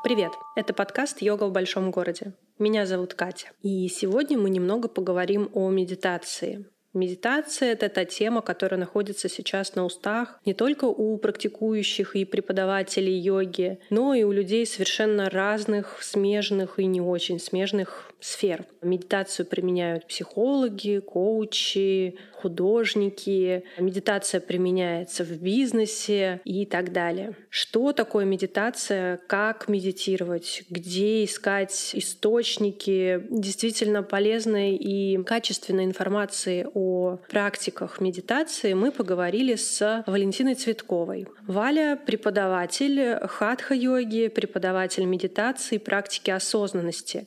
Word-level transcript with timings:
Привет! 0.00 0.30
Это 0.54 0.72
подкаст 0.72 1.22
«Йога 1.22 1.48
в 1.48 1.52
большом 1.52 1.90
городе». 1.90 2.32
Меня 2.56 2.86
зовут 2.86 3.14
Катя. 3.14 3.48
И 3.62 3.88
сегодня 3.88 4.38
мы 4.38 4.48
немного 4.48 4.86
поговорим 4.86 5.50
о 5.54 5.70
медитации. 5.70 6.66
Медитация— 6.98 7.72
это 7.74 7.88
та 7.88 8.04
тема, 8.04 8.42
которая 8.42 8.80
находится 8.80 9.28
сейчас 9.28 9.76
на 9.76 9.84
устах 9.84 10.40
не 10.44 10.52
только 10.52 10.86
у 10.86 11.16
практикующих 11.16 12.16
и 12.16 12.24
преподавателей 12.24 13.16
йоги, 13.16 13.78
но 13.88 14.14
и 14.14 14.24
у 14.24 14.32
людей 14.32 14.66
совершенно 14.66 15.30
разных, 15.30 16.02
смежных 16.02 16.80
и 16.80 16.86
не 16.86 17.00
очень 17.00 17.38
смежных 17.38 18.12
сфер. 18.20 18.64
Медитацию 18.82 19.46
применяют 19.46 20.06
психологи, 20.08 20.98
коучи, 20.98 22.16
художники. 22.32 23.64
Медитация 23.78 24.40
применяется 24.40 25.24
в 25.24 25.40
бизнесе 25.40 26.40
и 26.44 26.66
так 26.66 26.92
далее. 26.92 27.36
Что 27.48 27.92
такое 27.92 28.24
медитация? 28.24 29.20
Как 29.28 29.68
медитировать? 29.68 30.64
Где 30.68 31.24
искать 31.24 31.90
источники 31.94 33.22
действительно 33.30 34.02
полезной 34.02 34.74
и 34.74 35.22
качественной 35.22 35.84
информации 35.84 36.66
о 36.74 36.87
практиках 37.28 38.00
медитации? 38.00 38.72
Мы 38.72 38.92
поговорили 38.92 39.54
с 39.54 40.04
Валентиной 40.06 40.54
Цветковой. 40.54 41.26
Валя— 41.46 41.98
преподаватель 42.06 43.18
хатха-йоги, 43.26 44.28
преподаватель 44.28 45.04
медитации, 45.04 45.78
практики 45.78 46.30
осознанности. 46.30 47.26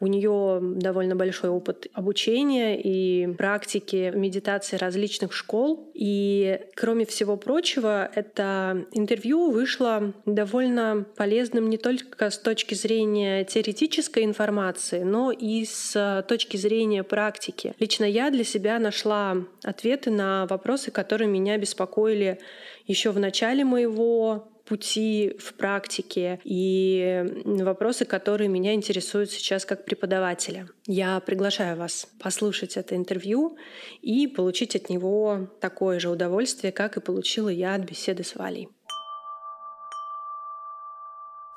У 0.00 0.06
нее 0.06 0.58
довольно 0.60 1.14
большой 1.14 1.50
опыт 1.50 1.86
обучения 1.92 2.80
и 2.80 3.32
практики 3.34 4.12
медитации 4.14 4.76
различных 4.76 5.32
школ. 5.32 5.90
И, 5.94 6.60
кроме 6.74 7.06
всего 7.06 7.36
прочего, 7.36 8.10
это 8.14 8.84
интервью 8.92 9.50
вышло 9.50 10.12
довольно 10.26 11.06
полезным 11.16 11.70
не 11.70 11.78
только 11.78 12.30
с 12.30 12.38
точки 12.38 12.74
зрения 12.74 13.44
теоретической 13.44 14.24
информации, 14.24 15.02
но 15.02 15.30
и 15.30 15.64
с 15.64 16.24
точки 16.28 16.56
зрения 16.56 17.02
практики. 17.02 17.74
Лично 17.78 18.04
я 18.04 18.30
для 18.30 18.44
себя 18.44 18.78
нашла 18.78 18.91
ответы 19.64 20.10
на 20.10 20.46
вопросы, 20.46 20.90
которые 20.90 21.28
меня 21.28 21.58
беспокоили 21.58 22.38
еще 22.86 23.10
в 23.10 23.18
начале 23.18 23.64
моего 23.64 24.48
пути 24.64 25.36
в 25.38 25.54
практике 25.54 26.40
и 26.44 27.24
вопросы, 27.44 28.04
которые 28.04 28.48
меня 28.48 28.74
интересуют 28.74 29.30
сейчас 29.30 29.64
как 29.64 29.84
преподавателя. 29.84 30.68
Я 30.86 31.20
приглашаю 31.20 31.76
вас 31.76 32.08
послушать 32.20 32.76
это 32.76 32.96
интервью 32.96 33.56
и 34.00 34.26
получить 34.26 34.76
от 34.76 34.88
него 34.88 35.48
такое 35.60 35.98
же 35.98 36.08
удовольствие, 36.08 36.72
как 36.72 36.96
и 36.96 37.00
получила 37.00 37.48
я 37.48 37.74
от 37.74 37.82
беседы 37.82 38.24
с 38.24 38.34
Валей. 38.36 38.68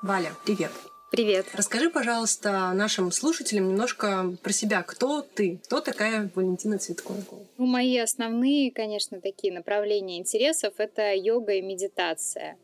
Валя, 0.02 0.32
привет! 0.44 0.70
Привет. 1.10 1.46
Расскажи, 1.54 1.88
пожалуйста, 1.90 2.72
нашим 2.72 3.12
слушателям 3.12 3.68
немножко 3.68 4.34
про 4.42 4.52
себя. 4.52 4.82
Кто 4.82 5.22
ты? 5.22 5.60
Кто 5.64 5.80
такая 5.80 6.30
Валентина 6.34 6.78
Цветкова? 6.78 7.18
Ну, 7.58 7.66
мои 7.66 7.96
основные, 7.98 8.72
конечно, 8.72 9.20
такие 9.20 9.52
направления 9.52 10.18
интересов— 10.18 10.74
это 10.78 11.14
йога 11.14 11.52
и 11.52 11.62
медитация 11.62 12.56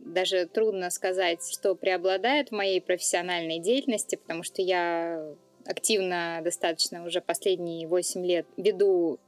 даже 0.00 0.46
трудно 0.46 0.90
сказать, 0.90 1.46
что 1.46 1.74
преобладает 1.74 2.48
в 2.48 2.52
моей 2.52 2.80
профессиональной 2.80 3.58
деятельности, 3.58 4.16
потому 4.16 4.42
что 4.42 4.62
я 4.62 5.34
активно 5.66 6.40
достаточно 6.42 7.04
уже 7.04 7.20
последние 7.20 7.86
8 7.86 8.24
лет 8.24 8.46
веду 8.56 9.18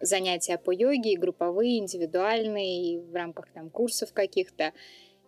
занятия 0.00 0.58
по 0.58 0.70
йоге, 0.70 1.16
групповые, 1.16 1.78
индивидуальные, 1.78 3.00
в 3.00 3.14
рамках 3.14 3.48
там 3.52 3.70
курсов 3.70 4.12
каких-то. 4.12 4.72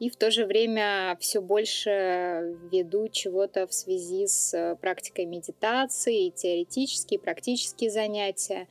И 0.01 0.11
в 0.11 0.17
то 0.17 0.31
же 0.31 0.45
время 0.45 1.17
все 1.21 1.41
больше 1.41 2.57
веду 2.73 3.09
чего-то 3.09 3.67
в 3.67 3.73
связи 3.73 4.27
с 4.27 4.77
практикой 4.81 5.25
медитации, 5.25 6.31
теоретические, 6.31 7.21
практические 7.21 7.91
занятия 7.91 8.67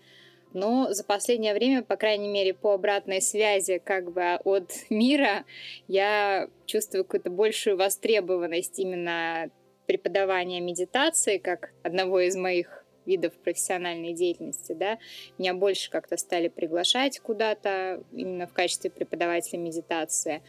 но 0.53 0.93
за 0.93 1.03
последнее 1.03 1.53
время, 1.53 1.81
по 1.81 1.97
крайней 1.97 2.27
мере, 2.27 2.53
по 2.53 2.73
обратной 2.73 3.21
связи 3.21 3.81
как 3.83 4.11
бы 4.11 4.35
от 4.43 4.71
мира, 4.89 5.45
я 5.87 6.47
чувствую 6.65 7.03
какую-то 7.03 7.29
большую 7.29 7.77
востребованность 7.77 8.79
именно 8.79 9.49
преподавания 9.87 10.61
медитации 10.61 11.39
как 11.39 11.73
одного 11.83 12.21
из 12.21 12.35
моих 12.35 12.85
видов 13.05 13.33
профессиональной 13.33 14.13
деятельности, 14.13 14.71
да, 14.71 14.97
меня 15.37 15.53
больше 15.53 15.89
как-то 15.89 16.15
стали 16.15 16.47
приглашать 16.47 17.19
куда-то 17.19 18.01
именно 18.13 18.47
в 18.47 18.53
качестве 18.53 18.89
преподавателя 18.89 19.59
медитации. 19.59 20.41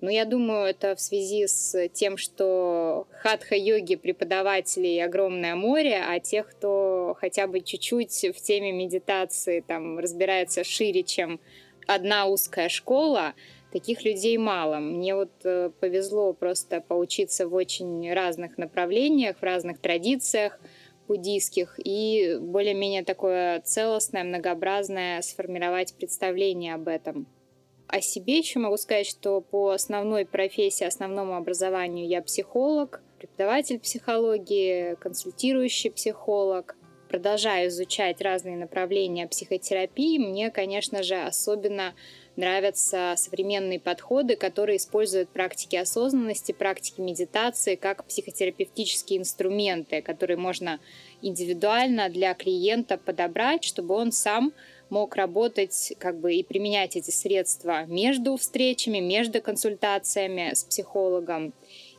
Но 0.00 0.10
я 0.10 0.24
думаю, 0.24 0.66
это 0.66 0.94
в 0.94 1.00
связи 1.00 1.46
с 1.46 1.88
тем, 1.88 2.16
что 2.16 3.08
хатха-йоги 3.22 3.96
преподавателей 3.96 5.04
огромное 5.04 5.56
море, 5.56 6.00
а 6.06 6.20
тех, 6.20 6.48
кто 6.50 7.16
хотя 7.18 7.48
бы 7.48 7.60
чуть-чуть 7.60 8.26
в 8.34 8.40
теме 8.40 8.70
медитации 8.70 9.60
там 9.60 9.98
разбирается 9.98 10.62
шире, 10.62 11.02
чем 11.02 11.40
одна 11.88 12.26
узкая 12.26 12.68
школа, 12.68 13.34
таких 13.72 14.04
людей 14.04 14.38
мало. 14.38 14.76
Мне 14.76 15.16
вот 15.16 15.32
э, 15.44 15.70
повезло 15.80 16.32
просто 16.32 16.80
поучиться 16.80 17.48
в 17.48 17.54
очень 17.54 18.12
разных 18.12 18.56
направлениях, 18.56 19.38
в 19.38 19.42
разных 19.42 19.80
традициях 19.80 20.60
буддийских 21.08 21.80
и 21.82 22.38
более-менее 22.40 23.02
такое 23.02 23.60
целостное, 23.62 24.22
многообразное 24.22 25.22
сформировать 25.22 25.94
представление 25.94 26.74
об 26.74 26.86
этом. 26.86 27.26
О 27.88 28.02
себе 28.02 28.36
еще 28.36 28.58
могу 28.58 28.76
сказать, 28.76 29.06
что 29.06 29.40
по 29.40 29.70
основной 29.70 30.26
профессии, 30.26 30.84
основному 30.84 31.36
образованию 31.36 32.06
я 32.06 32.20
психолог, 32.20 33.00
преподаватель 33.18 33.80
психологии, 33.80 34.94
консультирующий 34.96 35.90
психолог. 35.90 36.76
Продолжаю 37.08 37.70
изучать 37.70 38.20
разные 38.20 38.58
направления 38.58 39.26
психотерапии. 39.26 40.18
Мне, 40.18 40.50
конечно 40.50 41.02
же, 41.02 41.14
особенно 41.14 41.94
нравятся 42.36 43.14
современные 43.16 43.80
подходы, 43.80 44.36
которые 44.36 44.76
используют 44.76 45.30
практики 45.30 45.74
осознанности, 45.76 46.52
практики 46.52 47.00
медитации 47.00 47.74
как 47.74 48.04
психотерапевтические 48.04 49.20
инструменты, 49.20 50.02
которые 50.02 50.36
можно 50.36 50.78
индивидуально 51.22 52.10
для 52.10 52.34
клиента 52.34 52.98
подобрать, 52.98 53.64
чтобы 53.64 53.94
он 53.94 54.12
сам 54.12 54.52
мог 54.90 55.16
работать 55.16 55.92
как 55.98 56.18
бы 56.18 56.34
и 56.34 56.42
применять 56.42 56.96
эти 56.96 57.10
средства 57.10 57.84
между 57.86 58.36
встречами, 58.36 58.98
между 58.98 59.40
консультациями 59.40 60.54
с 60.54 60.64
психологом 60.64 61.52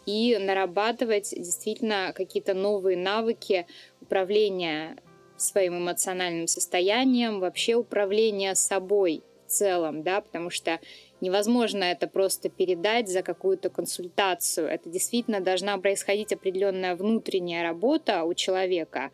и 0.05 0.38
нарабатывать 0.38 1.33
действительно 1.35 2.13
какие-то 2.16 2.53
новые 2.53 2.97
навыки 2.97 3.67
управления 4.01 4.97
своим 5.38 5.77
эмоциональным 5.77 6.47
состоянием, 6.47 7.39
вообще 7.39 7.75
управления 7.75 8.55
собой 8.55 9.23
в 9.45 9.51
целом, 9.51 10.03
да, 10.03 10.21
потому 10.21 10.50
что 10.50 10.79
невозможно 11.22 11.84
это 11.84 12.07
просто 12.07 12.50
передать 12.50 13.09
за 13.09 13.22
какую-то 13.22 13.69
консультацию. 13.69 14.68
Это 14.68 14.90
действительно 14.90 15.40
должна 15.40 15.78
происходить 15.78 16.34
определенная 16.34 16.96
внутренняя 16.96 17.63
работа 17.63 18.24
у 18.24 18.34
человека, 18.34 19.12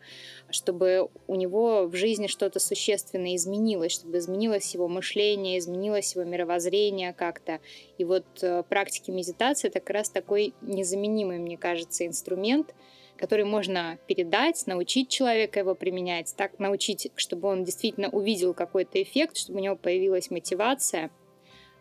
чтобы 0.50 1.08
у 1.26 1.34
него 1.34 1.86
в 1.86 1.94
жизни 1.94 2.26
что-то 2.26 2.60
существенно 2.60 3.34
изменилось, 3.34 3.92
чтобы 3.92 4.18
изменилось 4.18 4.74
его 4.74 4.88
мышление, 4.88 5.58
изменилось 5.58 6.14
его 6.14 6.24
мировоззрение 6.24 7.12
как-то. 7.12 7.60
И 7.98 8.04
вот 8.04 8.24
э, 8.42 8.62
практики 8.68 9.10
медитации 9.10 9.68
это 9.68 9.80
как 9.80 9.90
раз 9.90 10.10
такой 10.10 10.54
незаменимый, 10.60 11.38
мне 11.38 11.56
кажется, 11.56 12.06
инструмент, 12.06 12.74
который 13.16 13.44
можно 13.44 13.98
передать, 14.06 14.66
научить 14.66 15.08
человека 15.08 15.60
его 15.60 15.74
применять, 15.74 16.34
так 16.36 16.58
научить, 16.58 17.10
чтобы 17.16 17.48
он 17.48 17.64
действительно 17.64 18.08
увидел 18.10 18.54
какой-то 18.54 19.02
эффект, 19.02 19.36
чтобы 19.36 19.58
у 19.58 19.62
него 19.62 19.76
появилась 19.76 20.30
мотивация. 20.30 21.10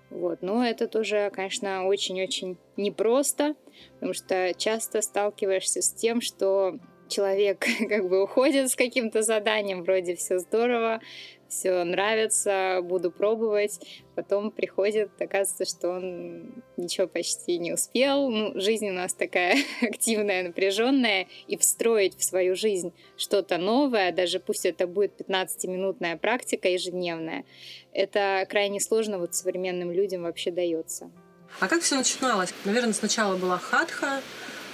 Вот. 0.10 0.42
Но 0.42 0.66
это 0.66 0.88
тоже, 0.88 1.32
конечно, 1.34 1.86
очень-очень 1.86 2.58
непросто, 2.78 3.56
потому 3.96 4.14
что 4.14 4.54
часто 4.58 5.02
сталкиваешься 5.02 5.82
с 5.82 5.92
тем, 5.92 6.22
что 6.22 6.80
человек 7.08 7.66
как 7.90 8.08
бы 8.08 8.24
уходит 8.24 8.70
с 8.70 8.76
каким-то 8.76 9.22
заданием, 9.22 9.84
вроде 9.84 10.16
все 10.16 10.40
здорово, 10.40 11.02
все 11.48 11.84
нравится, 11.84 12.80
буду 12.84 13.12
пробовать. 13.12 13.80
Потом 14.16 14.52
приходит, 14.52 15.10
оказывается, 15.20 15.66
что 15.66 15.90
он 15.90 16.64
ничего 16.78 17.08
почти 17.08 17.58
не 17.58 17.74
успел. 17.74 18.30
Ну, 18.30 18.60
жизнь 18.60 18.90
у 18.90 18.94
нас 18.94 19.14
такая 19.14 19.58
активная, 19.82 20.44
напряженная, 20.44 21.28
и 21.48 21.58
встроить 21.58 22.18
в 22.18 22.24
свою 22.24 22.56
жизнь 22.56 22.94
что-то 23.18 23.58
новое, 23.58 24.12
даже 24.12 24.40
пусть 24.40 24.66
это 24.66 24.88
будет 24.88 25.20
15-минутная 25.20 26.18
практика 26.18 26.70
ежедневная, 26.70 27.46
это 27.94 28.46
крайне 28.50 28.80
сложно 28.80 29.20
вот 29.20 29.36
современным 29.36 29.92
людям 29.92 30.24
вообще 30.24 30.52
дается. 30.52 31.12
А 31.60 31.68
как 31.68 31.82
все 31.82 31.96
начиналось? 31.96 32.54
Наверное, 32.66 32.94
сначала 32.94 33.38
была 33.38 33.58
хатха, 33.58 34.22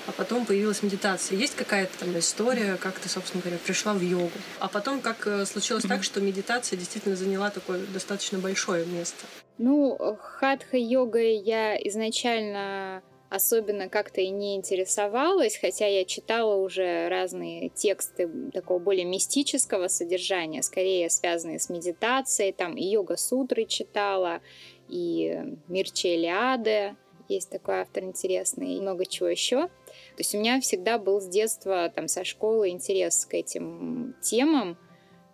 а 0.07 0.11
потом 0.11 0.45
появилась 0.45 0.83
медитация. 0.83 1.37
Есть 1.37 1.55
какая-то 1.55 1.97
там 1.99 2.17
история, 2.17 2.77
как 2.77 2.99
ты, 2.99 3.09
собственно 3.09 3.41
говоря, 3.41 3.59
пришла 3.63 3.93
в 3.93 4.01
йогу? 4.01 4.31
А 4.59 4.67
потом 4.67 5.01
как 5.01 5.27
э, 5.27 5.45
случилось 5.45 5.83
mm-hmm. 5.83 5.89
так, 5.89 6.03
что 6.03 6.21
медитация 6.21 6.77
действительно 6.77 7.15
заняла 7.15 7.49
такое 7.49 7.85
достаточно 7.93 8.39
большое 8.39 8.85
место? 8.85 9.25
Ну, 9.57 9.97
хатха-йогой 10.19 11.35
я 11.35 11.75
изначально 11.87 13.03
особенно 13.31 13.87
как-то 13.87 14.19
и 14.19 14.29
не 14.29 14.57
интересовалась, 14.57 15.57
хотя 15.57 15.87
я 15.87 16.03
читала 16.03 16.55
уже 16.55 17.07
разные 17.07 17.69
тексты 17.69 18.29
такого 18.51 18.79
более 18.79 19.05
мистического 19.05 19.87
содержания, 19.87 20.61
скорее 20.61 21.09
связанные 21.09 21.59
с 21.59 21.69
медитацией, 21.69 22.51
там 22.51 22.75
и 22.75 22.83
йога-сутры 22.83 23.65
читала, 23.65 24.41
и 24.89 25.55
Мирча 25.69 26.09
Илиады, 26.09 26.97
есть 27.29 27.49
такой 27.49 27.79
автор 27.79 28.03
интересный, 28.03 28.75
и 28.75 28.81
много 28.81 29.05
чего 29.05 29.29
еще. 29.29 29.69
То 30.15 30.19
есть 30.19 30.35
у 30.35 30.39
меня 30.39 30.59
всегда 30.61 30.97
был 30.97 31.19
с 31.21 31.27
детства, 31.27 31.91
там, 31.93 32.07
со 32.07 32.23
школы 32.23 32.69
интерес 32.69 33.25
к 33.25 33.33
этим 33.33 34.15
темам, 34.21 34.77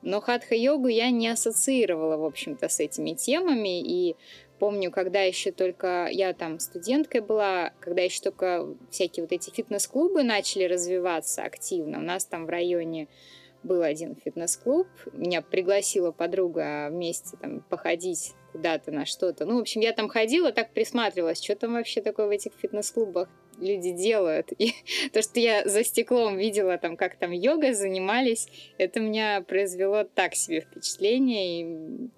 но 0.02 0.22
хатха-йогу 0.22 0.88
я 0.88 1.10
не 1.10 1.28
ассоциировала, 1.28 2.18
в 2.18 2.24
общем-то, 2.24 2.70
с 2.70 2.80
этими 2.80 3.14
темами, 3.14 3.82
и 3.82 4.16
Помню, 4.60 4.90
когда 4.90 5.22
еще 5.22 5.52
только 5.52 6.08
я 6.10 6.34
там 6.34 6.60
студенткой 6.60 7.22
была, 7.22 7.74
когда 7.80 8.02
еще 8.02 8.22
только 8.22 8.68
всякие 8.90 9.24
вот 9.24 9.32
эти 9.32 9.52
фитнес-клубы 9.52 10.24
начали 10.24 10.64
развиваться 10.64 11.44
активно. 11.44 12.00
У 12.00 12.02
нас 12.02 12.26
там 12.26 12.48
в 12.48 12.50
районе 12.50 13.08
был 13.62 13.84
один 13.84 14.16
фитнес-клуб. 14.16 14.88
Меня 15.14 15.44
пригласила 15.44 16.12
подруга 16.12 16.88
вместе 16.90 17.38
там 17.38 17.62
походить 17.70 18.34
куда-то 18.58 18.92
на 18.92 19.06
что-то. 19.06 19.46
Ну, 19.46 19.58
в 19.58 19.62
общем, 19.62 19.82
я 19.82 19.94
там 19.94 20.10
ходила, 20.10 20.52
так 20.52 20.74
присматривалась, 20.74 21.44
что 21.44 21.56
там 21.56 21.74
вообще 21.74 22.02
такое 22.02 22.26
в 22.26 22.32
этих 22.32 22.54
фитнес-клубах 22.60 23.30
люди 23.60 23.92
делают. 23.92 24.52
И 24.58 24.74
то, 25.14 25.22
что 25.22 25.40
я 25.40 25.68
за 25.68 25.84
стеклом 25.84 26.38
видела 26.38 26.78
там, 26.80 26.98
как 26.98 27.18
там 27.18 27.32
йогой 27.32 27.74
занимались, 27.74 28.48
это 28.80 29.00
меня 29.00 29.42
произвело 29.42 30.04
так 30.04 30.34
себе 30.34 30.62
впечатление. 30.62 31.62
И 31.62 32.10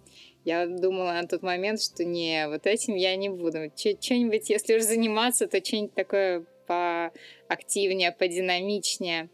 я 0.45 0.65
думала 0.65 1.11
на 1.11 1.27
тот 1.27 1.43
момент, 1.43 1.81
что 1.81 2.05
не, 2.05 2.47
вот 2.47 2.65
этим 2.65 2.95
я 2.95 3.15
не 3.17 3.27
буду. 3.27 3.69
Что-нибудь, 3.75 4.49
если 4.49 4.77
уж 4.77 4.83
заниматься, 4.83 5.47
то 5.47 5.63
что-нибудь 5.63 5.93
такое 5.93 6.45
поактивнее, 6.67 8.13
подинамичнее. 8.13 9.29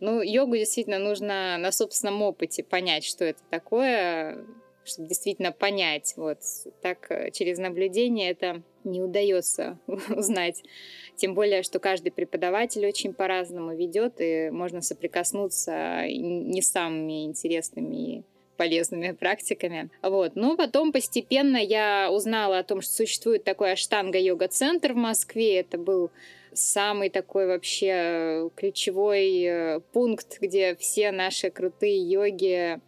Ну, 0.00 0.20
йогу 0.20 0.56
действительно 0.56 0.98
нужно 0.98 1.56
на 1.58 1.70
собственном 1.70 2.22
опыте 2.22 2.64
понять, 2.64 3.04
что 3.04 3.24
это 3.24 3.40
такое, 3.48 4.44
чтобы 4.84 5.08
действительно 5.08 5.52
понять. 5.52 6.14
Вот 6.16 6.38
так 6.80 7.10
э, 7.10 7.30
через 7.30 7.58
наблюдение 7.58 8.30
это 8.30 8.62
не 8.84 9.02
удается 9.02 9.78
узнать. 10.16 10.62
Тем 11.16 11.34
более, 11.34 11.62
что 11.62 11.78
каждый 11.78 12.10
преподаватель 12.10 12.86
очень 12.86 13.14
по-разному 13.14 13.74
ведет, 13.74 14.14
и 14.20 14.50
можно 14.50 14.80
соприкоснуться 14.80 16.06
не 16.08 16.62
самыми 16.62 17.24
интересными 17.24 18.24
полезными 18.56 19.12
практиками. 19.18 19.90
Вот. 20.02 20.36
Но 20.36 20.56
потом 20.56 20.92
постепенно 20.92 21.56
я 21.56 22.10
узнала 22.10 22.58
о 22.58 22.64
том, 22.64 22.80
что 22.80 22.92
существует 22.92 23.44
такой 23.44 23.72
аштанга-йога-центр 23.72 24.92
в 24.92 24.96
Москве. 24.96 25.60
Это 25.60 25.78
был 25.78 26.10
самый 26.52 27.08
такой 27.08 27.46
вообще 27.46 28.50
ключевой 28.54 29.42
э, 29.42 29.80
пункт, 29.92 30.38
где 30.40 30.76
все 30.76 31.10
наши 31.10 31.50
крутые 31.50 31.98
йоги 31.98 32.80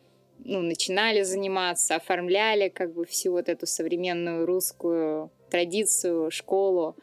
ну, 0.44 0.60
начинали 0.60 1.22
заниматься, 1.22 1.96
оформляли 1.96 2.68
как 2.68 2.92
бы 2.92 3.04
всю 3.04 3.32
вот 3.32 3.48
эту 3.48 3.66
современную 3.66 4.46
русскую 4.46 5.30
традицию, 5.50 6.30
школу. 6.30 6.96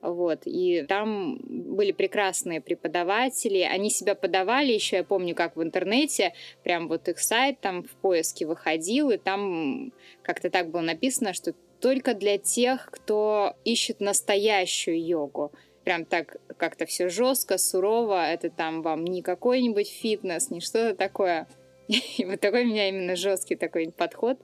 Вот. 0.00 0.40
И 0.46 0.84
там 0.88 1.38
были 1.44 1.92
прекрасные 1.92 2.60
преподаватели. 2.60 3.60
Они 3.60 3.88
себя 3.88 4.16
подавали 4.16 4.72
еще, 4.72 4.96
я 4.96 5.04
помню, 5.04 5.34
как 5.34 5.56
в 5.56 5.62
интернете, 5.62 6.34
прям 6.64 6.88
вот 6.88 7.08
их 7.08 7.20
сайт 7.20 7.60
там 7.60 7.84
в 7.84 7.90
поиске 7.90 8.44
выходил, 8.44 9.10
и 9.10 9.16
там 9.16 9.92
как-то 10.22 10.50
так 10.50 10.70
было 10.70 10.80
написано, 10.80 11.32
что 11.32 11.54
только 11.80 12.14
для 12.14 12.38
тех, 12.38 12.90
кто 12.90 13.54
ищет 13.64 14.00
настоящую 14.00 15.04
йогу. 15.04 15.52
Прям 15.84 16.04
так 16.04 16.36
как-то 16.56 16.86
все 16.86 17.08
жестко, 17.08 17.58
сурово. 17.58 18.30
Это 18.30 18.50
там 18.50 18.82
вам 18.82 19.04
не 19.04 19.22
какой-нибудь 19.22 19.88
фитнес, 19.88 20.50
не 20.50 20.60
что-то 20.60 20.94
такое. 20.96 21.46
И 21.88 22.24
вот 22.24 22.40
такой 22.40 22.64
меня 22.64 22.88
именно 22.88 23.16
жесткий 23.16 23.56
такой 23.56 23.90
подход 23.90 24.38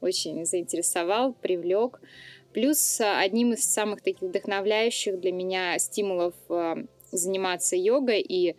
очень 0.00 0.44
заинтересовал, 0.44 1.34
привлек. 1.34 2.00
Плюс 2.52 3.00
э, 3.00 3.04
одним 3.04 3.52
из 3.52 3.64
самых 3.64 4.00
таких 4.00 4.22
вдохновляющих 4.22 5.20
для 5.20 5.32
меня 5.32 5.78
стимулов 5.78 6.34
э, 6.48 6.84
заниматься 7.12 7.76
йогой 7.76 8.20
и 8.20 8.56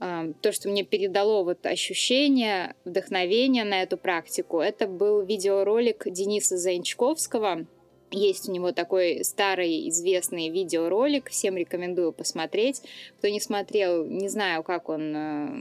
э, 0.00 0.32
то, 0.40 0.52
что 0.52 0.68
мне 0.68 0.82
передало 0.82 1.44
вот 1.44 1.64
ощущение, 1.66 2.74
вдохновение 2.84 3.64
на 3.64 3.82
эту 3.82 3.96
практику, 3.96 4.60
это 4.60 4.88
был 4.88 5.22
видеоролик 5.22 6.10
Дениса 6.10 6.56
Заинчковского. 6.56 7.66
Есть 8.10 8.48
у 8.48 8.52
него 8.52 8.72
такой 8.72 9.24
старый 9.24 9.88
известный 9.88 10.48
видеоролик, 10.48 11.30
всем 11.30 11.56
рекомендую 11.56 12.12
посмотреть. 12.12 12.82
Кто 13.18 13.28
не 13.28 13.40
смотрел, 13.40 14.04
не 14.04 14.28
знаю, 14.28 14.64
как 14.64 14.88
он 14.88 15.12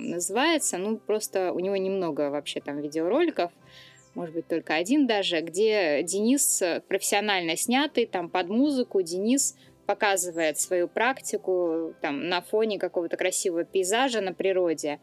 называется, 0.10 0.78
ну 0.78 0.98
просто 0.98 1.54
у 1.54 1.60
него 1.60 1.78
немного 1.78 2.32
вообще 2.32 2.60
там 2.60 2.80
видеороликов 2.80 3.52
может 4.16 4.36
быть, 4.36 4.48
только 4.48 4.76
один 4.76 5.08
даже, 5.08 5.42
где 5.42 6.04
Денис 6.04 6.62
э, 6.62 6.82
профессионально 6.88 7.56
снятый, 7.56 8.06
там 8.06 8.30
под 8.30 8.50
музыку 8.50 9.02
Денис 9.02 9.56
показывает 9.86 10.60
свою 10.60 10.88
практику 10.88 11.94
там, 12.02 12.28
на 12.28 12.42
фоне 12.42 12.80
какого-то 12.80 13.18
красивого 13.18 13.64
пейзажа 13.64 14.22
на 14.22 14.34
природе. 14.34 15.00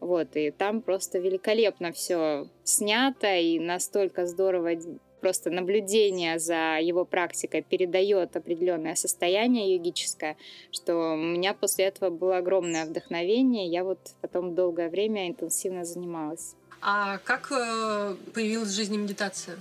Вот, 0.00 0.36
и 0.36 0.50
там 0.50 0.82
просто 0.82 1.18
великолепно 1.18 1.92
все 1.92 2.48
снято, 2.62 3.34
и 3.34 3.58
настолько 3.58 4.26
здорово 4.26 4.76
просто 5.20 5.50
наблюдение 5.50 6.38
за 6.38 6.78
его 6.80 7.04
практикой 7.04 7.62
передает 7.62 8.36
определенное 8.36 8.94
состояние 8.94 9.74
йогическое, 9.74 10.36
что 10.72 11.14
у 11.14 11.16
меня 11.16 11.54
после 11.54 11.86
этого 11.86 12.10
было 12.10 12.38
огромное 12.38 12.86
вдохновение. 12.86 13.66
Я 13.68 13.84
вот 13.84 13.98
потом 14.20 14.54
долгое 14.54 14.88
время 14.88 15.28
интенсивно 15.28 15.84
занималась. 15.84 16.54
А 16.80 17.18
как 17.18 17.50
э, 17.50 18.16
появилась 18.34 18.68
в 18.68 18.74
жизни 18.74 18.96
медитация? 18.96 19.58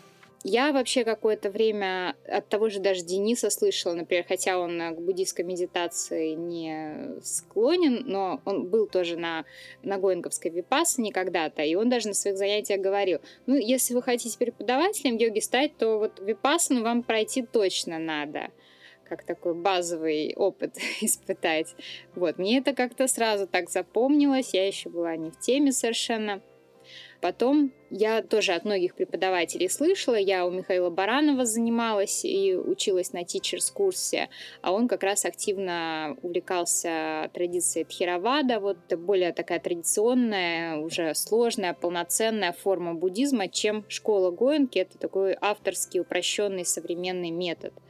Я 0.50 0.72
вообще 0.72 1.04
какое-то 1.04 1.52
время 1.52 2.16
от 2.26 2.48
того 2.48 2.70
же 2.70 2.80
даже 2.80 3.04
Дениса 3.04 3.50
слышала, 3.50 3.94
например, 3.94 4.24
хотя 4.26 4.58
он 4.58 4.80
к 4.96 4.98
буддийской 4.98 5.44
медитации 5.44 6.36
не 6.36 7.20
склонен, 7.22 8.04
но 8.06 8.40
он 8.46 8.66
был 8.68 8.88
тоже 8.88 9.18
на, 9.18 9.44
на 9.84 9.98
Гоинговской 9.98 10.50
випассане 10.50 11.12
когда-то, 11.12 11.64
и 11.64 11.76
он 11.76 11.90
даже 11.90 12.08
на 12.08 12.14
своих 12.14 12.38
занятиях 12.38 12.80
говорил, 12.80 13.20
ну, 13.46 13.56
если 13.56 13.94
вы 13.94 14.02
хотите 14.02 14.38
преподавателем 14.38 15.18
йоги 15.18 15.42
стать, 15.42 15.76
то 15.76 15.98
вот 15.98 16.22
випассану 16.22 16.82
вам 16.82 17.04
пройти 17.04 17.42
точно 17.42 18.00
надо 18.00 18.48
как 19.04 19.24
такой 19.24 19.54
базовый 19.54 20.34
опыт 20.36 20.78
испытать. 21.02 21.76
Вот, 22.16 22.38
мне 22.38 22.60
это 22.60 22.74
как-то 22.74 23.08
сразу 23.08 23.48
так 23.48 23.70
запомнилось, 23.70 24.54
я 24.54 24.66
еще 24.66 24.88
была 24.90 25.18
не 25.18 25.30
в 25.30 25.40
теме 25.40 25.74
совершенно. 25.74 26.42
Потом 27.22 27.72
я 27.90 28.22
тоже 28.22 28.54
от 28.54 28.66
многих 28.66 28.96
преподавателей 28.96 29.70
слышала, 29.70 30.16
я 30.16 30.46
у 30.46 30.52
Михаила 30.52 30.90
Баранова 30.90 31.46
занималась 31.46 32.24
и 32.26 32.56
училась 32.56 33.14
на 33.14 33.24
тичерс-курсе, 33.24 34.30
а 34.62 34.72
он 34.72 34.88
как 34.88 35.04
раз 35.04 35.26
активно 35.26 36.18
увлекался 36.22 37.32
традицией 37.34 37.86
Тхировада, 37.86 38.60
вот 38.60 38.78
более 38.94 39.34
такая 39.34 39.60
традиционная, 39.60 40.78
уже 40.78 41.16
сложная, 41.16 41.74
полноценная 41.74 42.52
форма 42.52 42.94
буддизма, 42.94 43.48
чем 43.48 43.86
школа 43.88 44.32
Гоенки, 44.32 44.80
это 44.80 44.98
такой 44.98 45.36
авторский, 45.40 46.02
упрощенный 46.02 46.66
современный 46.66 47.32
метод– 47.32 47.74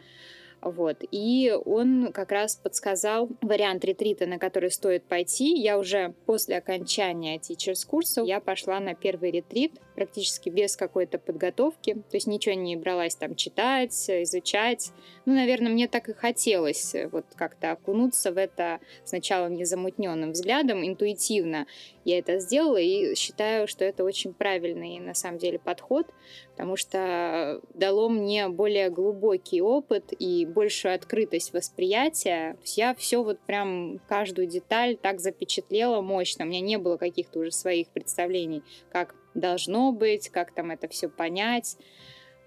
вот. 0.71 0.97
И 1.12 1.53
он 1.65 2.12
как 2.13 2.31
раз 2.31 2.55
подсказал 2.55 3.29
вариант 3.41 3.86
ретрита, 3.86 4.25
на 4.25 4.39
который 4.39 4.71
стоит 4.71 5.03
пойти. 5.03 5.55
Я 5.55 5.77
уже 5.77 6.13
после 6.25 6.57
окончания 6.57 7.38
teachers 7.38 7.86
курса 7.86 8.21
я 8.21 8.39
пошла 8.39 8.79
на 8.79 8.95
первый 8.95 9.31
ретрит, 9.31 9.74
практически 9.95 10.50
без 10.50 10.75
какой-то 10.75 11.17
подготовки. 11.17 11.93
То 11.93 12.15
есть 12.17 12.27
ничего 12.27 12.55
не 12.55 12.75
бралась 12.75 13.15
там 13.15 13.36
читать, 13.36 13.93
изучать. 14.09 14.91
Ну, 15.25 15.33
наверное, 15.33 15.71
мне 15.71 15.88
так 15.88 16.09
и 16.09 16.13
хотелось 16.13 16.95
вот 17.12 17.25
как-то 17.36 17.71
окунуться 17.71 18.31
в 18.31 18.38
это 18.38 18.79
сначала 19.03 19.47
незамутненным 19.47 20.31
взглядом, 20.31 20.86
интуитивно 20.86 21.65
я 22.07 22.19
это 22.19 22.39
сделала 22.39 22.77
и 22.77 23.15
считаю, 23.15 23.67
что 23.67 23.83
это 23.83 24.05
очень 24.05 24.33
правильный 24.33 25.00
на 25.00 25.13
самом 25.13 25.39
деле 25.39 25.59
подход, 25.59 26.07
потому 26.51 26.77
что 26.77 27.62
дало 27.74 28.07
мне 28.07 28.47
более 28.47 28.89
глубокий 28.89 29.62
опыт 29.62 30.13
и 30.17 30.45
большую 30.57 30.95
открытость 30.95 31.53
восприятия. 31.53 32.57
Я 32.65 32.95
все 32.95 33.23
вот 33.23 33.39
прям 33.41 33.99
каждую 34.09 34.47
деталь 34.47 34.97
так 34.97 35.19
запечатлела 35.19 36.01
мощно. 36.01 36.45
У 36.45 36.47
меня 36.47 36.61
не 36.61 36.77
было 36.77 36.97
каких-то 36.97 37.37
уже 37.37 37.51
своих 37.51 37.89
представлений, 37.89 38.63
как 38.91 39.13
должно 39.35 39.91
быть, 39.91 40.29
как 40.29 40.51
там 40.55 40.71
это 40.71 40.87
все 40.87 41.09
понять. 41.09 41.77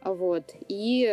Вот. 0.03 0.53
И 0.67 1.09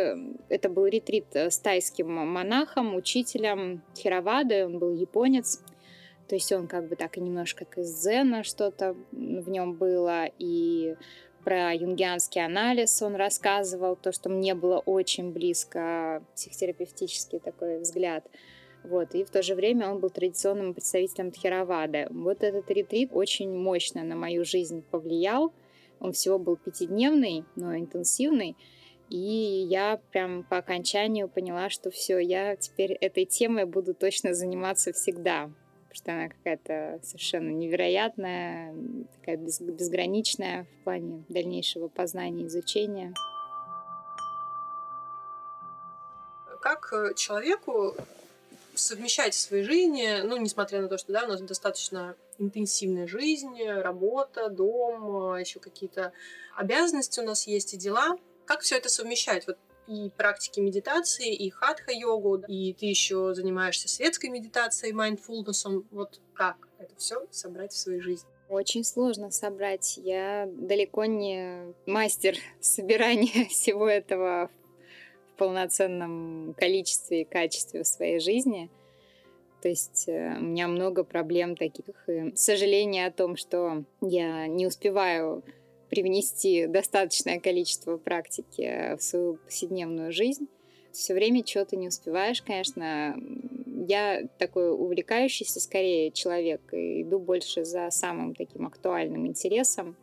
это 0.50 0.70
был 0.70 0.88
ретрит 0.88 1.28
с 1.36 1.60
тайским 1.60 2.12
монахом, 2.12 2.96
учителем 2.96 3.84
Хировады, 3.96 4.66
он 4.66 4.80
был 4.80 4.96
японец. 4.96 5.62
То 6.28 6.34
есть 6.34 6.52
он 6.52 6.68
как 6.68 6.88
бы 6.90 6.96
так 6.96 7.16
и 7.18 7.22
немножко 7.22 7.66
как 7.66 7.78
из 7.78 7.94
дзена 7.94 8.44
что-то 8.44 8.96
в 9.12 9.50
нем 9.50 9.76
было, 9.76 10.26
и 10.40 10.96
про 11.48 11.74
юнгианский 11.74 12.44
анализ 12.44 13.02
он 13.02 13.16
рассказывал, 13.16 13.96
то, 13.96 14.12
что 14.12 14.28
мне 14.28 14.54
было 14.54 14.80
очень 14.80 15.32
близко, 15.32 16.22
психотерапевтический 16.36 17.40
такой 17.40 17.80
взгляд. 17.80 18.30
Вот, 18.84 19.16
и 19.16 19.24
в 19.24 19.30
то 19.30 19.42
же 19.42 19.56
время 19.56 19.90
он 19.90 20.02
был 20.02 20.10
традиционным 20.10 20.74
представителем 20.74 21.32
Тхеравады. 21.32 22.08
Вот 22.10 22.44
этот 22.44 22.70
ретрит 22.70 23.12
очень 23.14 23.50
мощно 23.50 24.04
на 24.04 24.18
мою 24.18 24.44
жизнь 24.44 24.84
повлиял. 24.92 25.54
Он 26.02 26.12
всего 26.12 26.38
был 26.38 26.58
пятидневный, 26.58 27.46
но 27.56 27.78
интенсивный. 27.78 28.58
И 29.10 29.16
я 29.70 30.02
прям 30.12 30.44
по 30.44 30.58
окончанию 30.58 31.30
поняла, 31.30 31.70
что 31.70 31.92
все, 31.92 32.20
я 32.20 32.58
теперь 32.58 32.92
этой 32.92 33.24
темой 33.24 33.64
буду 33.64 33.94
точно 33.94 34.34
заниматься 34.34 34.92
всегда. 34.92 35.50
Что 35.98 36.12
она 36.12 36.30
какая-то 36.30 37.00
совершенно 37.04 37.50
невероятная, 37.50 38.76
такая 39.20 39.36
без, 39.36 39.60
безграничная 39.60 40.66
в 40.66 40.84
плане 40.84 41.24
дальнейшего 41.28 41.88
познания, 41.88 42.46
изучения. 42.46 43.16
Как 46.62 46.94
э, 46.94 47.16
человеку 47.16 47.96
совмещать 48.76 49.34
в 49.34 49.40
своей 49.40 49.64
жизни, 49.64 50.22
ну, 50.24 50.38
несмотря 50.38 50.82
на 50.82 50.88
то, 50.88 51.00
что 51.00 51.14
да, 51.14 51.24
у 51.24 51.30
нас 51.30 51.42
достаточно 51.42 52.16
интенсивная 52.38 53.08
жизнь, 53.08 53.58
работа, 53.68 54.50
дом, 54.50 55.32
а, 55.32 55.40
еще 55.40 55.60
какие-то 55.60 56.14
обязанности 56.56 57.20
у 57.20 57.24
нас 57.24 57.48
есть 57.48 57.74
и 57.74 57.78
дела. 57.78 58.18
Как 58.46 58.62
все 58.62 58.78
это 58.78 58.90
совмещать? 58.90 59.48
Вот 59.48 59.58
и 59.88 60.10
практики 60.10 60.60
медитации, 60.60 61.34
и 61.34 61.50
хатха-йогу, 61.50 62.44
и 62.48 62.74
ты 62.74 62.86
еще 62.86 63.34
занимаешься 63.34 63.88
светской 63.88 64.30
медитацией, 64.30 64.94
майндфулнесом. 64.94 65.86
Вот 65.92 66.20
как 66.34 66.68
это 66.78 66.96
все 66.98 67.26
собрать 67.32 67.72
в 67.72 67.78
своей 67.78 68.02
жизни? 68.02 68.30
Очень 68.50 68.84
сложно 68.84 69.32
собрать. 69.32 69.98
Я 69.98 70.50
далеко 70.52 71.06
не 71.06 71.74
мастер 71.86 72.36
собирания 72.60 73.46
всего 73.50 73.88
этого 73.88 74.50
полноценном 75.38 76.56
количестве 76.58 77.22
и 77.22 77.26
качестве 77.26 77.84
в 77.84 77.88
своей 77.88 78.20
жизни. 78.20 78.70
То 79.62 79.70
есть 79.70 80.06
э, 80.08 80.36
у 80.38 80.44
меня 80.44 80.68
много 80.68 81.04
проблем 81.04 81.56
таких. 81.56 82.08
И 82.08 82.36
сожаление 82.36 83.08
о 83.08 83.12
том, 83.12 83.38
что 83.38 83.84
я 84.02 84.48
не 84.48 84.68
успеваю 84.68 85.44
привнести 85.90 86.68
достаточное 86.68 87.40
количество 87.40 87.98
практики 87.98 88.96
в 88.98 89.02
свою 89.02 89.36
повседневную 89.36 90.12
жизнь. 90.12 90.48
Все 90.92 91.14
время 91.14 91.44
чего-то 91.44 91.76
не 91.76 91.90
успеваешь, 91.90 92.42
конечно. 92.42 93.16
Я 93.88 94.28
такой 94.40 94.72
увлекающийся 94.72 95.60
скорее 95.60 96.12
человек 96.12 96.62
и 96.74 97.04
иду 97.04 97.20
больше 97.20 97.66
за 97.66 97.90
самым 97.92 98.34
таким 98.34 98.66
актуальным 98.66 99.28
интересом. 99.28 99.96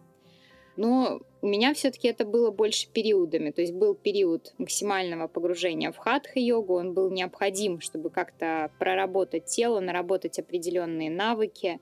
Но 0.77 1.21
у 1.41 1.47
меня 1.47 1.73
все-таки 1.75 2.09
это 2.09 2.25
было 2.25 2.51
больше 2.51 2.89
периодами. 2.89 3.51
То 3.51 3.61
есть 3.61 3.75
был 3.75 3.95
период 3.95 4.55
максимального 4.59 5.29
погружения 5.29 5.93
в 5.93 5.97
хатха-йогу, 5.97 6.75
он 6.75 6.95
был 6.95 7.11
необходим, 7.11 7.81
чтобы 7.81 8.11
как-то 8.11 8.71
проработать 8.79 9.47
тело, 9.47 9.81
наработать 9.81 10.39
определенные 10.39 11.11
навыки. 11.11 11.81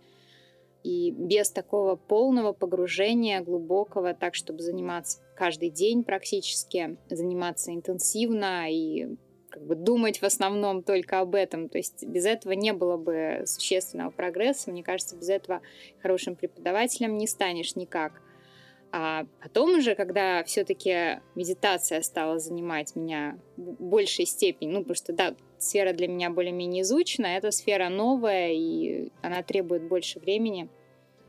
И 0.85 1.12
без 1.12 1.51
такого 1.51 1.97
полного 1.97 2.53
погружения, 2.53 3.41
глубокого, 3.41 4.15
так, 4.15 4.35
чтобы 4.35 4.62
заниматься 4.62 5.21
каждый 5.37 5.71
день 5.71 6.03
практически, 6.03 6.97
заниматься 7.09 7.73
интенсивно 7.73 8.67
и 8.69 9.17
как 9.49 9.65
бы 9.65 9.75
думать 9.75 10.21
в 10.21 10.25
основном 10.25 10.83
только 10.83 11.21
об 11.21 11.35
этом. 11.35 11.69
То 11.69 11.79
есть 11.79 12.05
без 12.05 12.25
этого 12.27 12.53
не 12.53 12.73
было 12.73 12.97
бы 12.97 13.43
существенного 13.47 14.11
прогресса. 14.11 14.71
Мне 14.71 14.83
кажется, 14.83 15.17
без 15.17 15.29
этого 15.29 15.61
хорошим 16.01 16.35
преподавателем 16.35 17.19
не 17.19 17.27
станешь 17.27 17.77
никак. 17.77 18.23
А 18.91 19.27
потом 19.43 19.79
уже, 19.79 19.95
когда 19.95 20.43
все-таки 20.45 21.21
медитация 21.35 22.03
стала 22.03 22.39
занимать 22.39 22.95
меня 22.95 23.39
в 23.57 23.83
большей 23.83 24.27
степени, 24.27 24.71
ну, 24.71 24.81
потому 24.81 24.97
что, 24.97 25.12
да, 25.12 25.35
сфера 25.62 25.92
для 25.92 26.09
меня 26.09 26.31
более-менее 26.31 26.83
изучена, 26.83 27.26
эта 27.26 27.50
сфера 27.50 27.88
новая, 27.88 28.52
и 28.52 29.09
она 29.23 29.42
требует 29.42 29.83
больше 29.83 30.21
времени, 30.21 30.69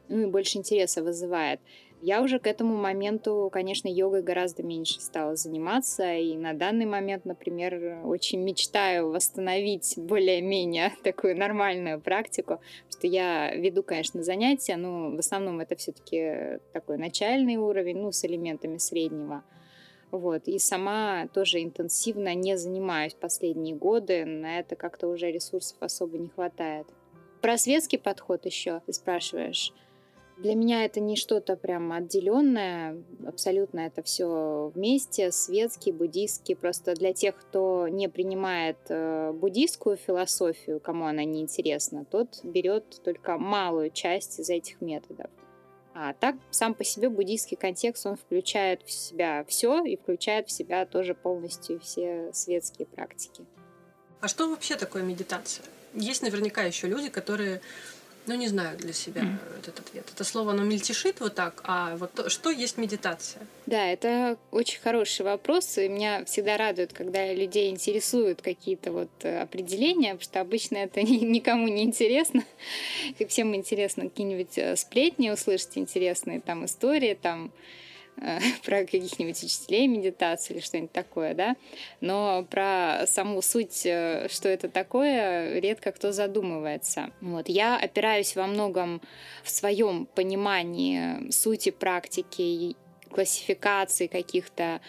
ну 0.09 0.21
и 0.21 0.25
больше 0.25 0.57
интереса 0.57 1.03
вызывает. 1.03 1.59
Я 2.05 2.21
уже 2.21 2.37
к 2.37 2.47
этому 2.47 2.75
моменту, 2.75 3.49
конечно, 3.49 3.87
йогой 3.87 4.23
гораздо 4.23 4.61
меньше 4.61 4.99
стала 4.99 5.37
заниматься, 5.37 6.13
и 6.13 6.35
на 6.35 6.51
данный 6.51 6.85
момент, 6.85 7.23
например, 7.23 8.01
очень 8.03 8.41
мечтаю 8.41 9.09
восстановить 9.09 9.93
более-менее 9.95 10.91
такую 11.03 11.37
нормальную 11.37 12.01
практику, 12.01 12.59
что 12.89 13.07
я 13.07 13.55
веду, 13.55 13.83
конечно, 13.83 14.21
занятия, 14.21 14.75
но 14.75 15.11
в 15.11 15.19
основном 15.19 15.61
это 15.61 15.77
все-таки 15.77 16.59
такой 16.73 16.97
начальный 16.97 17.55
уровень, 17.55 17.99
ну, 17.99 18.11
с 18.11 18.25
элементами 18.25 18.79
среднего. 18.79 19.45
Вот. 20.13 20.47
И 20.47 20.59
сама 20.59 21.27
тоже 21.33 21.63
интенсивно 21.63 22.35
не 22.35 22.55
занимаюсь 22.55 23.15
последние 23.15 23.75
годы, 23.75 24.25
на 24.25 24.59
это 24.59 24.75
как-то 24.75 25.07
уже 25.07 25.31
ресурсов 25.31 25.77
особо 25.79 26.19
не 26.19 26.29
хватает. 26.29 26.85
Про 27.41 27.57
светский 27.57 27.97
подход 27.97 28.45
еще 28.45 28.83
ты 28.85 28.93
спрашиваешь. 28.93 29.73
Для 30.37 30.53
меня 30.53 30.85
это 30.85 30.99
не 30.99 31.15
что-то 31.15 31.55
прям 31.55 31.91
отделенное, 31.91 33.01
абсолютно 33.25 33.79
это 33.81 34.03
все 34.03 34.71
вместе, 34.75 35.31
светский, 35.31 35.91
буддийский. 35.91 36.55
Просто 36.55 36.93
для 36.93 37.13
тех, 37.13 37.35
кто 37.35 37.87
не 37.87 38.07
принимает 38.07 38.77
э, 38.89 39.31
буддийскую 39.31 39.97
философию, 39.97 40.79
кому 40.79 41.05
она 41.05 41.23
не 41.23 41.41
интересна, 41.41 42.05
тот 42.05 42.39
берет 42.43 43.01
только 43.03 43.39
малую 43.39 43.89
часть 43.89 44.39
из 44.39 44.51
этих 44.51 44.79
методов. 44.79 45.31
А 45.95 46.13
так 46.13 46.35
сам 46.49 46.73
по 46.73 46.83
себе 46.83 47.09
буддийский 47.09 47.55
контекст, 47.55 48.05
он 48.05 48.15
включает 48.15 48.81
в 48.81 48.91
себя 48.91 49.45
все 49.47 49.83
и 49.83 49.95
включает 49.95 50.47
в 50.47 50.51
себя 50.51 50.85
тоже 50.85 51.13
полностью 51.13 51.79
все 51.79 52.31
светские 52.33 52.87
практики. 52.87 53.45
А 54.19 54.27
что 54.27 54.49
вообще 54.49 54.75
такое 54.75 55.03
медитация? 55.03 55.65
Есть 55.93 56.23
наверняка 56.23 56.63
еще 56.63 56.87
люди, 56.87 57.09
которые 57.09 57.61
ну, 58.25 58.35
не 58.35 58.47
знаю 58.47 58.77
для 58.77 58.93
себя 58.93 59.21
mm. 59.21 59.59
этот 59.59 59.79
ответ. 59.79 60.05
Это 60.13 60.23
слово, 60.23 60.51
оно 60.51 60.63
мельтешит 60.63 61.19
вот 61.19 61.35
так, 61.35 61.61
а 61.65 61.95
вот 61.97 62.31
что 62.31 62.49
есть 62.49 62.77
медитация? 62.77 63.45
Да, 63.65 63.85
это 63.85 64.37
очень 64.51 64.79
хороший 64.79 65.23
вопрос, 65.23 65.77
и 65.77 65.87
меня 65.87 66.23
всегда 66.25 66.57
радует, 66.57 66.93
когда 66.93 67.33
людей 67.33 67.69
интересуют 67.69 68.41
какие-то 68.41 68.91
вот 68.91 69.09
э, 69.23 69.41
определения, 69.41 70.15
потому 70.15 70.21
что 70.23 70.41
обычно 70.41 70.77
это 70.77 71.01
никому 71.03 71.67
не 71.67 71.83
интересно. 71.83 72.43
И 73.19 73.25
всем 73.25 73.55
интересно 73.55 74.03
какие-нибудь 74.03 74.57
э, 74.57 74.75
сплетни 74.75 75.29
услышать, 75.29 75.77
интересные 75.77 76.39
там 76.39 76.65
истории, 76.65 77.17
там 77.19 77.51
про 78.65 78.81
каких-нибудь 78.81 79.43
учителей 79.43 79.87
медитации 79.87 80.55
или 80.55 80.61
что-нибудь 80.61 80.91
такое, 80.91 81.33
да, 81.33 81.55
но 82.01 82.45
про 82.49 83.05
саму 83.07 83.41
суть, 83.41 83.85
э, 83.85 84.27
что 84.29 84.49
это 84.49 84.69
такое, 84.69 85.59
редко 85.59 85.91
кто 85.91 86.11
задумывается. 86.11 87.11
Вот. 87.21 87.49
Я 87.49 87.77
опираюсь 87.77 88.35
во 88.35 88.47
многом 88.47 89.01
в 89.43 89.49
своем 89.49 90.05
понимании 90.05 91.31
сути 91.31 91.71
практики 91.71 92.75
классификации 93.13 94.07
каких-то 94.07 94.81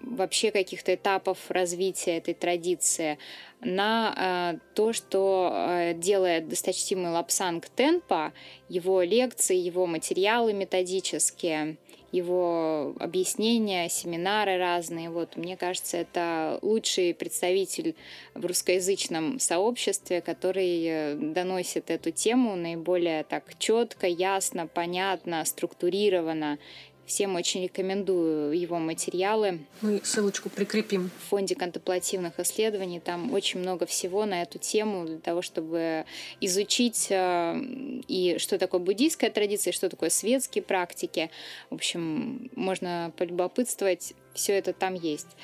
вообще 0.00 0.50
каких-то 0.50 0.94
этапов 0.94 1.38
развития 1.48 2.18
этой 2.18 2.34
традиции 2.34 3.18
на 3.60 4.14
э, 4.54 4.58
то, 4.74 4.92
что 4.92 5.52
э, 5.52 5.94
делает 5.94 6.48
досточтимый 6.48 7.12
Лапсанг 7.12 7.68
Тенпа, 7.68 8.32
его 8.68 9.02
лекции, 9.02 9.56
его 9.56 9.86
материалы 9.86 10.52
методические, 10.52 11.76
его 12.12 12.94
объяснения, 13.00 13.88
семинары 13.88 14.58
разные. 14.58 15.10
Вот, 15.10 15.36
мне 15.36 15.56
кажется, 15.56 15.96
это 15.96 16.58
лучший 16.62 17.14
представитель 17.14 17.94
в 18.34 18.44
русскоязычном 18.44 19.40
сообществе, 19.40 20.20
который 20.20 20.84
э, 20.84 21.14
доносит 21.14 21.90
эту 21.90 22.10
тему 22.10 22.54
наиболее 22.54 23.24
так 23.24 23.58
четко, 23.58 24.06
ясно, 24.06 24.66
понятно, 24.66 25.44
структурированно 25.44 26.58
Всем 27.06 27.34
очень 27.34 27.64
рекомендую 27.64 28.58
его 28.58 28.78
материалы. 28.78 29.60
Мы 29.80 30.00
ссылочку 30.04 30.48
прикрепим. 30.48 31.10
В 31.18 31.30
фонде 31.30 31.54
контемплативных 31.54 32.38
исследований 32.38 33.00
там 33.00 33.32
очень 33.32 33.60
много 33.60 33.86
всего 33.86 34.24
на 34.24 34.42
эту 34.42 34.58
тему 34.58 35.04
для 35.04 35.18
того, 35.18 35.42
чтобы 35.42 36.04
изучить 36.40 37.08
э, 37.10 37.60
и 38.08 38.36
что 38.38 38.58
такое 38.58 38.80
буддийская 38.80 39.30
традиция, 39.30 39.72
что 39.72 39.88
такое 39.88 40.10
светские 40.10 40.62
практики. 40.62 41.30
В 41.70 41.74
общем, 41.74 42.50
можно 42.54 43.12
полюбопытствовать, 43.16 44.14
все 44.34 44.58
это 44.58 44.72
там 44.72 44.94
есть. 44.94 45.36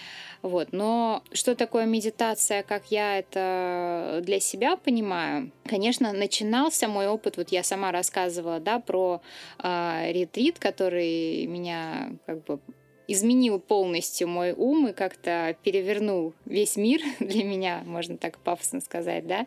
Вот. 0.43 0.69
Но 0.73 1.23
что 1.33 1.55
такое 1.55 1.87
медитация, 1.87 2.63
как 2.63 2.91
я 2.91 3.19
это 3.19 4.21
для 4.23 4.41
себя 4.41 4.77
понимаю? 4.77 5.51
Конечно, 5.65 6.13
начинался 6.13 6.89
мой 6.89 7.09
опыт, 7.09 7.37
вот 7.37 7.51
я 7.51 7.63
сама 7.63 7.91
рассказывала, 7.93 8.61
да, 8.61 8.79
про 8.79 9.21
э, 9.63 10.13
ретрит, 10.13 10.59
который 10.59 11.47
меня 11.47 12.11
как 12.27 12.45
бы 12.45 12.61
изменил 13.09 13.59
полностью 13.59 14.29
мой 14.29 14.53
ум 14.53 14.89
и 14.89 14.93
как-то 14.93 15.57
перевернул 15.65 16.35
весь 16.45 16.77
мир 16.77 17.01
для 17.19 17.43
меня, 17.43 17.83
можно 17.85 18.17
так 18.19 18.39
пафосно 18.39 18.81
сказать, 18.81 19.27
да. 19.27 19.47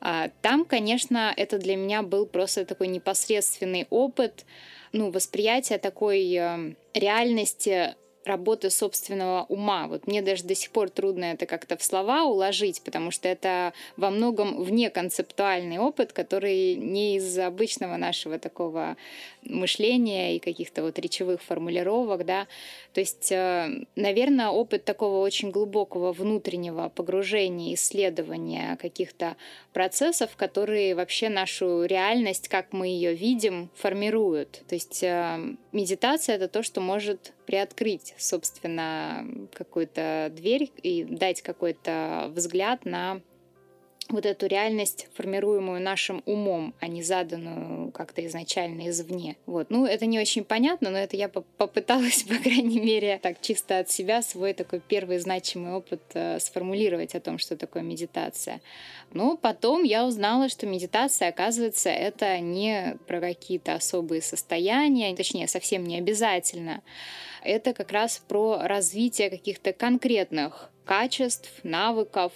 А, 0.00 0.28
там, 0.42 0.64
конечно, 0.64 1.32
это 1.34 1.58
для 1.58 1.76
меня 1.76 2.02
был 2.02 2.26
просто 2.26 2.66
такой 2.66 2.88
непосредственный 2.88 3.86
опыт, 3.88 4.44
ну, 4.92 5.10
восприятие 5.10 5.78
такой 5.78 6.34
э, 6.34 6.74
реальности 6.92 7.94
работы 8.28 8.70
собственного 8.70 9.44
ума. 9.48 9.88
Вот 9.88 10.06
мне 10.06 10.22
даже 10.22 10.44
до 10.44 10.54
сих 10.54 10.70
пор 10.70 10.90
трудно 10.90 11.24
это 11.24 11.46
как-то 11.46 11.76
в 11.76 11.82
слова 11.82 12.24
уложить, 12.24 12.82
потому 12.82 13.10
что 13.10 13.28
это 13.28 13.72
во 13.96 14.10
многом 14.10 14.62
вне 14.62 14.90
концептуальный 14.90 15.78
опыт, 15.78 16.12
который 16.12 16.76
не 16.76 17.16
из 17.16 17.36
обычного 17.38 17.96
нашего 17.96 18.38
такого 18.38 18.96
мышления 19.48 20.36
и 20.36 20.38
каких-то 20.38 20.82
вот 20.82 20.98
речевых 20.98 21.42
формулировок, 21.42 22.24
да. 22.24 22.46
То 22.92 23.00
есть, 23.00 23.30
э, 23.32 23.84
наверное, 23.96 24.48
опыт 24.48 24.84
такого 24.84 25.24
очень 25.24 25.50
глубокого 25.50 26.12
внутреннего 26.12 26.88
погружения, 26.88 27.74
исследования 27.74 28.76
каких-то 28.80 29.36
процессов, 29.72 30.36
которые 30.36 30.94
вообще 30.94 31.28
нашу 31.28 31.84
реальность, 31.84 32.48
как 32.48 32.72
мы 32.72 32.88
ее 32.88 33.14
видим, 33.14 33.70
формируют. 33.74 34.62
То 34.68 34.74
есть 34.74 35.02
э, 35.02 35.56
медитация— 35.72 36.34
это 36.36 36.48
то, 36.48 36.62
что 36.62 36.80
может 36.80 37.32
приоткрыть, 37.46 38.14
собственно, 38.18 39.26
какую-то 39.52 40.32
дверь 40.34 40.70
и 40.82 41.04
дать 41.04 41.42
какой-то 41.42 42.30
взгляд 42.34 42.84
на 42.84 43.20
вот 44.08 44.24
эту 44.24 44.46
реальность, 44.46 45.06
формируемую 45.14 45.80
нашим 45.80 46.22
умом, 46.24 46.74
а 46.80 46.88
не 46.88 47.02
заданную 47.02 47.92
как-то 47.92 48.24
изначально 48.26 48.88
извне. 48.88 49.36
Вот. 49.46 49.70
Ну, 49.70 49.84
это 49.84 50.06
не 50.06 50.18
очень 50.18 50.44
понятно, 50.44 50.90
но 50.90 50.98
это 50.98 51.16
я 51.16 51.28
попыталась, 51.28 52.22
по 52.28 52.36
крайней 52.36 52.80
мере, 52.80 53.18
так 53.22 53.40
чисто 53.40 53.78
от 53.78 53.90
себя 53.90 54.22
свой 54.22 54.54
такой 54.54 54.80
первый 54.80 55.18
значимый 55.18 55.74
опыт 55.74 56.00
э, 56.14 56.38
сформулировать 56.40 57.14
о 57.14 57.20
том, 57.20 57.38
что 57.38 57.56
такое 57.56 57.82
медитация. 57.82 58.60
Но 59.12 59.36
потом 59.36 59.82
я 59.82 60.06
узнала, 60.06 60.48
что 60.48 60.66
медитация, 60.66 61.28
оказывается, 61.28 61.90
это 61.90 62.38
не 62.38 62.96
про 63.06 63.20
какие-то 63.20 63.74
особые 63.74 64.22
состояния, 64.22 65.14
точнее, 65.14 65.48
совсем 65.48 65.84
не 65.84 65.98
обязательно. 65.98 66.82
Это 67.42 67.74
как 67.74 67.92
раз 67.92 68.22
про 68.26 68.58
развитие 68.62 69.30
каких-то 69.30 69.72
конкретных 69.72 70.70
качеств, 70.84 71.50
навыков, 71.62 72.32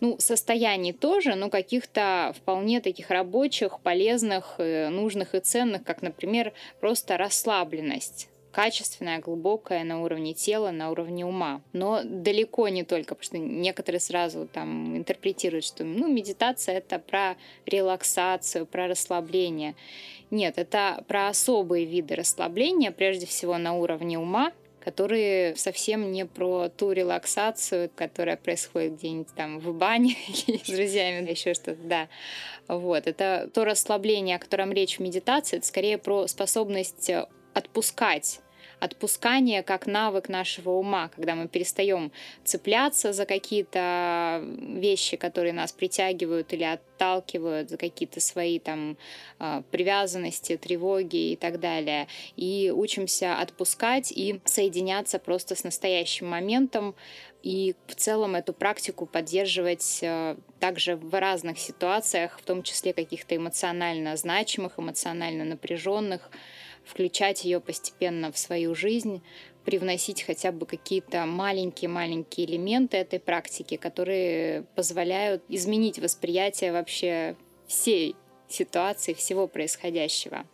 ну, 0.00 0.16
состояний 0.18 0.92
тоже, 0.92 1.34
но 1.34 1.50
каких-то 1.50 2.34
вполне 2.36 2.80
таких 2.80 3.10
рабочих, 3.10 3.80
полезных, 3.80 4.54
э, 4.58 4.88
нужных 4.88 5.34
и 5.34 5.40
ценных, 5.40 5.84
как, 5.84 6.02
например, 6.02 6.52
просто 6.80 7.16
расслабленность 7.16 8.28
качественная, 8.50 9.20
глубокая 9.20 9.84
на 9.84 10.02
уровне 10.02 10.34
тела, 10.34 10.70
на 10.70 10.90
уровне 10.90 11.24
ума. 11.24 11.62
Но 11.72 12.00
далеко 12.04 12.68
не 12.68 12.84
только, 12.84 13.14
потому 13.14 13.24
что 13.24 13.38
некоторые 13.38 14.00
сразу 14.00 14.46
там 14.46 14.96
интерпретируют, 14.96 15.64
что 15.64 15.84
ну, 15.84 16.08
медитация 16.08 16.78
это 16.78 16.98
про 16.98 17.36
релаксацию, 17.66 18.66
про 18.66 18.88
расслабление. 18.88 19.76
Нет, 20.30 20.58
это 20.58 21.04
про 21.08 21.28
особые 21.28 21.84
виды 21.84 22.14
расслабления, 22.14 22.90
прежде 22.90 23.26
всего 23.26 23.58
на 23.58 23.74
уровне 23.74 24.18
ума, 24.18 24.52
которые 24.80 25.56
совсем 25.56 26.10
не 26.10 26.26
про 26.26 26.68
ту 26.68 26.92
релаксацию, 26.92 27.90
которая 27.94 28.36
происходит 28.36 28.94
где-нибудь 28.94 29.34
там 29.34 29.58
в 29.58 29.72
бане 29.74 30.16
с 30.64 30.70
друзьями, 30.70 31.30
еще 31.30 31.54
что-то, 31.54 31.80
да. 31.82 32.08
Вот, 32.68 33.06
это 33.06 33.50
то 33.52 33.64
расслабление, 33.64 34.36
о 34.36 34.38
котором 34.38 34.72
речь 34.72 34.96
в 34.96 35.00
медитации, 35.00 35.58
это 35.58 35.66
скорее 35.66 35.98
про 35.98 36.26
способность 36.26 37.10
отпускать 37.54 38.40
отпускание 38.80 39.62
как 39.62 39.86
навык 39.86 40.28
нашего 40.28 40.70
ума, 40.70 41.08
когда 41.14 41.34
мы 41.34 41.48
перестаем 41.48 42.10
цепляться 42.44 43.12
за 43.12 43.26
какие-то 43.26 44.42
вещи, 44.58 45.16
которые 45.16 45.52
нас 45.52 45.70
притягивают 45.70 46.52
или 46.52 46.64
отталкивают, 46.64 47.70
за 47.70 47.76
какие-то 47.76 48.20
свои 48.20 48.58
там 48.58 48.96
а, 49.38 49.62
привязанности, 49.70 50.56
тревоги 50.56 51.32
и 51.32 51.36
так 51.36 51.60
далее. 51.60 52.08
И 52.36 52.72
учимся 52.74 53.38
отпускать 53.38 54.10
и 54.10 54.40
соединяться 54.46 55.18
просто 55.18 55.54
с 55.54 55.62
настоящим 55.62 56.28
моментом, 56.28 56.94
и 57.42 57.74
в 57.86 57.94
целом 57.94 58.34
эту 58.34 58.52
практику 58.52 59.06
поддерживать 59.06 60.00
а, 60.02 60.36
также 60.58 60.96
в 60.96 61.18
разных 61.18 61.58
ситуациях, 61.58 62.38
в 62.38 62.44
том 62.44 62.62
числе 62.62 62.92
каких-то 62.92 63.36
эмоционально 63.36 64.16
значимых, 64.16 64.78
эмоционально 64.78 65.44
напряженных, 65.44 66.30
включать 66.84 67.44
ее 67.44 67.60
постепенно 67.60 68.32
в 68.32 68.38
свою 68.38 68.74
жизнь, 68.74 69.22
привносить 69.64 70.22
хотя 70.22 70.52
бы 70.52 70.66
какие-то 70.66 71.26
маленькие-маленькие 71.26 72.46
элементы 72.46 72.96
этой 72.96 73.20
практики, 73.20 73.76
которые 73.76 74.62
позволяют 74.74 75.42
изменить 75.48 75.98
восприятие 75.98 76.72
вообще 76.72 77.36
всей 77.66 78.16
ситуации, 78.48 79.12
всего 79.12 79.46
происходящего. 79.46 80.44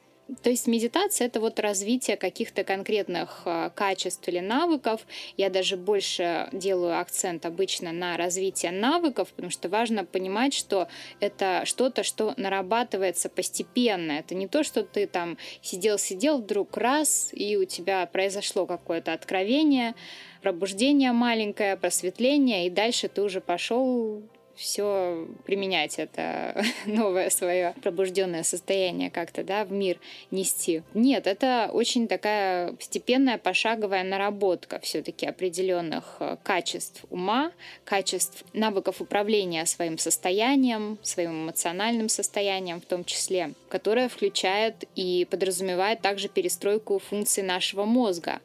То 0.42 0.50
есть 0.50 0.66
медитация— 0.66 1.26
это 1.28 1.38
вот 1.38 1.60
развитие 1.60 2.16
каких-то 2.16 2.64
конкретных 2.64 3.42
а, 3.44 3.70
качеств 3.70 4.26
или 4.26 4.40
навыков. 4.40 5.06
Я 5.36 5.50
даже 5.50 5.76
больше 5.76 6.48
делаю 6.52 6.98
акцент 6.98 7.46
обычно 7.46 7.92
на 7.92 8.16
развитие 8.16 8.72
навыков, 8.72 9.28
потому 9.30 9.50
что 9.50 9.68
важно 9.68 10.04
понимать, 10.04 10.52
что 10.52 10.88
это 11.20 11.62
что-то, 11.64 12.02
что 12.02 12.34
нарабатывается 12.36 13.28
постепенно. 13.28 14.12
Это 14.12 14.34
не 14.34 14.48
то, 14.48 14.64
что 14.64 14.82
ты 14.82 15.06
там 15.06 15.38
сидел-сидел 15.62 16.38
вдруг 16.38 16.76
раз, 16.76 17.30
и 17.32 17.56
у 17.56 17.64
тебя 17.64 18.04
произошло 18.06 18.66
какое-то 18.66 19.12
откровение, 19.12 19.94
пробуждение 20.42 21.12
маленькое, 21.12 21.76
просветление, 21.76 22.66
и 22.66 22.70
дальше 22.70 23.08
ты 23.08 23.22
уже 23.22 23.40
пошел 23.40 24.22
все 24.56 25.28
применять 25.44 25.98
это 25.98 26.64
новое 26.86 27.30
свое 27.30 27.74
пробужденное 27.82 28.42
состояние 28.42 29.10
как-то, 29.10 29.44
да, 29.44 29.64
в 29.64 29.72
мир 29.72 29.98
нести. 30.30 30.82
Нет, 30.94 31.26
это 31.26 31.70
очень 31.72 32.08
такая 32.08 32.72
постепенная 32.72 33.38
пошаговая 33.38 34.02
наработка 34.02 34.80
все-таки 34.80 35.26
определенных 35.26 36.16
э, 36.20 36.36
качеств 36.42 37.04
ума, 37.10 37.52
качеств 37.84 38.44
навыков 38.52 39.00
управления 39.00 39.66
своим 39.66 39.98
состоянием, 39.98 40.98
своим 41.02 41.44
эмоциональным 41.44 42.08
состоянием 42.08 42.80
в 42.80 42.86
том 42.86 43.04
числе, 43.04 43.52
которое 43.68 44.08
включает 44.08 44.84
и 44.94 45.26
подразумевает 45.30 46.00
также 46.00 46.28
перестройку 46.28 46.98
функций 46.98 47.42
нашего 47.42 47.84
мозга 47.84 48.40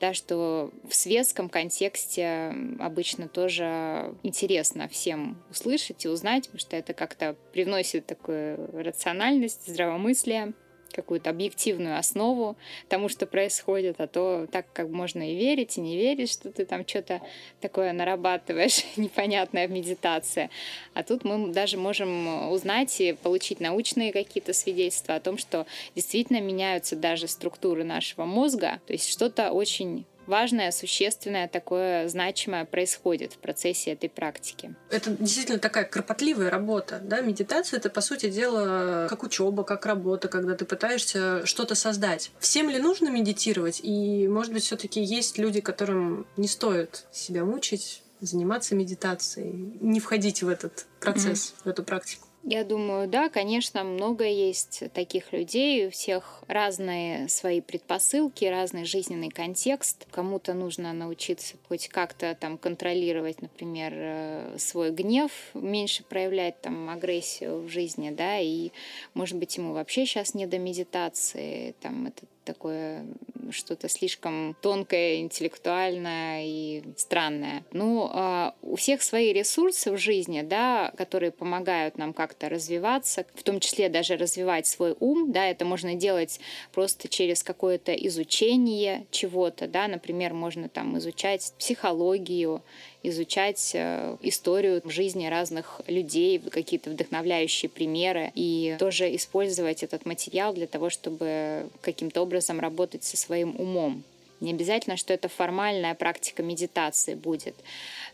да, 0.00 0.14
что 0.14 0.70
в 0.88 0.94
светском 0.94 1.48
контексте 1.48 2.54
обычно 2.78 3.28
тоже 3.28 4.14
интересно 4.22 4.88
всем 4.88 5.42
услышать 5.50 6.04
и 6.04 6.08
узнать, 6.08 6.44
потому 6.44 6.60
что 6.60 6.76
это 6.76 6.94
как-то 6.94 7.36
привносит 7.52 8.06
такую 8.06 8.70
рациональность, 8.72 9.66
здравомыслие 9.68 10.54
какую-то 10.92 11.30
объективную 11.30 11.98
основу 11.98 12.56
тому, 12.88 13.08
что 13.08 13.26
происходит, 13.26 14.00
а 14.00 14.06
то 14.06 14.46
так 14.50 14.66
как 14.72 14.88
можно 14.88 15.30
и 15.30 15.36
верить, 15.36 15.78
и 15.78 15.80
не 15.80 15.96
верить, 15.96 16.30
что 16.30 16.50
ты 16.50 16.64
там 16.64 16.86
что-то 16.86 17.20
такое 17.60 17.92
нарабатываешь 17.92 18.84
непонятное 18.96 19.68
в 19.68 19.70
медитации. 19.70 20.50
А 20.94 21.02
тут 21.02 21.24
мы 21.24 21.52
даже 21.52 21.76
можем 21.76 22.50
узнать 22.50 23.00
и 23.00 23.12
получить 23.12 23.60
научные 23.60 24.12
какие-то 24.12 24.52
свидетельства 24.52 25.14
о 25.14 25.20
том, 25.20 25.38
что 25.38 25.66
действительно 25.94 26.40
меняются 26.40 26.96
даже 26.96 27.28
структуры 27.28 27.84
нашего 27.84 28.24
мозга, 28.24 28.80
то 28.86 28.92
есть 28.92 29.08
что-то 29.08 29.50
очень 29.52 30.04
важное, 30.30 30.70
существенное, 30.70 31.48
такое 31.48 32.08
значимое 32.08 32.64
происходит 32.64 33.34
в 33.34 33.38
процессе 33.38 33.90
этой 33.90 34.08
практики. 34.08 34.74
Это 34.88 35.10
действительно 35.10 35.58
такая 35.58 35.84
кропотливая 35.84 36.48
работа. 36.48 37.00
Да? 37.02 37.20
Медитация— 37.20 37.76
это, 37.78 37.90
по 37.90 38.00
сути 38.00 38.30
дела, 38.30 39.06
как 39.10 39.22
учеба, 39.22 39.64
как 39.64 39.84
работа, 39.84 40.28
когда 40.28 40.54
ты 40.54 40.64
пытаешься 40.64 41.44
что-то 41.44 41.74
создать. 41.74 42.30
Всем 42.38 42.70
ли 42.70 42.78
нужно 42.78 43.10
медитировать? 43.10 43.80
И, 43.82 44.26
может 44.28 44.52
быть, 44.54 44.62
все 44.62 44.76
таки 44.76 45.02
есть 45.02 45.36
люди, 45.36 45.60
которым 45.60 46.26
не 46.38 46.48
стоит 46.48 47.04
себя 47.12 47.44
мучить, 47.44 48.02
заниматься 48.20 48.74
медитацией, 48.74 49.78
не 49.80 50.00
входить 50.00 50.42
в 50.42 50.48
этот 50.48 50.86
процесс, 51.00 51.48
mm-hmm. 51.50 51.64
в 51.64 51.68
эту 51.68 51.82
практику? 51.82 52.29
Я 52.42 52.64
думаю, 52.64 53.06
да, 53.06 53.28
конечно, 53.28 53.84
много 53.84 54.24
есть 54.24 54.84
таких 54.94 55.32
людей, 55.32 55.86
у 55.86 55.90
всех 55.90 56.42
разные 56.48 57.28
свои 57.28 57.60
предпосылки, 57.60 58.46
разный 58.46 58.84
жизненный 58.84 59.28
контекст. 59.28 60.06
Кому-то 60.10 60.54
нужно 60.54 60.94
научиться 60.94 61.56
хоть 61.68 61.88
как-то 61.88 62.34
там 62.34 62.56
контролировать, 62.56 63.42
например, 63.42 63.92
э, 63.94 64.56
свой 64.58 64.90
гнев, 64.90 65.30
меньше 65.52 66.02
проявлять 66.02 66.58
там 66.62 66.88
агрессию 66.88 67.60
в 67.60 67.68
жизни, 67.68 68.08
да, 68.10 68.38
и, 68.38 68.70
может 69.12 69.36
быть, 69.36 69.58
ему 69.58 69.74
вообще 69.74 70.06
сейчас 70.06 70.32
не 70.32 70.46
до 70.46 70.58
медитации, 70.58 71.74
там 71.80 72.06
это 72.06 72.24
такое 72.44 73.06
что-то 73.50 73.88
слишком 73.88 74.56
тонкое, 74.60 75.16
интеллектуальное 75.16 76.44
и 76.44 76.82
странное. 76.96 77.64
Ну, 77.72 78.08
а 78.12 78.54
у 78.62 78.76
всех 78.76 79.02
свои 79.02 79.32
ресурсы 79.32 79.90
в 79.90 79.98
жизни, 79.98 80.42
да, 80.42 80.92
которые 80.96 81.32
помогают 81.32 81.98
нам 81.98 82.12
как-то 82.12 82.48
развиваться, 82.48 83.26
в 83.34 83.42
том 83.42 83.60
числе 83.60 83.88
даже 83.88 84.16
развивать 84.16 84.66
свой 84.66 84.96
ум, 85.00 85.32
да, 85.32 85.46
это 85.46 85.64
можно 85.64 85.94
делать 85.94 86.40
просто 86.72 87.08
через 87.08 87.42
какое-то 87.42 87.92
изучение 87.92 89.06
чего-то, 89.10 89.66
да, 89.66 89.88
например, 89.88 90.34
можно 90.34 90.68
там 90.68 90.98
изучать 90.98 91.52
психологию, 91.58 92.62
изучать 93.02 93.72
э, 93.74 94.16
историю 94.22 94.82
жизни 94.84 95.26
разных 95.26 95.80
людей, 95.86 96.38
какие-то 96.38 96.90
вдохновляющие 96.90 97.68
примеры, 97.68 98.30
и 98.34 98.76
тоже 98.78 99.14
использовать 99.16 99.82
этот 99.82 100.06
материал 100.06 100.52
для 100.52 100.66
того, 100.66 100.90
чтобы 100.90 101.68
каким-то 101.80 102.22
образом 102.22 102.60
работать 102.60 103.04
со 103.04 103.16
своим 103.16 103.54
умом. 103.58 104.02
Не 104.40 104.52
обязательно, 104.52 104.96
что 104.96 105.12
это 105.12 105.28
формальная 105.28 105.94
практика 105.94 106.42
медитации 106.42 107.14
будет. 107.14 107.54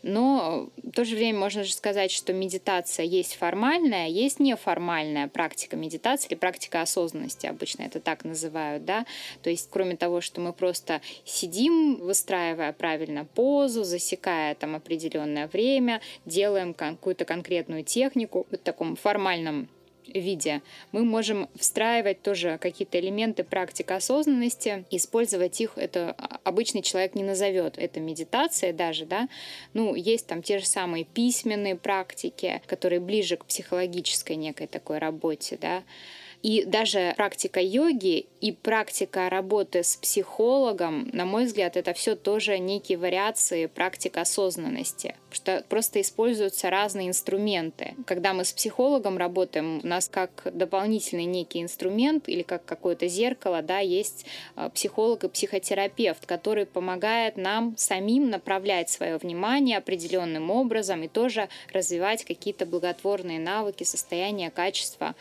Но 0.03 0.69
в 0.83 0.91
то 0.91 1.05
же 1.05 1.15
время 1.15 1.39
можно 1.39 1.63
же 1.63 1.73
сказать, 1.73 2.11
что 2.11 2.33
медитация 2.33 3.05
есть 3.05 3.35
формальная, 3.35 4.07
есть 4.07 4.39
неформальная 4.39 5.29
практика 5.29 5.77
медитации 5.77 6.27
или 6.27 6.35
практика 6.35 6.81
осознанности, 6.81 7.47
обычно 7.47 7.83
это 7.83 8.01
так 8.01 8.25
называют, 8.25 8.83
да. 8.83 9.05
То 9.41 9.49
есть 9.49 9.69
кроме 9.71 9.95
того, 9.95 10.19
что 10.19 10.41
мы 10.41 10.51
просто 10.51 11.01
сидим, 11.23 11.95
выстраивая 11.95 12.73
правильно 12.73 13.23
позу, 13.23 13.85
засекая 13.85 14.53
там 14.55 14.75
определенное 14.75 15.47
время, 15.47 16.01
делаем 16.25 16.73
какую-то 16.73 17.23
конкретную 17.23 17.83
технику 17.83 18.45
в 18.51 18.57
таком 18.57 18.97
формальном 18.97 19.69
виде, 20.19 20.61
мы 20.91 21.03
можем 21.03 21.49
встраивать 21.55 22.21
тоже 22.21 22.57
какие-то 22.59 22.99
элементы 22.99 23.43
практик 23.43 23.91
осознанности, 23.91 24.85
использовать 24.91 25.59
их, 25.61 25.71
это 25.75 26.15
обычный 26.43 26.81
человек 26.81 27.15
не 27.15 27.23
назовет, 27.23 27.77
это 27.77 27.99
медитация 27.99 28.73
даже, 28.73 29.05
да, 29.05 29.27
ну, 29.73 29.95
есть 29.95 30.27
там 30.27 30.41
те 30.41 30.59
же 30.59 30.65
самые 30.65 31.05
письменные 31.05 31.75
практики, 31.75 32.61
которые 32.67 32.99
ближе 32.99 33.37
к 33.37 33.45
психологической 33.45 34.35
некой 34.35 34.67
такой 34.67 34.97
работе, 34.97 35.57
да, 35.61 35.83
и 36.43 36.63
даже 36.65 37.13
практика 37.17 37.59
йоги 37.59 38.27
и 38.41 38.51
практика 38.51 39.29
работы 39.29 39.83
с 39.83 39.95
психологом, 39.95 41.09
на 41.11 41.25
мой 41.25 41.45
взгляд, 41.45 41.77
это 41.77 41.93
все 41.93 42.15
тоже 42.15 42.59
некие 42.59 42.97
вариации 42.97 43.65
практик 43.65 44.17
осознанности, 44.17 45.15
что 45.31 45.63
просто 45.67 46.01
используются 46.01 46.69
разные 46.69 47.07
инструменты. 47.07 47.95
Когда 48.05 48.33
мы 48.33 48.45
с 48.45 48.53
психологом 48.53 49.17
работаем, 49.17 49.81
у 49.83 49.87
нас 49.87 50.07
как 50.07 50.47
дополнительный 50.53 51.25
некий 51.25 51.61
инструмент 51.61 52.29
или 52.29 52.43
как 52.43 52.65
какое-то 52.65 53.07
зеркало, 53.07 53.61
да, 53.61 53.79
есть 53.79 54.25
а, 54.55 54.69
психолог 54.69 55.23
и 55.23 55.29
психотерапевт, 55.29 56.25
который 56.25 56.65
помогает 56.65 57.37
нам 57.37 57.75
самим 57.77 58.29
направлять 58.29 58.89
свое 58.89 59.17
внимание 59.17 59.77
определенным 59.77 60.49
образом 60.49 61.03
и 61.03 61.07
тоже 61.07 61.49
развивать 61.73 62.23
какие-то 62.23 62.65
благотворные 62.65 63.39
навыки, 63.39 63.83
состояния, 63.83 64.49
качества 64.49 65.15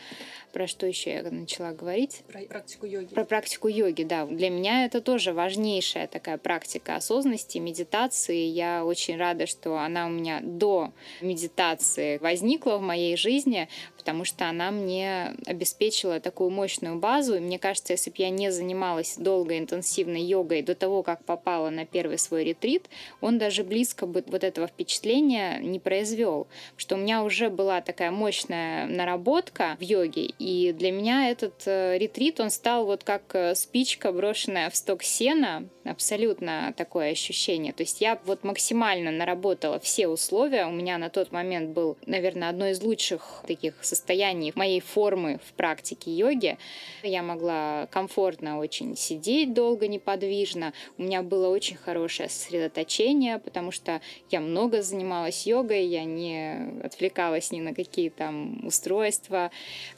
про 0.57 0.67
что 0.67 0.87
еще 0.87 1.11
я 1.11 1.23
начала 1.23 1.73
говорить? 1.73 2.23
Про 2.29 2.41
практику 2.41 2.87
йоги. 2.87 3.13
Про 3.13 3.25
практику 3.27 3.69
йоги, 3.69 4.05
да. 4.05 4.25
Для 4.25 4.49
меня 4.49 4.87
это 4.87 5.03
тоже 5.03 5.35
важнейшая 5.35 6.07
такая 6.07 6.39
практика 6.39 6.97
осознанности, 6.97 7.59
медитации. 7.59 8.47
Я 8.47 8.87
очень 8.87 9.19
рада, 9.19 9.47
что 9.47 9.77
она 9.77 9.96
у 10.05 10.11
меня 10.11 10.41
до 10.43 10.93
медитации 11.23 12.19
возникла 12.19 12.77
в 12.77 12.83
моей 12.83 13.17
жизни, 13.17 13.69
потому 14.07 14.25
что 14.25 14.49
она 14.49 14.71
мне 14.71 15.35
обеспечила 15.47 16.21
такую 16.21 16.51
мощную 16.51 16.97
базу. 16.97 17.35
И 17.35 17.41
мне 17.41 17.59
кажется, 17.59 17.95
если 17.95 18.11
бы 18.11 18.17
я 18.19 18.31
не 18.31 18.53
занималась 18.53 19.17
долго 19.17 19.59
интенсивной 19.59 20.23
йогой 20.23 20.63
до 20.63 20.77
того, 20.77 21.03
как 21.03 21.25
попала 21.25 21.71
на 21.71 21.87
первый 21.87 22.17
свой 22.17 22.45
ретрит, 22.45 22.89
он 23.21 23.37
даже 23.37 23.65
близко 23.65 24.07
бы 24.07 24.23
вот 24.29 24.45
этого 24.45 24.69
впечатления 24.69 25.59
не 25.59 25.81
произвел. 25.81 26.47
Что 26.77 26.95
у 26.95 26.99
меня 26.99 27.25
уже 27.25 27.51
была 27.51 27.81
такая 27.81 28.13
мощная 28.13 28.87
наработка 28.87 29.77
в 29.81 29.83
йоге, 29.83 30.27
и 30.39 30.73
для 30.73 30.93
меня 30.93 31.29
этот 31.29 31.67
э, 31.67 31.99
ретрит, 31.99 32.39
он 32.39 32.51
стал 32.51 32.87
вот 32.87 33.03
как 33.03 33.35
э, 33.35 33.57
спичка, 33.57 34.13
брошенная 34.13 34.71
в 34.71 34.77
сток 34.77 35.03
сена, 35.03 35.69
абсолютно 35.85 36.73
такое 36.77 37.11
ощущение. 37.11 37.73
То 37.73 37.83
есть 37.83 38.01
я 38.01 38.21
вот 38.25 38.45
максимально 38.45 39.11
наработала 39.11 39.81
все 39.81 40.09
условия. 40.09 40.67
У 40.67 40.73
меня 40.73 40.99
на 40.99 41.11
тот 41.11 41.33
момент 41.33 41.71
был, 41.71 41.97
наверное, 42.07 42.49
одно 42.49 42.69
из 42.69 42.81
лучших 42.83 43.43
таких 43.47 43.75
состояний 43.83 43.96
моей 44.57 44.81
формы 44.81 45.39
в 45.45 45.53
практике 45.53 46.11
йоги. 46.11 46.59
Я 47.03 47.23
могла 47.23 47.89
комфортно 47.91 48.59
очень 48.59 48.97
сидеть 48.97 49.55
долго 49.55 49.89
неподвижно. 49.89 50.73
У 50.99 51.03
меня 51.03 51.23
было 51.23 51.49
очень 51.49 51.77
хорошее 51.77 52.29
сосредоточение, 52.29 53.39
потому 53.39 53.71
что 53.71 54.01
я 54.31 54.41
много 54.41 54.83
занималась 54.83 55.47
йогой, 55.47 55.87
я 55.87 56.05
не 56.05 56.71
отвлекалась 56.83 57.51
ни 57.51 57.61
на 57.61 57.75
какие 57.75 58.09
там 58.09 58.65
устройства. 58.67 59.51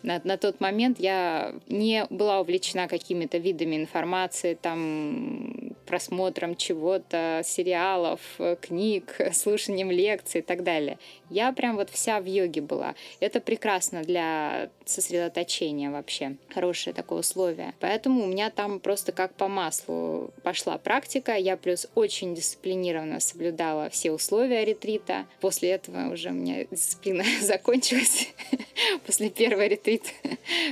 На, 0.02 0.20
на 0.24 0.36
тот 0.36 0.60
момент 0.60 0.98
я 1.00 1.54
не 1.66 2.06
была 2.10 2.40
увлечена 2.40 2.88
какими-то 2.88 3.38
видами 3.38 3.76
информации, 3.76 4.54
там 4.54 5.67
просмотром 5.88 6.54
чего-то, 6.54 7.40
сериалов, 7.44 8.20
э, 8.38 8.56
книг, 8.60 9.16
слушанием 9.32 9.90
лекций 9.90 10.40
и 10.40 10.44
так 10.44 10.62
далее. 10.62 10.98
Я 11.30 11.52
прям 11.52 11.76
вот 11.76 11.88
вся 11.90 12.20
в 12.20 12.26
йоге 12.26 12.60
была. 12.60 12.94
Это 13.20 13.40
прекрасно 13.40 14.02
для 14.02 14.70
сосредоточения 14.84 15.90
вообще. 15.90 16.36
Хорошее 16.52 16.94
такое 16.94 17.20
условие. 17.20 17.74
Поэтому 17.80 18.24
у 18.24 18.26
меня 18.26 18.50
там 18.50 18.80
просто 18.80 19.12
как 19.12 19.34
по 19.34 19.48
маслу 19.48 20.30
пошла 20.42 20.76
практика. 20.78 21.34
Я 21.34 21.56
плюс 21.56 21.88
очень 21.94 22.34
дисциплинированно 22.34 23.20
соблюдала 23.20 23.88
все 23.88 24.12
условия 24.12 24.64
ретрита. 24.64 25.26
После 25.40 25.70
этого 25.70 26.12
уже 26.12 26.30
у 26.30 26.34
меня 26.34 26.64
дисциплина 26.70 27.24
закончилась. 27.40 28.28
После 29.06 29.30
первого 29.30 29.66
ретрита. 29.66 30.10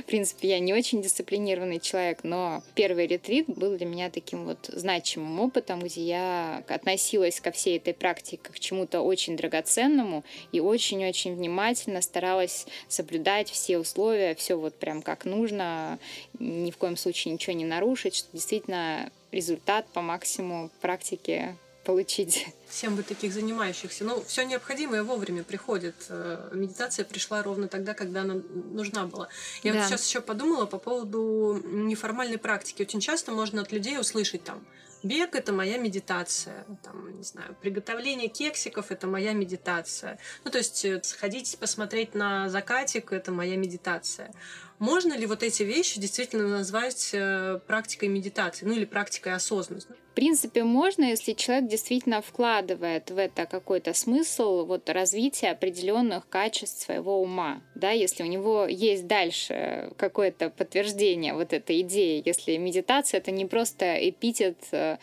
В 0.01 0.05
принципе, 0.05 0.49
я 0.49 0.59
не 0.59 0.73
очень 0.73 1.01
дисциплинированный 1.01 1.79
человек, 1.79 2.19
но 2.23 2.61
первый 2.75 3.07
ретрит 3.07 3.47
был 3.47 3.77
для 3.77 3.85
меня 3.85 4.09
таким 4.09 4.45
вот 4.45 4.69
значимым 4.71 5.06
опытом, 5.15 5.79
где 5.79 6.01
я 6.01 6.63
относилась 6.67 7.39
ко 7.39 7.51
всей 7.51 7.77
этой 7.77 7.93
практике 7.93 8.39
как 8.43 8.55
к 8.55 8.59
чему-то 8.59 9.01
очень 9.01 9.37
драгоценному 9.37 10.23
и 10.51 10.59
очень-очень 10.59 11.35
внимательно 11.35 12.01
старалась 12.01 12.65
соблюдать 12.87 13.49
все 13.49 13.77
условия, 13.77 14.35
все 14.35 14.55
вот 14.55 14.75
прям 14.75 15.01
как 15.01 15.25
нужно, 15.25 15.99
ни 16.39 16.71
в 16.71 16.77
коем 16.77 16.97
случае 16.97 17.33
ничего 17.33 17.55
не 17.55 17.65
нарушить, 17.65 18.15
чтобы 18.15 18.37
действительно 18.37 19.11
результат 19.31 19.87
по 19.93 20.01
максимуму 20.01 20.69
практики 20.81 21.55
получить. 21.87 22.45
Всем 22.67 22.97
бы 22.97 23.03
таких 23.03 23.31
занимающихся. 23.31 24.03
Ну, 24.03 24.21
все 24.23 24.43
необходимое 24.43 25.03
вовремя 25.03 25.43
приходит. 25.43 25.95
Э, 26.09 26.49
медитация 26.53 27.05
пришла 27.05 27.41
ровно 27.41 27.69
тогда, 27.69 27.93
когда 27.93 28.21
она 28.21 28.41
нужна 28.73 29.05
была. 29.05 29.29
Я 29.63 29.71
да. 29.71 29.79
вот 29.79 29.87
сейчас 29.87 30.05
еще 30.05 30.19
подумала 30.19 30.65
по 30.65 30.77
поводу 30.77 31.61
неформальной 31.63 32.37
практики. 32.37 32.81
Очень 32.81 32.99
часто 32.99 33.31
можно 33.31 33.61
от 33.61 33.71
людей 33.71 33.97
услышать 33.97 34.43
там, 34.43 34.65
Бег– 35.03 35.35
это 35.35 35.53
моя 35.53 35.77
медитация. 35.77 36.65
Там, 36.83 37.15
не 37.15 37.23
знаю, 37.23 37.55
приготовление 37.61 38.29
кексиков– 38.29 38.87
это 38.91 39.07
моя 39.07 39.33
медитация. 39.33 40.17
Ну, 40.43 40.51
то 40.51 40.57
есть 40.57 40.83
э, 40.85 41.01
сходить 41.03 41.57
посмотреть 41.59 42.15
на 42.15 42.49
закатик– 42.49 43.11
это 43.13 43.31
моя 43.31 43.57
медитация. 43.57 44.31
Можно 44.79 45.17
ли 45.17 45.25
вот 45.25 45.41
эти 45.41 45.63
вещи 45.63 45.99
действительно 45.99 46.47
назвать 46.47 47.09
э, 47.13 47.59
практикой 47.65 48.09
медитации, 48.09 48.65
ну 48.65 48.73
или 48.73 48.85
практикой 48.85 49.33
осознанности? 49.33 49.91
В 50.11 50.15
принципе, 50.15 50.63
можно, 50.63 51.03
если 51.03 51.33
человек 51.33 51.69
действительно 51.69 52.21
вкладывает 52.21 53.09
в 53.09 53.17
это 53.17 53.45
какой-то 53.47 53.93
смысл 53.93 54.65
вот, 54.65 54.89
развития 54.89 55.49
определенных 55.49 56.29
качеств 56.29 56.83
своего 56.83 57.21
ума. 57.21 57.61
Да, 57.75 57.91
если 57.91 58.23
у 58.23 58.27
него 58.27 58.67
есть 58.67 59.07
дальше 59.07 59.93
какое-то 59.97 60.49
подтверждение 60.51 61.33
вот 61.33 61.53
этой 61.53 61.81
идеи, 61.81 62.21
если 62.23 62.57
медитация 62.57 63.19
это 63.19 63.31
не 63.31 63.45
просто 63.45 64.09
эпитет, 64.09 64.57
э, 64.71 64.97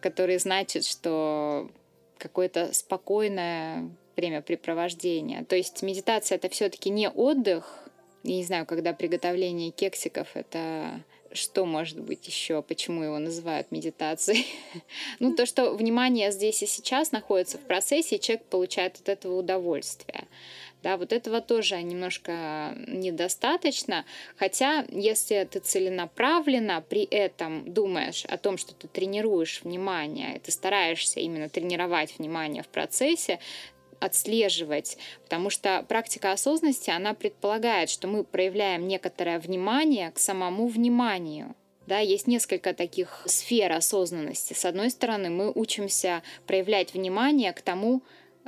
который 0.00 0.38
значит, 0.38 0.84
что 0.84 1.68
какое-то 2.18 2.72
спокойное 2.72 3.90
времяпрепровождение. 4.16 5.44
То 5.44 5.56
есть 5.56 5.82
медитация 5.82 6.36
это 6.36 6.48
все-таки 6.48 6.90
не 6.90 7.10
отдых, 7.10 7.85
я 8.26 8.36
не 8.36 8.44
знаю, 8.44 8.66
когда 8.66 8.92
приготовление 8.92 9.70
кексиков 9.70 10.28
это 10.34 11.02
что 11.32 11.66
может 11.66 12.00
быть 12.00 12.26
еще, 12.26 12.62
почему 12.62 13.02
его 13.02 13.18
называют 13.18 13.70
медитацией? 13.70 14.46
ну, 15.20 15.34
то, 15.34 15.44
что 15.44 15.72
внимание 15.74 16.32
здесь 16.32 16.62
и 16.62 16.66
сейчас 16.66 17.12
находится 17.12 17.58
в 17.58 17.62
процессе, 17.62 18.16
и 18.16 18.20
человек 18.20 18.46
получает 18.46 18.96
от 18.96 19.08
этого 19.10 19.38
удовольствие. 19.38 20.24
Да, 20.82 20.96
вот 20.96 21.12
этого 21.12 21.40
тоже 21.40 21.82
немножко 21.82 22.76
недостаточно. 22.86 24.04
Хотя, 24.36 24.86
если 24.90 25.46
ты 25.50 25.58
целенаправленно 25.58 26.82
при 26.88 27.02
этом 27.02 27.72
думаешь 27.72 28.24
о 28.26 28.38
том, 28.38 28.56
что 28.56 28.74
ты 28.74 28.86
тренируешь 28.86 29.62
внимание, 29.62 30.38
ты 30.38 30.52
стараешься 30.52 31.20
именно 31.20 31.48
тренировать 31.48 32.18
внимание 32.18 32.62
в 32.62 32.68
процессе, 32.68 33.40
отслеживать, 34.00 34.98
потому 35.22 35.50
что 35.50 35.84
практика 35.88 36.32
осознанности, 36.32 36.90
она 36.90 37.14
предполагает, 37.14 37.90
что 37.90 38.08
мы 38.08 38.24
проявляем 38.24 38.86
некоторое 38.86 39.38
внимание 39.38 40.10
к 40.10 40.18
самому 40.18 40.66
вниманию. 40.68 41.54
Да, 41.86 42.00
есть 42.00 42.26
несколько 42.26 42.74
таких 42.74 43.22
сфер 43.26 43.72
осознанности. 43.72 44.54
С 44.54 44.64
одной 44.64 44.90
стороны, 44.90 45.30
мы 45.30 45.52
учимся 45.54 46.22
проявлять 46.46 46.94
внимание 46.94 47.52
к 47.52 47.60
тому, 47.62 48.02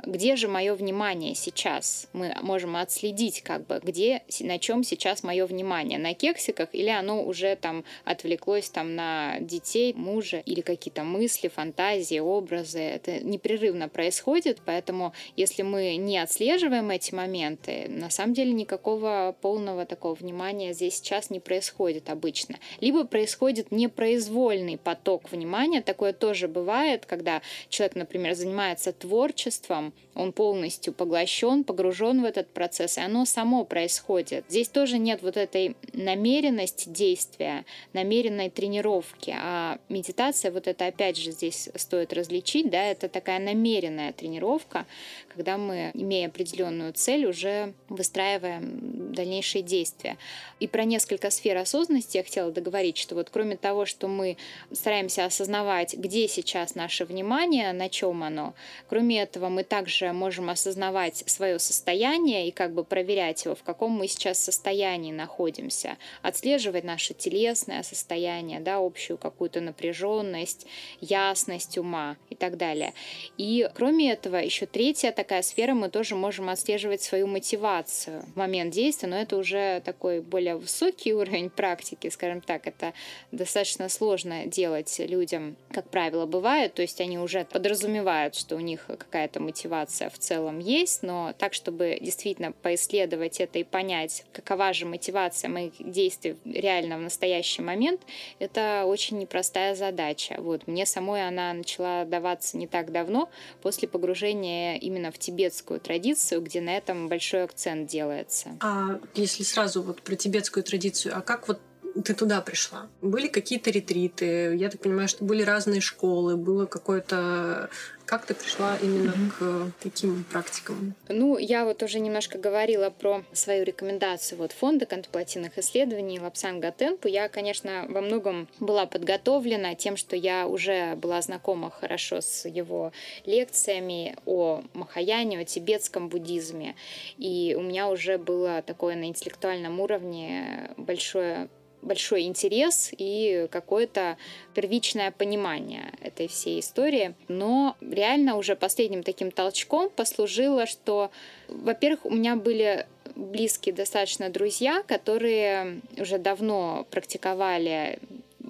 где 0.05 0.35
же 0.35 0.47
мое 0.47 0.75
внимание 0.75 1.35
сейчас? 1.35 2.07
Мы 2.13 2.33
можем 2.41 2.75
отследить, 2.75 3.41
как 3.41 3.65
бы, 3.65 3.79
где, 3.83 4.23
на 4.39 4.59
чем 4.59 4.83
сейчас 4.83 5.23
мое 5.23 5.45
внимание, 5.45 5.99
на 5.99 6.13
кексиках 6.13 6.69
или 6.73 6.89
оно 6.89 7.23
уже 7.23 7.55
там 7.55 7.83
отвлеклось 8.05 8.69
там 8.69 8.95
на 8.95 9.39
детей, 9.39 9.93
мужа 9.93 10.41
или 10.45 10.61
какие-то 10.61 11.03
мысли, 11.03 11.47
фантазии, 11.47 12.19
образы. 12.19 12.79
Это 12.79 13.23
непрерывно 13.23 13.89
происходит, 13.89 14.61
поэтому 14.65 15.13
если 15.35 15.63
мы 15.63 15.95
не 15.97 16.17
отслеживаем 16.17 16.89
эти 16.89 17.13
моменты, 17.13 17.85
на 17.89 18.09
самом 18.09 18.33
деле 18.33 18.53
никакого 18.53 19.35
полного 19.41 19.85
такого 19.85 20.13
внимания 20.15 20.73
здесь 20.73 20.95
сейчас 20.95 21.29
не 21.29 21.39
происходит 21.39 22.09
обычно. 22.09 22.57
Либо 22.79 23.05
происходит 23.05 23.71
непроизвольный 23.71 24.77
поток 24.77 25.31
внимания, 25.31 25.81
такое 25.81 26.13
тоже 26.13 26.47
бывает, 26.47 27.05
когда 27.05 27.41
человек, 27.69 27.95
например, 27.95 28.35
занимается 28.35 28.93
творчеством, 28.93 29.88
он 30.15 30.33
полностью 30.33 30.93
поглощен, 30.93 31.63
погружен 31.63 32.21
в 32.21 32.25
этот 32.25 32.49
процесс, 32.49 32.97
и 32.97 33.01
оно 33.01 33.25
само 33.25 33.63
происходит. 33.63 34.45
Здесь 34.49 34.67
тоже 34.67 34.97
нет 34.97 35.21
вот 35.21 35.37
этой 35.37 35.75
намеренности 35.93 36.89
действия, 36.89 37.65
намеренной 37.93 38.49
тренировки, 38.49 39.33
а 39.37 39.79
медитация, 39.87 40.51
вот 40.51 40.67
это 40.67 40.87
опять 40.87 41.17
же 41.17 41.31
здесь 41.31 41.69
стоит 41.75 42.13
различить, 42.13 42.69
да, 42.69 42.83
это 42.83 43.07
такая 43.07 43.39
намеренная 43.39 44.11
тренировка, 44.11 44.85
когда 45.29 45.57
мы, 45.57 45.91
имея 45.93 46.27
определенную 46.27 46.93
цель, 46.93 47.25
уже 47.25 47.73
выстраиваем 47.87 49.13
дальнейшие 49.13 49.61
действия. 49.61 50.17
И 50.59 50.67
про 50.67 50.83
несколько 50.83 51.29
сфер 51.29 51.57
осознанности 51.57 52.17
я 52.17 52.23
хотела 52.23 52.51
договорить, 52.51 52.97
что 52.97 53.15
вот 53.15 53.29
кроме 53.29 53.55
того, 53.55 53.85
что 53.85 54.07
мы 54.07 54.37
стараемся 54.71 55.25
осознавать, 55.25 55.93
где 55.93 56.27
сейчас 56.27 56.75
наше 56.75 57.05
внимание, 57.05 57.71
на 57.73 57.89
чем 57.89 58.23
оно, 58.23 58.53
кроме 58.89 59.21
этого 59.21 59.49
мы 59.49 59.63
также 59.79 60.11
можем 60.11 60.49
осознавать 60.49 61.23
свое 61.25 61.57
состояние 61.57 62.49
и 62.49 62.51
как 62.51 62.73
бы 62.73 62.83
проверять 62.83 63.45
его, 63.45 63.55
в 63.55 63.63
каком 63.63 63.91
мы 63.93 64.09
сейчас 64.09 64.37
состоянии 64.37 65.13
находимся, 65.13 65.97
отслеживать 66.21 66.83
наше 66.83 67.13
телесное 67.13 67.81
состояние, 67.83 68.59
да, 68.59 68.79
общую 68.79 69.17
какую-то 69.17 69.61
напряженность, 69.61 70.67
ясность 70.99 71.77
ума 71.77 72.17
и 72.29 72.35
так 72.35 72.57
далее. 72.57 72.93
И 73.37 73.69
кроме 73.73 74.11
этого, 74.11 74.35
еще 74.35 74.65
третья 74.65 75.13
такая 75.13 75.43
сфера, 75.43 75.73
мы 75.73 75.87
тоже 75.87 76.15
можем 76.15 76.49
отслеживать 76.49 77.01
свою 77.01 77.27
мотивацию. 77.27 78.25
В 78.33 78.35
момент 78.35 78.73
действия, 78.73 79.07
но 79.07 79.15
это 79.15 79.37
уже 79.37 79.81
такой 79.85 80.19
более 80.19 80.57
высокий 80.57 81.13
уровень 81.19 81.49
практики, 81.49 82.09
скажем 82.09 82.41
так, 82.41 82.67
это 82.67 82.91
достаточно 83.31 83.87
сложно 83.87 84.45
делать 84.45 84.99
людям, 84.99 85.55
как 85.71 85.89
правило, 85.89 86.25
бывает, 86.25 86.73
то 86.73 86.81
есть 86.81 86.99
они 86.99 87.17
уже 87.17 87.45
подразумевают, 87.45 88.35
что 88.35 88.57
у 88.57 88.59
них 88.59 88.85
какая-то 88.87 89.39
мотивация 89.39 89.68
в 89.69 90.17
целом 90.17 90.59
есть, 90.59 91.03
но 91.03 91.33
так, 91.37 91.53
чтобы 91.53 91.97
действительно 92.01 92.51
поисследовать 92.51 93.39
это 93.39 93.59
и 93.59 93.63
понять, 93.63 94.25
какова 94.33 94.73
же 94.73 94.85
мотивация 94.85 95.49
моих 95.49 95.73
действий 95.79 96.35
реально 96.45 96.97
в 96.97 97.01
настоящий 97.01 97.61
момент, 97.61 98.01
это 98.39 98.83
очень 98.85 99.17
непростая 99.17 99.75
задача. 99.75 100.35
Вот. 100.39 100.67
Мне 100.67 100.85
самой 100.85 101.27
она 101.27 101.53
начала 101.53 102.05
даваться 102.05 102.57
не 102.57 102.67
так 102.67 102.91
давно, 102.91 103.29
после 103.61 103.87
погружения 103.87 104.77
именно 104.77 105.11
в 105.11 105.17
тибетскую 105.17 105.79
традицию, 105.79 106.41
где 106.41 106.61
на 106.61 106.75
этом 106.75 107.07
большой 107.07 107.43
акцент 107.43 107.87
делается. 107.89 108.57
А 108.61 108.99
если 109.15 109.43
сразу 109.43 109.81
вот 109.81 110.01
про 110.01 110.15
тибетскую 110.15 110.63
традицию, 110.63 111.17
а 111.17 111.21
как 111.21 111.47
вот 111.47 111.59
ты 112.03 112.13
туда 112.13 112.41
пришла? 112.41 112.87
Были 113.01 113.27
какие-то 113.27 113.71
ретриты? 113.71 114.55
Я 114.55 114.69
так 114.69 114.81
понимаю, 114.81 115.07
что 115.07 115.23
были 115.23 115.43
разные 115.43 115.81
школы, 115.81 116.37
было 116.37 116.65
какое-то 116.65 117.69
как 118.09 118.25
ты 118.25 118.33
пришла 118.33 118.75
именно 118.81 119.11
mm-hmm. 119.11 119.69
к 119.69 119.71
таким 119.83 120.23
практикам? 120.23 120.95
Ну, 121.09 121.37
я 121.37 121.63
вот 121.63 121.83
уже 121.83 121.99
немножко 121.99 122.39
говорила 122.39 122.89
про 122.89 123.23
свою 123.33 123.63
рекомендацию 123.63 124.39
вот 124.39 124.51
фонда 124.51 124.87
конtemплативных 124.87 125.59
исследований 125.59 126.19
Лапсанга 126.19 126.71
Тенпу. 126.71 127.07
Я, 127.07 127.29
конечно, 127.29 127.85
во 127.87 128.01
многом 128.01 128.47
была 128.59 128.87
подготовлена 128.87 129.75
тем, 129.75 129.95
что 129.95 130.15
я 130.15 130.47
уже 130.47 130.95
была 130.95 131.21
знакома 131.21 131.69
хорошо 131.69 132.21
с 132.21 132.49
его 132.49 132.93
лекциями 133.25 134.15
о 134.25 134.63
Махаяне, 134.73 135.37
о 135.37 135.45
тибетском 135.45 136.09
буддизме. 136.09 136.73
И 137.19 137.55
у 137.55 137.61
меня 137.61 137.89
уже 137.89 138.17
было 138.17 138.63
такое 138.63 138.95
на 138.95 139.03
интеллектуальном 139.03 139.79
уровне 139.79 140.71
большое 140.77 141.47
большой 141.81 142.23
интерес 142.23 142.91
и 142.97 143.47
какое-то 143.51 144.17
первичное 144.53 145.11
понимание 145.11 145.93
этой 146.01 146.27
всей 146.27 146.59
истории. 146.59 147.15
Но 147.27 147.75
реально 147.81 148.35
уже 148.37 148.55
последним 148.55 149.03
таким 149.03 149.31
толчком 149.31 149.89
послужило, 149.89 150.65
что, 150.65 151.11
во-первых, 151.47 152.05
у 152.05 152.11
меня 152.11 152.35
были 152.35 152.85
близкие 153.15 153.75
достаточно 153.75 154.29
друзья, 154.29 154.83
которые 154.83 155.81
уже 155.97 156.17
давно 156.17 156.85
практиковали 156.89 157.99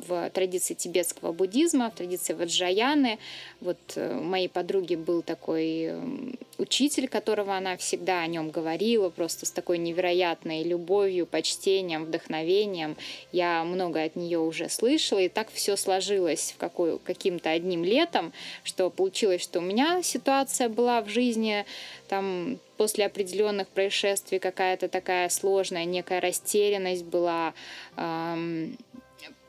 в 0.10 0.30
традиции 0.32 0.74
тибетского 0.74 1.32
буддизма, 1.32 1.92
в 1.92 1.96
традиции 1.96 2.34
ваджаяны. 2.34 3.20
Вот 3.62 3.78
э, 3.96 4.18
у 4.18 4.24
моей 4.24 4.50
подруги 4.50 4.96
был 4.96 5.22
такой 5.22 5.84
эм, 5.84 6.40
учитель, 6.58 7.08
которого 7.08 7.56
она 7.56 7.78
всегда 7.78 8.22
о 8.22 8.28
нем 8.28 8.50
говорила, 8.50 9.10
просто 9.10 9.46
с 9.46 9.52
такой 9.52 9.78
невероятной 9.78 10.64
любовью, 10.64 11.26
почтением, 11.26 12.06
вдохновением. 12.06 12.98
Я 13.32 13.64
много 13.64 14.02
от 14.04 14.16
нее 14.16 14.40
уже 14.40 14.70
слышала, 14.70 15.20
и 15.20 15.30
так 15.30 15.50
все 15.54 15.76
сложилось 15.76 16.54
в 16.56 16.58
какой, 16.58 16.98
каким-то 17.00 17.52
одним 17.52 17.84
летом, 17.84 18.34
что 18.64 18.90
получилось, 18.90 19.44
что 19.44 19.60
у 19.60 19.62
меня 19.62 20.02
ситуация 20.04 20.70
была 20.70 21.02
в 21.02 21.10
жизни 21.10 21.66
там 22.08 22.60
после 22.78 23.06
определенных 23.06 23.68
происшествий 23.68 24.40
какая-то 24.40 24.88
такая 24.88 25.30
сложная, 25.30 25.86
некая 25.86 26.22
растерянность 26.22 27.04
была, 27.04 27.54
эм, 27.98 28.78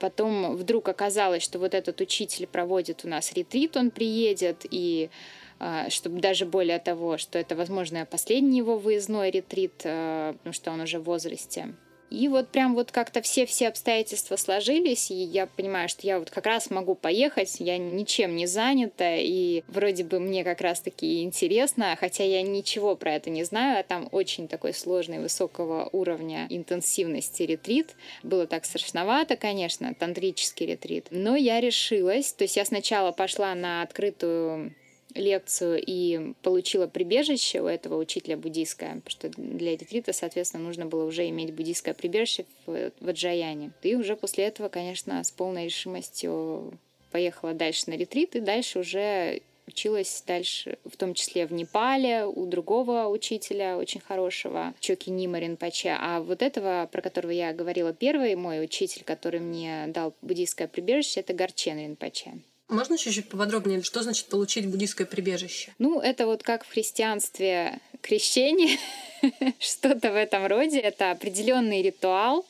Потом 0.01 0.57
вдруг 0.57 0.89
оказалось, 0.89 1.43
что 1.43 1.59
вот 1.59 1.75
этот 1.75 2.01
учитель 2.01 2.47
проводит 2.47 3.05
у 3.05 3.09
нас 3.09 3.35
ретрит, 3.35 3.77
он 3.77 3.91
приедет, 3.91 4.65
и 4.69 5.11
а, 5.59 5.91
чтобы 5.91 6.21
даже 6.21 6.47
более 6.47 6.79
того, 6.79 7.19
что 7.19 7.39
это, 7.39 7.55
возможно, 7.55 8.07
последний 8.07 8.59
его 8.59 8.79
выездной 8.79 9.31
ретрит, 9.31 9.83
а, 9.85 10.33
потому 10.33 10.55
что 10.55 10.71
он 10.71 10.81
уже 10.81 10.99
в 10.99 11.05
возрасте. 11.05 11.75
И 12.11 12.27
вот 12.27 12.49
прям 12.49 12.75
вот 12.75 12.91
как-то 12.91 13.23
все-все 13.23 13.69
обстоятельства 13.69 14.35
сложились, 14.37 15.11
и 15.11 15.15
я 15.15 15.47
понимаю, 15.47 15.89
что 15.89 16.07
я 16.07 16.19
вот 16.19 16.31
как 16.31 16.45
раз 16.45 16.69
могу 16.69 16.97
поехать, 16.97 17.57
я 17.61 17.79
ничем 17.79 18.35
не 18.35 18.47
занята, 18.47 19.17
и 19.17 19.63
вроде 19.69 20.03
бы 20.03 20.19
мне 20.19 20.43
как 20.43 20.61
раз-таки 20.61 21.23
интересно, 21.23 21.97
хотя 21.99 22.25
я 22.25 22.43
ничего 22.43 22.97
про 22.97 23.15
это 23.15 23.31
не 23.31 23.45
знаю, 23.45 23.81
а 23.81 23.83
там 23.85 24.09
очень 24.11 24.49
такой 24.49 24.75
сложный, 24.75 25.21
высокого 25.21 25.89
уровня 25.93 26.47
интенсивности 26.51 27.45
ретрит. 27.45 27.95
Было 28.25 28.47
так 28.47 28.65
страшновато, 28.65 29.37
конечно, 29.37 29.95
тантрический 29.95 30.67
ретрит, 30.67 31.07
но 31.11 31.37
я 31.37 31.61
решилась, 31.61 32.33
то 32.33 32.43
есть 32.43 32.57
я 32.57 32.65
сначала 32.65 33.13
пошла 33.13 33.55
на 33.55 33.83
открытую 33.83 34.75
лекцию 35.15 35.83
и 35.85 36.35
получила 36.43 36.87
прибежище 36.87 37.61
у 37.61 37.67
этого 37.67 37.97
учителя 37.97 38.37
буддийское, 38.37 39.01
потому 39.03 39.11
что 39.11 39.29
для 39.29 39.73
ретрита, 39.73 40.13
соответственно, 40.13 40.65
нужно 40.65 40.87
было 40.87 41.05
уже 41.05 41.29
иметь 41.29 41.55
буддийское 41.55 41.95
прибежище 41.95 42.45
в, 42.67 42.93
в 43.01 43.09
Аджаяне. 43.09 43.73
И 43.83 43.95
уже 43.95 44.17
после 44.17 44.45
этого, 44.45 44.69
конечно, 44.69 45.23
с 45.23 45.31
полной 45.31 45.67
решимостью 45.67 46.79
поехала 47.11 47.55
дальше 47.55 47.91
на 47.91 47.95
ретрит, 47.95 48.37
и 48.37 48.41
дальше 48.41 48.81
уже 48.81 49.43
училась 49.71 50.23
дальше, 50.27 50.79
в 50.85 50.97
том 50.97 51.15
числе 51.15 51.47
в 51.47 51.53
Непале, 51.53 52.27
у 52.27 52.47
другого 52.47 53.07
учителя 53.07 53.79
очень 53.79 54.01
хорошего, 54.01 54.75
Чоки 54.81 55.11
Нимарин 55.11 55.57
Паче. 55.57 55.97
А 55.99 56.21
вот 56.21 56.43
этого, 56.43 56.89
про 56.91 57.01
которого 57.01 57.31
я 57.31 57.53
говорила 57.53 57.93
первый, 57.93 58.35
мой 58.35 58.63
учитель, 58.65 59.05
который 59.05 59.41
мне 59.41 59.87
дал 59.89 60.13
буддийское 60.23 60.67
прибежище, 60.67 61.21
это 61.21 61.35
Гарчен 61.35 61.79
Ринпаче. 61.79 62.33
Можно 62.71 62.97
чуть-чуть 62.97 63.29
поподробнее, 63.29 63.83
что 63.83 64.03
значит 64.03 64.27
получить 64.27 64.67
буддийское 64.67 65.07
прибежище? 65.07 65.73
Ну, 65.79 66.01
это 66.01 66.27
вот 66.27 66.45
как 66.45 66.65
в 66.65 66.71
христианстве 66.71 67.81
крещение, 68.01 68.79
что-то 69.59 70.13
в 70.13 70.15
этом 70.15 70.47
роде. 70.47 70.79
Это 70.79 71.11
определенный 71.11 71.83
ритуал, 71.83 72.47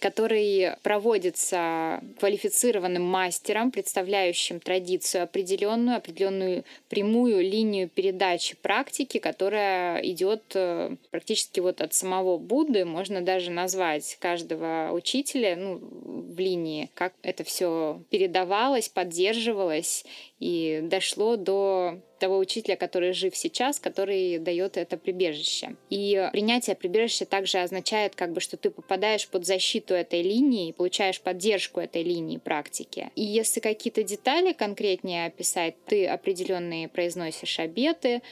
который 0.00 0.72
проводится 0.82 2.00
квалифицированным 2.18 3.02
мастером, 3.02 3.70
представляющим 3.70 4.58
традицию 4.58 5.24
определенную, 5.24 5.98
определенную 5.98 6.64
прямую 6.88 7.42
линию 7.42 7.88
передачи 7.88 8.56
практики, 8.56 9.18
которая 9.18 10.00
идет 10.00 10.42
э, 10.54 10.96
практически 11.10 11.60
вот 11.60 11.82
от 11.82 11.92
самого 11.92 12.38
Будды. 12.38 12.84
Можно 12.84 13.20
даже 13.20 13.50
назвать 13.50 14.16
каждого 14.20 14.90
учителя 14.92 15.54
ну, 15.56 15.78
в 15.80 16.38
линии, 16.38 16.90
как 16.94 17.12
это 17.22 17.44
все 17.44 18.00
передавалось, 18.10 18.88
поддерживалось 18.88 20.04
и 20.40 20.80
дошло 20.82 21.36
до 21.36 22.00
того 22.18 22.38
учителя, 22.38 22.76
который 22.76 23.12
жив 23.12 23.36
сейчас, 23.36 23.78
который 23.78 24.38
дает 24.38 24.76
это 24.76 24.96
прибежище. 24.96 25.76
И 25.90 26.28
принятие 26.32 26.76
прибежища 26.76 27.26
также 27.26 27.58
означает, 27.58 28.14
как 28.14 28.32
бы, 28.32 28.40
что 28.40 28.56
ты 28.56 28.70
попадаешь 28.70 29.28
под 29.28 29.46
защиту 29.46 29.94
этой 29.94 30.22
линии, 30.22 30.72
получаешь 30.72 31.20
поддержку 31.20 31.80
этой 31.80 32.02
линии 32.02 32.38
практики. 32.38 33.10
И 33.16 33.22
если 33.22 33.60
какие-то 33.60 34.02
детали 34.02 34.52
конкретнее 34.52 35.26
описать, 35.26 35.74
ты 35.86 36.06
определенные 36.06 36.88
произносишь 36.88 37.58
обеты, 37.58 38.22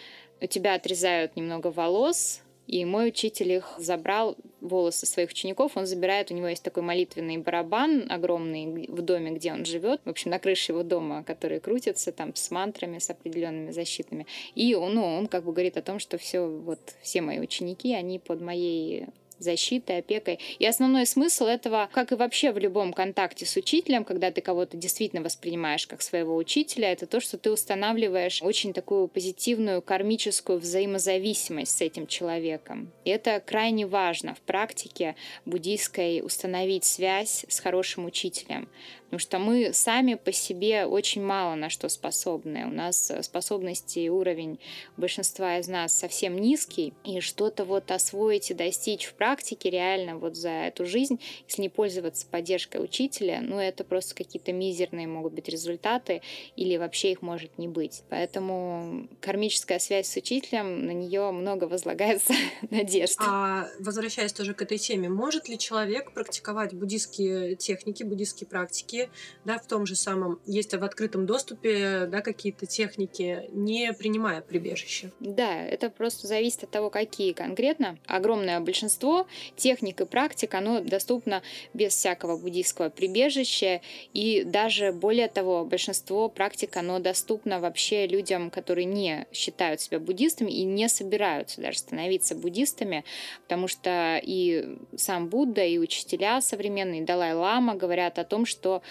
у 0.40 0.46
тебя 0.46 0.74
отрезают 0.74 1.36
немного 1.36 1.68
волос, 1.68 2.42
и 2.68 2.84
мой 2.84 3.08
учитель 3.08 3.52
их 3.52 3.74
забрал, 3.78 4.36
волосы 4.60 5.06
своих 5.06 5.30
учеников, 5.30 5.76
он 5.76 5.86
забирает, 5.86 6.30
у 6.30 6.34
него 6.34 6.48
есть 6.48 6.62
такой 6.62 6.82
молитвенный 6.82 7.38
барабан 7.38 8.06
огромный 8.10 8.86
в 8.88 9.00
доме, 9.02 9.30
где 9.30 9.52
он 9.52 9.64
живет, 9.64 10.00
в 10.04 10.10
общем, 10.10 10.30
на 10.30 10.38
крыше 10.38 10.72
его 10.72 10.82
дома, 10.82 11.24
который 11.24 11.60
крутится 11.60 12.12
там 12.12 12.34
с 12.34 12.50
мантрами, 12.50 12.98
с 12.98 13.08
определенными 13.08 13.70
защитными. 13.70 14.26
И 14.54 14.74
ну, 14.74 15.04
он 15.04 15.28
как 15.28 15.44
бы 15.44 15.52
говорит 15.52 15.76
о 15.78 15.82
том, 15.82 15.98
что 15.98 16.18
все, 16.18 16.46
вот 16.46 16.80
все 17.00 17.22
мои 17.22 17.38
ученики, 17.38 17.94
они 17.94 18.18
под 18.18 18.42
моей 18.42 19.06
защитой, 19.38 19.98
опекой. 19.98 20.38
И 20.58 20.66
основной 20.66 21.06
смысл 21.06 21.44
этого, 21.44 21.88
как 21.92 22.12
и 22.12 22.14
вообще 22.14 22.52
в 22.52 22.58
любом 22.58 22.92
контакте 22.92 23.46
с 23.46 23.56
учителем, 23.56 24.04
когда 24.04 24.30
ты 24.30 24.40
кого-то 24.40 24.76
действительно 24.76 25.22
воспринимаешь 25.22 25.86
как 25.86 26.02
своего 26.02 26.36
учителя, 26.36 26.92
это 26.92 27.06
то, 27.06 27.20
что 27.20 27.38
ты 27.38 27.50
устанавливаешь 27.50 28.42
очень 28.42 28.72
такую 28.72 29.08
позитивную 29.08 29.82
кармическую 29.82 30.58
взаимозависимость 30.58 31.76
с 31.76 31.80
этим 31.80 32.06
человеком. 32.06 32.92
И 33.04 33.10
это 33.10 33.40
крайне 33.44 33.86
важно 33.86 34.34
в 34.34 34.40
практике 34.40 35.16
буддийской 35.44 36.20
установить 36.22 36.84
связь 36.84 37.44
с 37.48 37.60
хорошим 37.60 38.04
учителем. 38.04 38.68
Потому 39.08 39.20
что 39.20 39.38
мы 39.38 39.72
сами 39.72 40.14
по 40.14 40.32
себе 40.32 40.84
очень 40.84 41.22
мало 41.22 41.54
на 41.54 41.70
что 41.70 41.88
способны. 41.88 42.66
У 42.66 42.70
нас 42.70 43.10
способности 43.22 44.00
и 44.00 44.10
уровень 44.10 44.58
большинства 44.98 45.56
из 45.58 45.66
нас 45.66 45.94
совсем 45.94 46.36
низкий. 46.36 46.92
И 47.04 47.20
что-то 47.20 47.64
вот 47.64 47.90
освоить 47.90 48.50
и 48.50 48.54
достичь 48.54 49.06
в 49.06 49.14
практике 49.14 49.70
реально 49.70 50.18
вот 50.18 50.36
за 50.36 50.50
эту 50.50 50.84
жизнь, 50.84 51.20
если 51.46 51.62
не 51.62 51.68
пользоваться 51.70 52.26
поддержкой 52.26 52.84
учителя, 52.84 53.40
ну 53.40 53.58
это 53.58 53.82
просто 53.82 54.14
какие-то 54.14 54.52
мизерные 54.52 55.06
могут 55.06 55.32
быть 55.32 55.48
результаты 55.48 56.20
или 56.56 56.76
вообще 56.76 57.12
их 57.12 57.22
может 57.22 57.56
не 57.56 57.66
быть. 57.66 58.02
Поэтому 58.10 59.08
кармическая 59.20 59.78
связь 59.78 60.08
с 60.08 60.16
учителем, 60.16 60.84
на 60.84 60.90
нее 60.90 61.30
много 61.30 61.64
возлагается 61.64 62.34
надежд. 62.70 63.16
А 63.20 63.68
возвращаясь 63.78 64.34
тоже 64.34 64.52
к 64.52 64.60
этой 64.60 64.76
теме, 64.76 65.08
может 65.08 65.48
ли 65.48 65.56
человек 65.56 66.12
практиковать 66.12 66.74
буддийские 66.74 67.56
техники, 67.56 68.02
буддийские 68.02 68.46
практики 68.46 68.97
техники, 68.98 69.10
да, 69.44 69.58
в 69.58 69.66
том 69.66 69.86
же 69.86 69.94
самом, 69.94 70.40
есть 70.46 70.74
в 70.74 70.84
открытом 70.84 71.26
доступе, 71.26 72.06
да, 72.06 72.20
какие-то 72.20 72.66
техники, 72.66 73.44
не 73.52 73.92
принимая 73.92 74.40
прибежище. 74.40 75.12
Да, 75.20 75.62
это 75.64 75.90
просто 75.90 76.26
зависит 76.26 76.64
от 76.64 76.70
того, 76.70 76.90
какие 76.90 77.32
конкретно. 77.32 77.98
Огромное 78.06 78.60
большинство 78.60 79.26
техник 79.56 80.00
и 80.00 80.06
практик, 80.06 80.54
оно 80.54 80.80
доступно 80.80 81.42
без 81.74 81.92
всякого 81.94 82.36
буддийского 82.36 82.90
прибежища, 82.90 83.80
и 84.12 84.42
даже 84.44 84.92
более 84.92 85.28
того, 85.28 85.64
большинство 85.64 86.28
практик, 86.28 86.76
оно 86.76 86.98
доступно 86.98 87.60
вообще 87.60 88.06
людям, 88.06 88.50
которые 88.50 88.84
не 88.84 89.26
считают 89.32 89.80
себя 89.80 89.98
буддистами 89.98 90.50
и 90.50 90.64
не 90.64 90.88
собираются 90.88 91.60
даже 91.60 91.78
становиться 91.78 92.34
буддистами, 92.34 93.04
потому 93.42 93.68
что 93.68 94.20
и 94.22 94.78
сам 94.96 95.28
Будда, 95.28 95.64
и 95.64 95.78
учителя 95.78 96.40
современные, 96.40 97.02
Далай-Лама 97.02 97.74
говорят 97.74 98.18
о 98.18 98.24
том, 98.24 98.46
что 98.46 98.82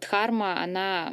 дхарма, 0.00 0.62
она 0.62 1.12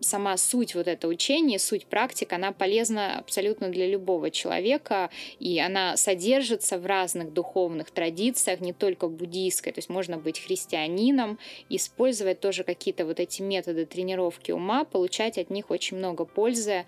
сама 0.00 0.36
суть 0.36 0.74
вот 0.74 0.88
этого 0.88 1.10
учения, 1.10 1.58
суть 1.58 1.86
практик, 1.86 2.32
она 2.32 2.52
полезна 2.52 3.18
абсолютно 3.18 3.68
для 3.68 3.86
любого 3.86 4.30
человека, 4.30 5.10
и 5.38 5.58
она 5.58 5.96
содержится 5.96 6.78
в 6.78 6.86
разных 6.86 7.32
духовных 7.32 7.90
традициях, 7.90 8.60
не 8.60 8.72
только 8.72 9.08
буддийской, 9.08 9.72
то 9.72 9.78
есть 9.78 9.88
можно 9.88 10.18
быть 10.18 10.40
христианином, 10.40 11.38
использовать 11.68 12.40
тоже 12.40 12.64
какие-то 12.64 13.06
вот 13.06 13.20
эти 13.20 13.42
методы 13.42 13.86
тренировки 13.86 14.52
ума, 14.52 14.84
получать 14.84 15.38
от 15.38 15.50
них 15.50 15.70
очень 15.70 15.96
много 15.96 16.24
пользы 16.24 16.84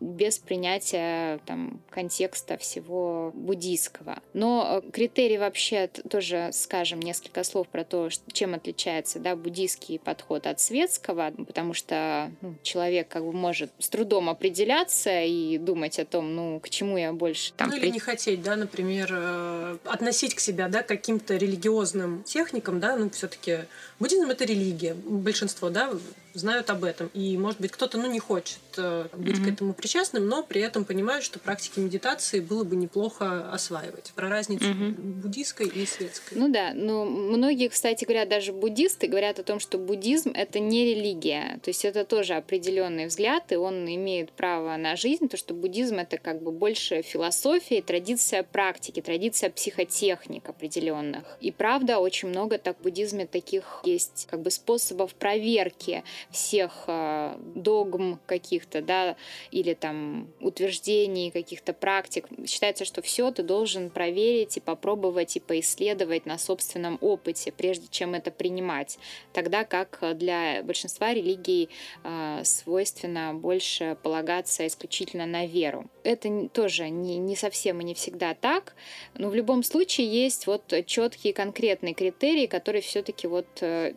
без 0.00 0.38
принятия 0.38 1.38
там, 1.46 1.80
контекста 1.90 2.56
всего 2.56 3.30
буддийского. 3.34 4.18
Но 4.32 4.82
э, 4.84 4.90
критерий 4.90 5.38
вообще 5.38 5.86
тоже, 5.86 6.50
скажем, 6.52 7.00
несколько 7.00 7.44
слов 7.44 7.68
про 7.68 7.84
то, 7.84 8.08
чем 8.32 8.54
отличается 8.54 9.20
да, 9.20 9.36
буддийский 9.36 9.98
подход 9.98 10.46
от 10.46 10.60
светского, 10.60 11.32
потому 11.46 11.72
что 11.72 12.32
ну, 12.40 12.51
человек 12.62 13.08
как 13.08 13.24
бы 13.24 13.32
может 13.32 13.70
с 13.78 13.88
трудом 13.88 14.28
определяться 14.28 15.22
и 15.22 15.58
думать 15.58 15.98
о 15.98 16.04
том, 16.04 16.34
ну, 16.34 16.60
к 16.60 16.70
чему 16.70 16.96
я 16.96 17.12
больше 17.12 17.52
там... 17.52 17.70
Ну, 17.70 17.76
или 17.76 17.88
не 17.88 17.98
хотеть, 17.98 18.42
да, 18.42 18.56
например, 18.56 19.08
э, 19.10 19.76
относить 19.84 20.34
к 20.34 20.40
себя, 20.40 20.68
да, 20.68 20.82
к 20.82 20.88
каким-то 20.88 21.36
религиозным 21.36 22.22
техникам, 22.24 22.80
да, 22.80 22.96
ну, 22.96 23.10
все 23.10 23.28
таки 23.28 23.60
буддизм— 23.98 24.30
это 24.30 24.44
религия. 24.44 24.94
Большинство, 24.94 25.70
да, 25.70 25.90
знают 26.34 26.70
об 26.70 26.84
этом. 26.84 27.10
И, 27.14 27.36
может 27.36 27.60
быть, 27.60 27.72
кто-то, 27.72 27.98
ну, 27.98 28.10
не 28.10 28.18
хочет 28.18 28.58
э, 28.76 29.08
быть 29.16 29.36
mm-hmm. 29.36 29.44
к 29.44 29.48
этому 29.48 29.74
причастным, 29.74 30.26
но 30.28 30.42
при 30.42 30.60
этом 30.60 30.84
понимают, 30.84 31.24
что 31.24 31.38
практики 31.38 31.78
медитации 31.78 32.40
было 32.40 32.64
бы 32.64 32.76
неплохо 32.76 33.50
осваивать. 33.52 34.12
Про 34.14 34.28
разницу 34.28 34.64
mm-hmm. 34.64 34.92
буддийской 35.22 35.66
и 35.66 35.86
светской. 35.86 36.34
Ну 36.36 36.50
да, 36.50 36.72
но 36.74 37.04
многие, 37.04 37.68
кстати 37.68 38.04
говоря, 38.04 38.26
даже 38.26 38.52
буддисты 38.52 39.06
говорят 39.06 39.38
о 39.38 39.42
том, 39.42 39.60
что 39.60 39.78
буддизм— 39.78 40.32
это 40.34 40.58
не 40.58 40.94
религия. 40.94 41.60
То 41.62 41.70
есть 41.70 41.84
это 41.84 42.04
тоже 42.04 42.34
определенный 42.34 43.06
взгляд, 43.06 43.52
и 43.52 43.56
он 43.56 43.86
имеет 43.86 44.32
право 44.32 44.76
на 44.76 44.96
жизнь, 44.96 45.28
то 45.28 45.36
что 45.36 45.54
буддизм— 45.54 45.96
это 45.98 46.18
как 46.18 46.42
бы 46.42 46.52
больше 46.52 47.02
философия, 47.02 47.82
традиция 47.82 48.42
практики, 48.42 49.00
традиция 49.00 49.50
психотехник 49.50 50.48
определенных. 50.48 51.36
И 51.40 51.50
правда, 51.50 51.98
очень 51.98 52.28
много 52.28 52.58
так 52.58 52.78
в 52.78 52.82
буддизме 52.82 53.26
таких 53.26 53.82
есть 53.84 54.26
как 54.30 54.42
бы 54.42 54.50
способов 54.50 55.14
проверки 55.14 56.04
всех 56.30 56.84
э, 56.86 57.36
догм 57.54 58.20
каких-то, 58.26 58.82
да, 58.82 59.16
или 59.50 59.74
там 59.74 60.28
утверждений 60.40 61.30
каких-то 61.30 61.72
практик. 61.72 62.26
Считается, 62.46 62.84
что 62.84 63.02
все 63.02 63.30
ты 63.30 63.42
должен 63.42 63.90
проверить 63.90 64.56
и 64.56 64.60
попробовать 64.60 65.36
и 65.36 65.40
поисследовать 65.40 66.26
на 66.26 66.38
собственном 66.38 66.98
опыте, 67.00 67.52
прежде 67.52 67.86
чем 67.90 68.14
это 68.14 68.30
принимать. 68.30 68.98
Тогда 69.32 69.64
как 69.64 70.02
для 70.14 70.62
большинства 70.62 71.12
религий 71.14 71.68
э, 72.04 72.42
свойственно 72.44 73.34
больше 73.34 73.96
полагаться 74.02 74.66
исключительно 74.66 75.26
на 75.26 75.46
веру. 75.46 75.90
Это 76.04 76.48
тоже 76.48 76.88
не, 76.88 77.18
не 77.18 77.36
совсем 77.36 77.80
и 77.80 77.84
не 77.84 77.94
всегда 77.94 78.34
так, 78.34 78.74
но 79.14 79.28
в 79.28 79.34
любом 79.34 79.62
случае 79.62 80.06
есть 80.06 80.46
вот 80.46 80.72
четкие 80.86 81.32
конкретные 81.32 81.94
критерии, 81.94 82.46
которые 82.46 82.82
все-таки 82.82 83.26
вот 83.26 83.46
э, 83.60 83.94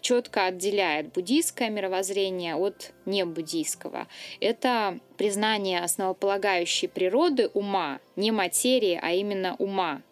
четко 0.00 0.46
отделяет 0.46 1.12
буддийское 1.12 1.70
мировоззрение 1.70 2.56
от 2.56 2.92
небуддийского. 3.06 4.08
Это 4.40 4.98
признание 5.16 5.80
основополагающей 5.80 6.88
природы 6.88 7.48
ума, 7.54 8.00
не 8.16 8.30
материи, 8.30 8.98
а 9.00 9.12
именно 9.12 9.56
ума, 9.58 10.02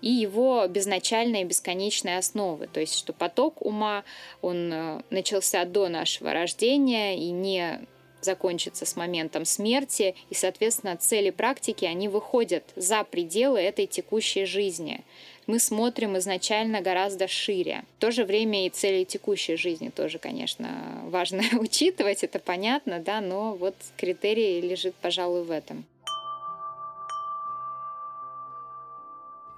и 0.00 0.10
его 0.10 0.66
безначальной 0.68 1.42
и 1.42 1.44
бесконечной 1.44 2.18
основы. 2.18 2.66
То 2.66 2.80
есть, 2.80 2.94
что 2.94 3.12
поток 3.12 3.62
ума, 3.64 4.04
он 4.40 4.72
э, 4.72 5.02
начался 5.10 5.64
до 5.64 5.88
нашего 5.88 6.32
рождения 6.32 7.16
и 7.16 7.30
не 7.30 7.80
закончится 8.24 8.86
с 8.86 8.96
моментом 8.96 9.44
смерти, 9.44 10.14
и, 10.30 10.34
соответственно, 10.34 10.96
цели 10.96 11.30
практики, 11.30 11.84
они 11.84 12.08
выходят 12.08 12.64
за 12.76 13.04
пределы 13.04 13.60
этой 13.60 13.86
текущей 13.86 14.44
жизни 14.44 15.04
мы 15.52 15.58
смотрим 15.58 16.16
изначально 16.16 16.80
гораздо 16.80 17.28
шире. 17.28 17.82
В 17.98 18.00
то 18.00 18.10
же 18.10 18.24
время 18.24 18.66
и 18.66 18.70
цели 18.70 19.04
текущей 19.04 19.56
жизни 19.56 19.90
тоже, 19.90 20.18
конечно, 20.18 20.66
важно 21.04 21.42
учитывать, 21.60 22.24
это 22.24 22.38
понятно, 22.38 23.00
да, 23.00 23.20
но 23.20 23.54
вот 23.54 23.74
критерий 23.98 24.62
лежит, 24.62 24.94
пожалуй, 24.94 25.44
в 25.44 25.50
этом. 25.50 25.84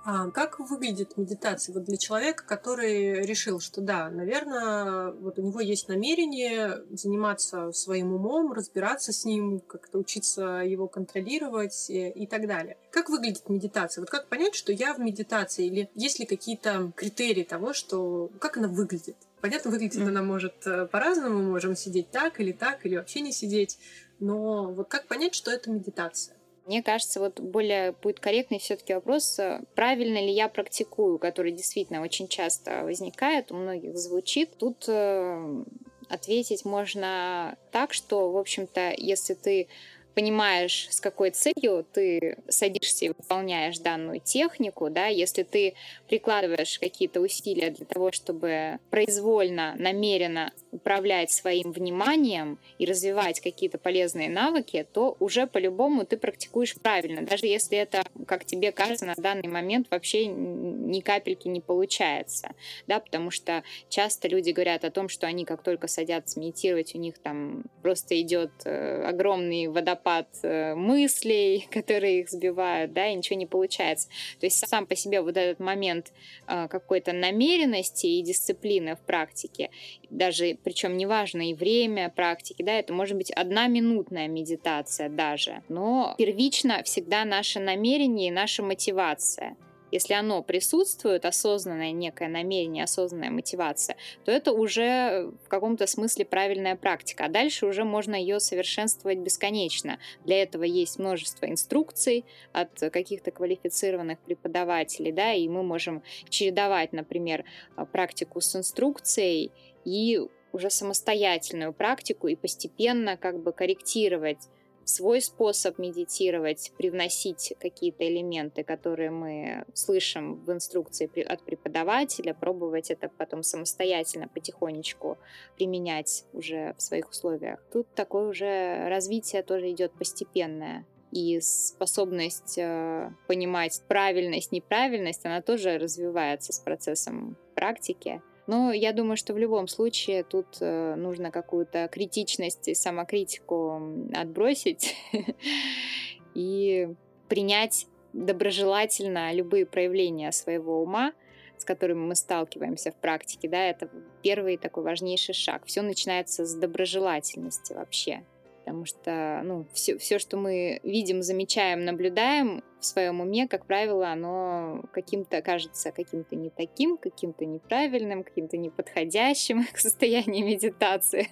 А 0.06 0.30
как 0.30 0.60
выглядит 0.60 1.16
медитация 1.16 1.72
вот 1.72 1.84
для 1.84 1.96
человека, 1.96 2.44
который 2.46 3.24
решил, 3.24 3.58
что 3.58 3.80
да, 3.80 4.10
наверное, 4.10 5.12
вот 5.12 5.38
у 5.38 5.42
него 5.42 5.60
есть 5.60 5.88
намерение 5.88 6.84
заниматься 6.90 7.72
своим 7.72 8.12
умом, 8.12 8.52
разбираться 8.52 9.14
с 9.14 9.24
ним, 9.24 9.60
как-то 9.60 9.96
учиться 9.98 10.62
его 10.62 10.88
контролировать 10.88 11.88
и, 11.88 12.10
и 12.10 12.26
так 12.26 12.46
далее. 12.46 12.76
Как 12.90 13.08
выглядит 13.08 13.48
медитация? 13.48 14.02
Вот 14.02 14.10
как 14.10 14.28
понять, 14.28 14.54
что 14.54 14.72
я 14.72 14.92
в 14.92 14.98
медитации? 14.98 15.66
Или 15.66 15.88
есть 15.94 16.18
ли 16.18 16.26
какие-то 16.26 16.92
критерии 16.94 17.42
того, 17.42 17.72
что 17.72 18.30
как 18.40 18.58
она 18.58 18.68
выглядит? 18.68 19.16
Понятно, 19.40 19.70
выглядит 19.70 20.02
mm. 20.02 20.08
она 20.08 20.22
может 20.22 20.66
э, 20.66 20.86
по-разному, 20.86 21.38
мы 21.38 21.50
можем 21.50 21.76
сидеть 21.76 22.10
так 22.10 22.40
или 22.40 22.52
так, 22.52 22.84
или 22.84 22.96
вообще 22.96 23.20
не 23.20 23.32
сидеть. 23.32 23.78
Но 24.20 24.70
вот 24.70 24.88
как 24.88 25.06
понять, 25.06 25.34
что 25.34 25.50
это 25.50 25.70
медитация? 25.70 26.36
Мне 26.66 26.82
кажется, 26.82 27.20
вот 27.20 27.40
более 27.40 27.92
будет 27.92 28.20
корректный 28.20 28.58
все-таки 28.58 28.94
вопрос, 28.94 29.38
э, 29.38 29.60
правильно 29.74 30.18
ли 30.18 30.30
я 30.30 30.48
практикую, 30.48 31.18
который 31.18 31.52
действительно 31.52 32.00
очень 32.00 32.26
часто 32.26 32.84
возникает, 32.84 33.52
у 33.52 33.56
многих 33.56 33.96
звучит. 33.98 34.56
Тут 34.56 34.84
э, 34.88 35.64
ответить 36.08 36.64
можно 36.64 37.58
так, 37.70 37.92
что, 37.92 38.30
в 38.30 38.38
общем-то, 38.38 38.94
если 38.96 39.34
ты 39.34 39.68
понимаешь, 40.14 40.86
с 40.90 41.00
какой 41.00 41.30
целью 41.30 41.84
ты 41.92 42.38
садишься 42.48 43.06
и 43.06 43.08
выполняешь 43.08 43.78
данную 43.78 44.20
технику, 44.20 44.88
да, 44.90 45.06
если 45.06 45.42
ты 45.42 45.74
прикладываешь 46.08 46.78
какие-то 46.78 47.20
усилия 47.20 47.70
для 47.70 47.84
того, 47.84 48.12
чтобы 48.12 48.78
произвольно, 48.90 49.74
намеренно 49.78 50.52
управлять 50.70 51.30
своим 51.32 51.72
вниманием 51.72 52.58
и 52.78 52.86
развивать 52.86 53.40
какие-то 53.40 53.78
полезные 53.78 54.28
навыки, 54.28 54.86
то 54.92 55.16
уже 55.18 55.46
по-любому 55.46 56.04
ты 56.04 56.16
практикуешь 56.16 56.74
правильно, 56.76 57.22
даже 57.22 57.46
если 57.46 57.76
это, 57.76 58.04
как 58.26 58.44
тебе 58.44 58.72
кажется, 58.72 59.06
на 59.06 59.14
данный 59.16 59.48
момент 59.48 59.88
вообще 59.90 60.26
ни 60.26 61.00
капельки 61.00 61.48
не 61.48 61.60
получается, 61.60 62.50
да, 62.86 63.00
потому 63.00 63.30
что 63.30 63.64
часто 63.88 64.28
люди 64.28 64.50
говорят 64.50 64.84
о 64.84 64.90
том, 64.90 65.08
что 65.08 65.26
они 65.26 65.44
как 65.44 65.62
только 65.62 65.88
садятся 65.88 66.38
медитировать, 66.38 66.94
у 66.94 66.98
них 66.98 67.18
там 67.18 67.64
просто 67.82 68.20
идет 68.20 68.50
э, 68.64 69.02
огромный 69.04 69.66
водопад 69.68 70.03
э, 70.42 70.74
мыслей, 70.74 71.66
которые 71.70 72.20
их 72.20 72.30
сбивают, 72.30 72.92
да, 72.92 73.08
и 73.08 73.14
ничего 73.14 73.38
не 73.38 73.46
получается. 73.46 74.08
То 74.40 74.46
есть 74.46 74.66
сам 74.66 74.86
по 74.86 74.94
себе 74.94 75.20
вот 75.20 75.36
этот 75.36 75.60
момент 75.60 76.12
э, 76.46 76.68
какой-то 76.68 77.12
намеренности 77.12 78.06
и 78.06 78.22
дисциплины 78.22 78.96
в 78.96 79.00
практике, 79.00 79.70
даже 80.10 80.56
причем 80.62 80.96
неважно 80.96 81.50
и 81.50 81.54
время 81.54 82.10
практики, 82.10 82.62
да, 82.62 82.72
это 82.78 82.92
может 82.92 83.16
быть 83.16 83.30
одна 83.30 83.66
минутная 83.66 84.28
медитация 84.28 85.08
даже, 85.08 85.62
но 85.68 86.14
первично 86.18 86.82
всегда 86.84 87.24
наше 87.24 87.60
намерение 87.60 88.28
и 88.28 88.32
наша 88.32 88.62
мотивация. 88.62 89.56
Если 89.94 90.12
оно 90.14 90.42
присутствует, 90.42 91.24
осознанное 91.24 91.92
некое 91.92 92.28
намерение, 92.28 92.82
осознанная 92.82 93.30
мотивация, 93.30 93.96
то 94.24 94.32
это 94.32 94.50
уже 94.50 95.30
в 95.44 95.48
каком-то 95.48 95.86
смысле 95.86 96.24
правильная 96.24 96.74
практика. 96.74 97.26
А 97.26 97.28
дальше 97.28 97.64
уже 97.64 97.84
можно 97.84 98.16
ее 98.16 98.40
совершенствовать 98.40 99.18
бесконечно. 99.18 100.00
Для 100.24 100.42
этого 100.42 100.64
есть 100.64 100.98
множество 100.98 101.46
инструкций 101.46 102.24
от 102.52 102.76
каких-то 102.90 103.30
квалифицированных 103.30 104.18
преподавателей, 104.18 105.12
да, 105.12 105.32
и 105.32 105.46
мы 105.46 105.62
можем 105.62 106.02
чередовать, 106.28 106.92
например, 106.92 107.44
практику 107.92 108.40
с 108.40 108.56
инструкцией 108.56 109.52
и 109.84 110.20
уже 110.50 110.70
самостоятельную 110.70 111.72
практику 111.72 112.26
и 112.26 112.34
постепенно 112.34 113.16
как 113.16 113.40
бы 113.40 113.52
корректировать 113.52 114.48
свой 114.84 115.20
способ 115.20 115.78
медитировать, 115.78 116.72
привносить 116.76 117.54
какие-то 117.60 118.06
элементы, 118.08 118.64
которые 118.64 119.10
мы 119.10 119.64
слышим 119.74 120.36
в 120.44 120.52
инструкции 120.52 121.22
от 121.22 121.42
преподавателя, 121.42 122.34
пробовать 122.34 122.90
это 122.90 123.10
потом 123.16 123.42
самостоятельно 123.42 124.28
потихонечку 124.28 125.18
применять 125.56 126.24
уже 126.32 126.74
в 126.76 126.82
своих 126.82 127.10
условиях. 127.10 127.60
Тут 127.72 127.86
такое 127.94 128.28
уже 128.28 128.88
развитие 128.88 129.42
тоже 129.42 129.70
идет 129.70 129.92
постепенное 129.92 130.84
и 131.14 131.40
способность 131.40 132.58
э, 132.58 133.10
понимать 133.28 133.80
правильность, 133.86 134.50
неправильность, 134.50 135.24
она 135.24 135.40
тоже 135.42 135.78
развивается 135.78 136.52
с 136.52 136.58
процессом 136.58 137.36
практики. 137.54 138.20
Но 138.46 138.72
я 138.72 138.92
думаю, 138.92 139.16
что 139.16 139.32
в 139.32 139.38
любом 139.38 139.68
случае 139.68 140.22
тут 140.22 140.58
э, 140.60 140.94
нужно 140.96 141.30
какую-то 141.30 141.88
критичность 141.90 142.68
и 142.68 142.74
самокритику 142.74 143.80
отбросить 144.12 144.94
и 146.34 146.88
принять 147.28 147.86
доброжелательно 148.12 149.32
любые 149.32 149.64
проявления 149.64 150.30
своего 150.30 150.82
ума, 150.82 151.12
с 151.56 151.64
которыми 151.64 152.06
мы 152.06 152.14
сталкиваемся 152.14 152.92
в 152.92 152.96
практике, 152.96 153.48
да, 153.48 153.64
это 153.64 153.88
первый 154.22 154.56
такой 154.58 154.84
важнейший 154.84 155.34
шаг. 155.34 155.64
Все 155.66 155.82
начинается 155.82 156.44
с 156.44 156.54
доброжелательности 156.54 157.72
вообще 157.72 158.24
потому 158.64 158.86
что 158.86 159.42
ну, 159.44 159.66
все, 159.74 159.98
все, 159.98 160.18
что 160.18 160.38
мы 160.38 160.80
видим, 160.82 161.22
замечаем, 161.22 161.84
наблюдаем 161.84 162.64
в 162.80 162.86
своем 162.86 163.20
уме, 163.20 163.46
как 163.46 163.66
правило, 163.66 164.08
оно 164.08 164.82
каким-то 164.92 165.42
кажется 165.42 165.92
каким-то 165.92 166.34
не 166.34 166.48
таким, 166.48 166.96
каким-то 166.96 167.44
неправильным, 167.44 168.24
каким-то 168.24 168.56
неподходящим 168.56 169.66
к 169.72 169.78
состоянию 169.78 170.46
медитации. 170.46 171.28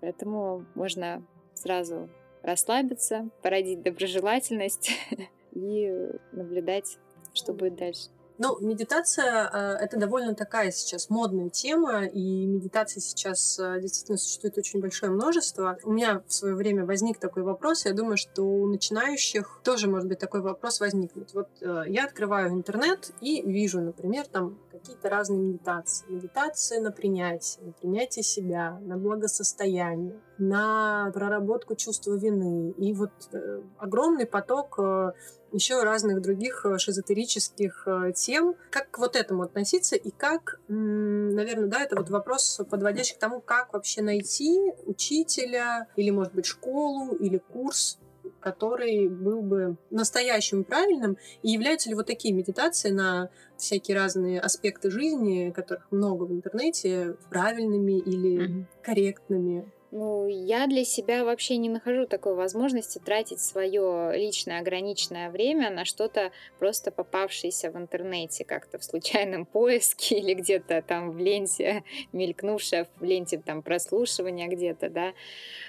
Поэтому 0.00 0.64
можно 0.74 1.24
сразу 1.54 2.08
расслабиться, 2.42 3.28
породить 3.42 3.82
доброжелательность 3.82 4.92
и 5.52 5.92
наблюдать, 6.30 6.98
что 7.32 7.52
будет 7.52 7.74
дальше. 7.74 8.10
Ну, 8.36 8.58
медитация 8.60 9.48
э, 9.48 9.84
это 9.84 9.96
довольно 9.96 10.34
такая 10.34 10.72
сейчас 10.72 11.08
модная 11.08 11.50
тема, 11.50 12.04
и 12.04 12.46
медитации 12.46 12.98
сейчас 12.98 13.60
э, 13.60 13.80
действительно 13.80 14.18
существует 14.18 14.58
очень 14.58 14.80
большое 14.80 15.12
множество. 15.12 15.78
У 15.84 15.92
меня 15.92 16.20
в 16.26 16.32
свое 16.32 16.56
время 16.56 16.84
возник 16.84 17.20
такой 17.20 17.44
вопрос, 17.44 17.84
я 17.86 17.92
думаю, 17.92 18.16
что 18.16 18.42
у 18.42 18.66
начинающих 18.66 19.60
тоже 19.62 19.88
может 19.88 20.08
быть 20.08 20.18
такой 20.18 20.40
вопрос 20.40 20.80
возникнуть. 20.80 21.32
Вот 21.32 21.48
э, 21.60 21.84
я 21.86 22.06
открываю 22.06 22.50
интернет 22.50 23.12
и 23.20 23.40
вижу, 23.42 23.80
например, 23.80 24.26
там 24.26 24.58
какие-то 24.72 25.08
разные 25.08 25.38
медитации. 25.38 26.04
Медитации 26.08 26.78
на 26.78 26.90
принятие, 26.90 27.66
на 27.66 27.72
принятие 27.72 28.24
себя, 28.24 28.80
на 28.80 28.96
благосостояние, 28.96 30.20
на 30.38 31.08
проработку 31.14 31.76
чувства 31.76 32.14
вины. 32.14 32.72
И 32.78 32.92
вот 32.92 33.12
огромный 33.78 34.26
поток 34.26 34.80
еще 35.54 35.82
разных 35.82 36.20
других 36.20 36.66
э, 36.66 36.78
шизотерических 36.78 37.84
э, 37.86 38.12
тем. 38.14 38.56
Как 38.70 38.90
к 38.90 38.98
вот 38.98 39.16
этому 39.16 39.42
относиться 39.42 39.96
и 39.96 40.10
как, 40.10 40.60
наверное, 40.68 41.68
да, 41.68 41.82
это 41.82 41.96
вот 41.96 42.10
вопрос, 42.10 42.60
подводящий 42.68 43.14
к 43.14 43.18
тому, 43.18 43.40
как 43.40 43.72
вообще 43.72 44.02
найти 44.02 44.72
учителя 44.84 45.86
или, 45.96 46.10
может 46.10 46.34
быть, 46.34 46.46
школу 46.46 47.14
или 47.14 47.38
курс, 47.38 47.98
который 48.40 49.08
был 49.08 49.42
бы 49.42 49.76
настоящим 49.90 50.64
правильным, 50.64 51.16
и 51.42 51.50
являются 51.50 51.88
ли 51.88 51.94
вот 51.94 52.06
такие 52.06 52.34
медитации 52.34 52.90
на 52.90 53.30
всякие 53.56 53.96
разные 53.96 54.40
аспекты 54.40 54.90
жизни, 54.90 55.52
которых 55.54 55.90
много 55.90 56.24
в 56.24 56.32
интернете, 56.32 57.16
правильными 57.30 57.98
или 57.98 58.38
mm-hmm. 58.38 58.64
корректными. 58.82 59.72
Ну, 59.96 60.26
я 60.26 60.66
для 60.66 60.84
себя 60.84 61.24
вообще 61.24 61.56
не 61.56 61.68
нахожу 61.68 62.04
такой 62.04 62.34
возможности 62.34 62.98
тратить 62.98 63.38
свое 63.38 64.10
личное 64.16 64.58
ограниченное 64.58 65.30
время 65.30 65.70
на 65.70 65.84
что-то 65.84 66.32
просто 66.58 66.90
попавшееся 66.90 67.70
в 67.70 67.76
интернете, 67.76 68.44
как-то 68.44 68.80
в 68.80 68.82
случайном 68.82 69.46
поиске 69.52 70.18
или 70.18 70.34
где-то 70.34 70.82
там 70.82 71.12
в 71.12 71.18
ленте, 71.18 71.84
мелькнувшее 72.12 72.88
в 72.98 73.04
ленте 73.04 73.38
там 73.38 73.62
прослушивания 73.62 74.48
где-то, 74.48 74.90
да. 74.90 75.12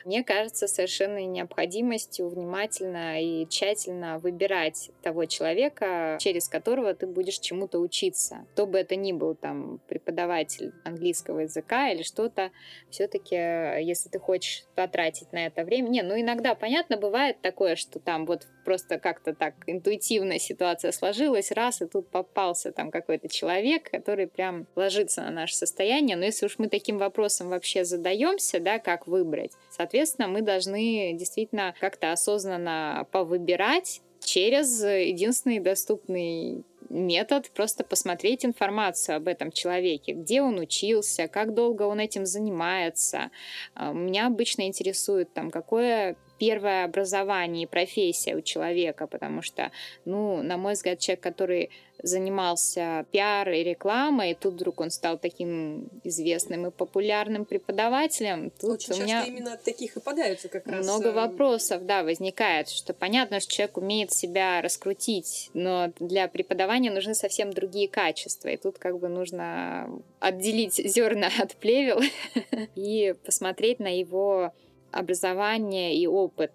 Мне 0.06 0.24
кажется 0.24 0.66
совершенно 0.66 1.24
необходимостью 1.24 2.28
внимательно 2.28 3.22
и 3.22 3.46
тщательно 3.48 4.18
выбирать 4.18 4.90
того 5.04 5.26
человека, 5.26 6.18
через 6.20 6.50
которого 6.50 6.96
ты 6.96 7.06
будешь 7.06 7.38
чему-то 7.38 7.78
учиться. 7.78 8.48
Кто 8.54 8.66
бы 8.66 8.80
это 8.80 8.96
ни 8.96 9.12
был, 9.12 9.36
там, 9.36 9.80
преподаватель 9.88 10.74
английского 10.84 11.42
языка 11.42 11.92
или 11.92 12.02
что-то, 12.02 12.50
все-таки, 12.90 13.36
если 13.36 14.15
ты 14.16 14.20
хочешь 14.20 14.64
потратить 14.76 15.34
на 15.34 15.46
это 15.46 15.66
время. 15.66 15.90
Не, 15.90 16.02
ну 16.02 16.18
иногда, 16.18 16.56
понятно, 16.56 16.96
бывает 16.96 17.42
такое, 17.42 17.76
что 17.76 18.00
там 18.00 18.26
вот 18.26 18.48
просто 18.64 18.98
как-то 18.98 19.34
так 19.34 19.56
интуитивно 19.68 20.40
ситуация 20.40 20.94
сложилась, 20.94 21.52
раз, 21.52 21.82
и 21.82 21.86
тут 21.86 22.10
попался 22.10 22.72
там 22.72 22.92
какой-то 22.92 23.28
человек, 23.28 23.92
который 23.92 24.28
прям 24.28 24.68
ложится 24.78 25.22
на 25.24 25.32
наше 25.32 25.56
состояние. 25.56 26.16
Но 26.16 26.24
если 26.24 26.46
уж 26.46 26.60
мы 26.60 26.70
таким 26.70 26.98
вопросом 26.98 27.50
вообще 27.50 27.84
задаемся, 27.84 28.62
да, 28.62 28.80
как 28.80 29.06
выбрать, 29.06 29.52
соответственно, 29.70 30.30
мы 30.30 30.42
должны 30.42 31.14
действительно 31.14 31.76
как-то 31.82 32.14
осознанно 32.14 33.06
повыбирать 33.12 34.02
через 34.22 34.82
единственный 34.82 35.60
доступный 35.60 36.64
метод 36.90 37.50
просто 37.52 37.84
посмотреть 37.84 38.46
информацию 38.46 39.18
об 39.18 39.28
этом 39.28 39.52
человеке, 39.52 40.14
где 40.14 40.42
он 40.42 40.60
учился, 40.60 41.28
как 41.28 41.54
долго 41.54 41.84
он 41.84 42.00
этим 42.00 42.26
занимается. 42.26 43.32
А, 43.74 43.92
меня 43.94 44.28
обычно 44.28 44.68
интересует 44.68 45.34
там, 45.34 45.52
какое 45.52 46.16
первое 46.38 46.86
образование 46.86 47.64
и 47.64 47.68
профессия 47.68 48.36
у 48.36 48.42
человека, 48.42 49.08
потому 49.08 49.42
что, 49.42 49.72
ну, 50.06 50.42
на 50.42 50.58
мой 50.58 50.74
взгляд, 50.74 51.00
человек, 51.00 51.22
который 51.22 51.70
занимался 52.04 53.06
пиар 53.12 53.50
и 53.50 53.64
рекламой, 53.64 54.32
и 54.32 54.34
тут 54.36 54.56
вдруг 54.56 54.82
он 54.82 54.92
стал 54.92 55.18
таким 55.18 55.88
известным 56.04 56.68
и 56.68 56.72
популярным 56.72 57.46
преподавателем. 57.46 58.52
Тут 58.60 58.82
Очень 58.90 58.94
у 58.94 59.04
меня 59.06 59.24
именно 59.24 59.58
таких 59.58 59.98
и 59.98 60.00
подаются 60.00 60.50
как 60.50 60.68
раз. 60.68 60.86
Много 60.86 61.10
э, 61.10 61.14
вопросов, 61.14 61.86
да, 61.86 62.04
возникает, 62.04 62.70
что 62.70 62.94
понятно, 62.94 63.40
что 63.40 63.54
человек 63.54 63.78
умеет 63.78 64.12
себя 64.12 64.62
раскрутить, 64.62 65.50
но 65.54 65.92
для 66.00 66.28
преподавания 66.28 66.92
нужны 66.92 67.16
совсем 67.16 67.52
другие 67.52 67.88
качества, 67.88 68.50
и 68.50 68.58
тут 68.58 68.78
как 68.78 69.00
бы 69.00 69.08
нужно 69.08 69.90
отделить 70.20 70.76
зерна 70.76 71.30
от 71.40 71.56
плевел 71.56 72.02
и 72.76 73.16
посмотреть 73.24 73.80
на 73.80 73.98
его 73.98 74.54
образование 74.96 75.96
и 75.96 76.08
опыт 76.08 76.52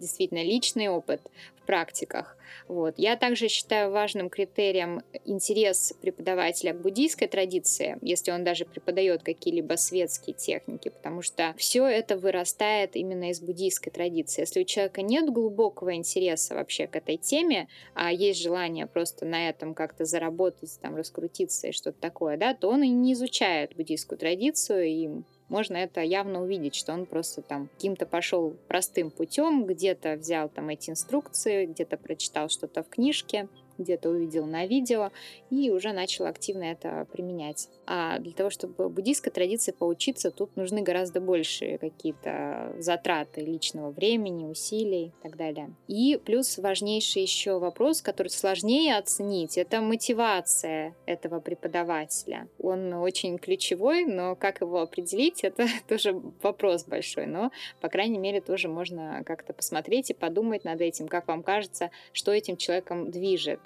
действительно 0.00 0.42
личный 0.42 0.88
опыт 0.88 1.20
в 1.56 1.66
практиках. 1.66 2.36
Вот. 2.66 2.94
Я 2.96 3.16
также 3.16 3.48
считаю 3.48 3.90
важным 3.90 4.28
критерием 4.28 5.02
интерес 5.24 5.92
преподавателя 6.00 6.72
к 6.72 6.80
буддийской 6.80 7.28
традиции, 7.28 7.98
если 8.00 8.32
он 8.32 8.42
даже 8.42 8.64
преподает 8.64 9.22
какие-либо 9.22 9.74
светские 9.74 10.34
техники, 10.34 10.88
потому 10.88 11.22
что 11.22 11.54
все 11.58 11.86
это 11.86 12.16
вырастает 12.16 12.96
именно 12.96 13.30
из 13.30 13.40
буддийской 13.40 13.92
традиции. 13.92 14.40
Если 14.40 14.62
у 14.62 14.64
человека 14.64 15.02
нет 15.02 15.30
глубокого 15.30 15.94
интереса 15.94 16.54
вообще 16.54 16.86
к 16.86 16.96
этой 16.96 17.16
теме, 17.16 17.68
а 17.94 18.12
есть 18.12 18.40
желание 18.40 18.86
просто 18.86 19.26
на 19.26 19.48
этом 19.48 19.74
как-то 19.74 20.04
заработать, 20.04 20.78
там, 20.80 20.96
раскрутиться 20.96 21.68
и 21.68 21.72
что-то 21.72 22.00
такое, 22.00 22.36
да, 22.36 22.54
то 22.54 22.68
он 22.68 22.82
и 22.82 22.88
не 22.88 23.12
изучает 23.12 23.76
буддийскую 23.76 24.18
традицию, 24.18 24.86
и 24.86 25.08
можно 25.50 25.76
это 25.76 26.00
явно 26.00 26.42
увидеть, 26.42 26.74
что 26.74 26.92
он 26.92 27.04
просто 27.04 27.42
там 27.42 27.68
каким-то 27.74 28.06
пошел 28.06 28.56
простым 28.68 29.10
путем, 29.10 29.66
где-то 29.66 30.14
взял 30.14 30.48
там 30.48 30.68
эти 30.68 30.90
инструкции, 30.90 31.66
где-то 31.66 31.96
прочитал 31.96 32.48
что-то 32.48 32.82
в 32.82 32.88
книжке, 32.88 33.48
где-то 33.80 34.10
увидел 34.10 34.46
на 34.46 34.66
видео 34.66 35.10
и 35.50 35.70
уже 35.70 35.92
начал 35.92 36.26
активно 36.26 36.64
это 36.64 37.06
применять. 37.12 37.68
А 37.86 38.18
для 38.18 38.32
того, 38.32 38.50
чтобы 38.50 38.88
буддийской 38.88 39.32
традиции 39.32 39.72
поучиться, 39.72 40.30
тут 40.30 40.56
нужны 40.56 40.82
гораздо 40.82 41.20
большие 41.20 41.78
какие-то 41.78 42.74
затраты 42.78 43.40
личного 43.40 43.90
времени, 43.90 44.44
усилий 44.44 45.06
и 45.06 45.22
так 45.22 45.36
далее. 45.36 45.74
И 45.88 46.20
плюс 46.24 46.58
важнейший 46.58 47.22
еще 47.22 47.58
вопрос, 47.58 48.02
который 48.02 48.28
сложнее 48.28 48.96
оценить, 48.96 49.58
это 49.58 49.80
мотивация 49.80 50.94
этого 51.06 51.40
преподавателя. 51.40 52.48
Он 52.58 52.92
очень 52.94 53.38
ключевой, 53.38 54.04
но 54.04 54.36
как 54.36 54.60
его 54.60 54.80
определить, 54.80 55.40
это 55.44 55.66
тоже 55.88 56.12
вопрос 56.42 56.84
большой. 56.84 57.26
Но, 57.26 57.50
по 57.80 57.88
крайней 57.88 58.18
мере, 58.18 58.40
тоже 58.40 58.68
можно 58.68 59.22
как-то 59.24 59.52
посмотреть 59.52 60.10
и 60.10 60.14
подумать 60.14 60.64
над 60.64 60.80
этим, 60.80 61.08
как 61.08 61.28
вам 61.28 61.42
кажется, 61.42 61.90
что 62.12 62.32
этим 62.32 62.56
человеком 62.56 63.10
движет 63.10 63.60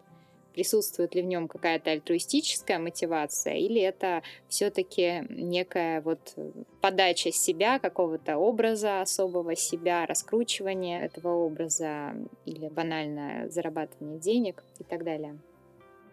присутствует 0.55 1.15
ли 1.15 1.23
в 1.23 1.27
нем 1.27 1.49
какая-то 1.49 1.91
альтруистическая 1.91 2.79
мотивация, 2.79 3.55
или 3.55 3.81
это 3.81 4.23
все-таки 4.49 5.27
некая 5.29 6.01
вот 6.01 6.35
подача 6.81 7.33
себя, 7.33 7.79
какого-то 7.79 8.39
образа 8.39 9.01
особого 9.01 9.57
себя, 9.57 10.07
раскручивание 10.07 11.05
этого 11.05 11.35
образа 11.35 12.15
или 12.45 12.69
банальное 12.69 13.49
зарабатывание 13.51 14.19
денег 14.19 14.63
и 14.79 14.85
так 14.85 15.05
далее. 15.05 15.39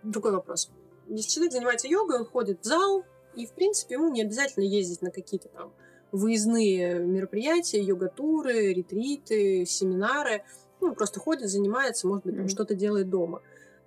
Другой 0.03 0.31
вопрос. 0.31 0.71
Если 1.07 1.29
человек 1.29 1.53
занимается 1.53 1.87
йогой, 1.87 2.19
он 2.19 2.25
ходит 2.25 2.61
в 2.61 2.65
зал, 2.65 3.03
и, 3.35 3.45
в 3.45 3.53
принципе, 3.53 3.95
ему 3.95 4.09
не 4.09 4.21
обязательно 4.23 4.63
ездить 4.63 5.01
на 5.01 5.11
какие-то 5.11 5.47
там 5.49 5.71
выездные 6.11 6.99
мероприятия, 6.99 7.81
йога-туры, 7.81 8.73
ретриты, 8.73 9.65
семинары. 9.65 10.43
Ну, 10.81 10.93
просто 10.93 11.19
ходит, 11.19 11.49
занимается, 11.49 12.07
может 12.07 12.25
быть, 12.25 12.35
mm-hmm. 12.35 12.47
что-то 12.47 12.75
делает 12.75 13.09
дома. 13.09 13.41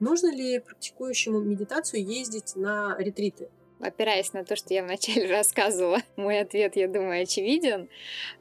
Нужно 0.05 0.31
ли 0.31 0.59
практикующему 0.59 1.41
медитацию 1.41 2.05
ездить 2.05 2.57
на 2.57 2.95
ретриты? 2.99 3.49
Опираясь 3.81 4.35
на 4.35 4.45
то, 4.45 4.55
что 4.55 4.75
я 4.75 4.83
вначале 4.83 5.27
рассказывала, 5.31 5.97
мой 6.17 6.41
ответ, 6.41 6.77
я 6.77 6.89
думаю, 6.89 7.23
очевиден. 7.23 7.89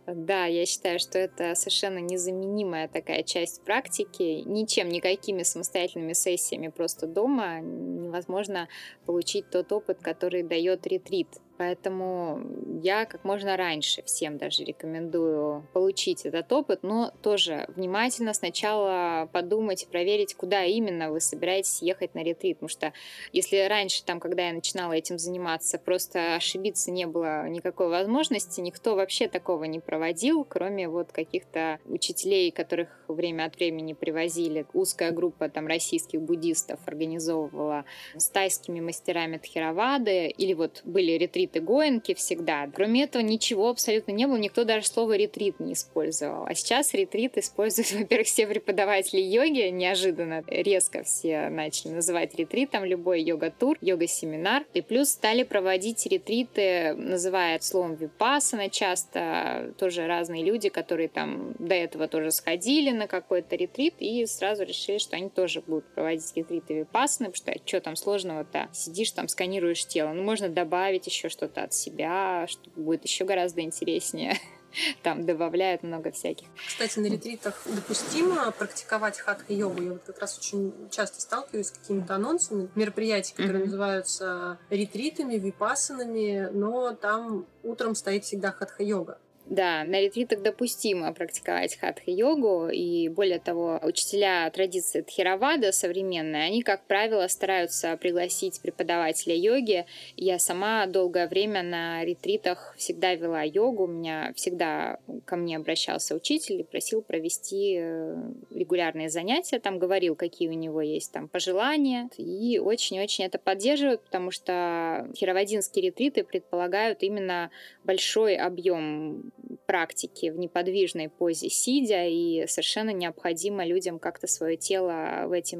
Да, 0.05 0.43
я 0.43 0.65
считаю, 0.65 0.99
что 0.99 1.19
это 1.19 1.55
совершенно 1.55 1.99
незаменимая 1.99 2.89
такая 2.89 3.23
часть 3.23 3.61
практики. 3.63 4.43
Ничем, 4.45 4.89
никакими 4.89 5.43
самостоятельными 5.43 6.11
сессиями 6.11 6.67
просто 6.67 7.07
дома 7.07 7.61
невозможно 7.61 8.67
получить 9.05 9.49
тот 9.49 9.71
опыт, 9.71 9.99
который 10.01 10.43
дает 10.43 10.85
ретрит. 10.85 11.29
Поэтому 11.63 12.41
я 12.81 13.05
как 13.05 13.23
можно 13.23 13.55
раньше 13.55 14.03
всем 14.03 14.37
даже 14.37 14.65
рекомендую 14.65 15.65
получить 15.71 16.25
этот 16.25 16.51
опыт, 16.51 16.79
но 16.83 17.13
тоже 17.21 17.65
внимательно 17.69 18.33
сначала 18.33 19.29
подумать 19.31 19.83
и 19.83 19.87
проверить, 19.87 20.35
куда 20.35 20.65
именно 20.65 21.09
вы 21.09 21.21
собираетесь 21.21 21.81
ехать 21.81 22.15
на 22.15 22.23
ретрит. 22.23 22.57
Потому 22.57 22.67
что 22.67 22.91
если 23.31 23.65
раньше, 23.69 24.03
там, 24.03 24.19
когда 24.19 24.47
я 24.47 24.53
начинала 24.53 24.91
этим 24.91 25.17
заниматься, 25.17 25.79
просто 25.79 26.35
ошибиться 26.35 26.91
не 26.91 27.07
было 27.07 27.47
никакой 27.47 27.87
возможности, 27.87 28.59
никто 28.59 28.95
вообще 28.95 29.29
такого 29.29 29.63
не 29.63 29.79
проводил, 29.79 30.43
кроме 30.43 30.89
вот 30.89 31.13
каких-то 31.13 31.79
учителей, 31.85 32.51
которых 32.51 32.89
время 33.07 33.45
от 33.45 33.55
времени 33.55 33.93
привозили. 33.93 34.65
Узкая 34.73 35.11
группа 35.11 35.47
там 35.47 35.67
российских 35.67 36.21
буддистов 36.21 36.81
организовывала 36.85 37.85
с 38.17 38.27
тайскими 38.27 38.81
мастерами 38.81 39.37
Тхировады, 39.37 40.27
или 40.27 40.53
вот 40.53 40.81
были 40.83 41.13
ретриты 41.13 41.52
ретриты 41.53 41.61
Гоенки 41.61 42.13
всегда. 42.13 42.69
Кроме 42.73 43.03
этого, 43.03 43.21
ничего 43.21 43.69
абсолютно 43.69 44.11
не 44.11 44.27
было, 44.27 44.37
никто 44.37 44.63
даже 44.63 44.87
слово 44.87 45.15
ретрит 45.15 45.59
не 45.59 45.73
использовал. 45.73 46.45
А 46.45 46.53
сейчас 46.53 46.93
ретрит 46.93 47.37
используют, 47.37 47.91
во-первых, 47.93 48.27
все 48.27 48.47
преподаватели 48.47 49.21
йоги, 49.21 49.69
неожиданно 49.69 50.43
резко 50.47 51.03
все 51.03 51.49
начали 51.49 51.93
называть 51.93 52.35
ретритом 52.35 52.85
любой 52.85 53.21
йога-тур, 53.21 53.77
йога-семинар. 53.81 54.65
И 54.73 54.81
плюс 54.81 55.09
стали 55.09 55.43
проводить 55.43 56.05
ретриты, 56.05 56.93
называют 56.93 57.63
словом 57.63 57.95
випасана 57.95 58.69
часто, 58.69 59.73
тоже 59.77 60.07
разные 60.07 60.43
люди, 60.43 60.69
которые 60.69 61.09
там 61.09 61.53
до 61.59 61.75
этого 61.75 62.07
тоже 62.07 62.31
сходили 62.31 62.91
на 62.91 63.07
какой-то 63.07 63.55
ретрит 63.55 63.95
и 63.99 64.25
сразу 64.25 64.63
решили, 64.63 64.97
что 64.97 65.15
они 65.15 65.29
тоже 65.29 65.61
будут 65.61 65.85
проводить 65.93 66.31
ретриты 66.35 66.73
випасаны, 66.73 67.31
потому 67.31 67.55
что 67.55 67.67
что 67.67 67.81
там 67.81 67.95
сложного-то? 67.95 68.69
Сидишь 68.71 69.11
там, 69.11 69.27
сканируешь 69.27 69.85
тело. 69.85 70.13
Ну, 70.13 70.23
можно 70.23 70.49
добавить 70.49 71.07
еще 71.07 71.29
что-то 71.33 71.63
от 71.63 71.73
себя, 71.73 72.45
что 72.47 72.69
будет 72.75 73.03
еще 73.03 73.25
гораздо 73.25 73.61
интереснее. 73.61 74.39
Там 75.03 75.25
добавляют 75.25 75.83
много 75.83 76.11
всяких. 76.11 76.47
Кстати, 76.67 76.99
на 76.99 77.07
ретритах 77.07 77.61
допустимо 77.65 78.51
практиковать 78.51 79.19
хатха-йогу. 79.19 79.81
Я 79.81 79.91
вот 79.93 80.03
как 80.05 80.19
раз 80.19 80.37
очень 80.39 80.73
часто 80.89 81.21
сталкиваюсь 81.21 81.67
с 81.67 81.71
какими-то 81.71 82.15
анонсами 82.15 82.69
мероприятий, 82.75 83.33
которые 83.33 83.61
mm-hmm. 83.61 83.65
называются 83.65 84.59
ретритами, 84.69 85.35
випасанами, 85.35 86.49
но 86.51 86.93
там 86.93 87.45
утром 87.63 87.95
стоит 87.95 88.23
всегда 88.23 88.51
хатха-йога. 88.51 89.19
Да, 89.45 89.83
на 89.83 89.99
ретритах 89.99 90.41
допустимо 90.41 91.13
практиковать 91.13 91.77
хатха-йогу, 91.77 92.69
и 92.69 93.09
более 93.09 93.39
того, 93.39 93.77
учителя 93.83 94.49
традиции 94.49 95.01
Тхировада 95.01 95.73
современные, 95.73 96.45
они, 96.45 96.61
как 96.61 96.85
правило, 96.85 97.27
стараются 97.27 97.97
пригласить 97.97 98.61
преподавателя 98.61 99.35
йоги. 99.35 99.85
Я 100.15 100.39
сама 100.39 100.85
долгое 100.85 101.27
время 101.27 101.61
на 101.61 102.05
ретритах 102.05 102.73
всегда 102.77 103.15
вела 103.15 103.43
йогу, 103.43 103.83
у 103.83 103.87
меня 103.87 104.31
всегда 104.35 104.99
ко 105.25 105.35
мне 105.35 105.57
обращался 105.57 106.15
учитель 106.15 106.61
и 106.61 106.63
просил 106.63 107.01
провести 107.01 107.79
э, 107.79 108.15
регулярные 108.49 109.09
занятия, 109.09 109.59
там 109.59 109.77
говорил, 109.77 110.15
какие 110.15 110.47
у 110.47 110.53
него 110.53 110.81
есть 110.81 111.11
там 111.11 111.27
пожелания, 111.27 112.09
и 112.17 112.59
очень-очень 112.59 113.25
это 113.25 113.39
поддерживают, 113.39 114.03
потому 114.03 114.31
что 114.31 115.09
хироводинские 115.15 115.87
ретриты 115.87 116.23
предполагают 116.23 117.03
именно 117.03 117.51
большой 117.83 118.37
объем 118.37 119.33
практики 119.73 120.29
в 120.29 120.37
неподвижной 120.37 121.09
позе 121.09 121.49
сидя, 121.49 122.05
и 122.05 122.45
совершенно 122.45 122.91
необходимо 122.91 123.65
людям 123.65 123.97
как-то 123.97 124.27
свое 124.27 124.55
тело 124.55 125.23
в 125.25 125.31
эти 125.31 125.57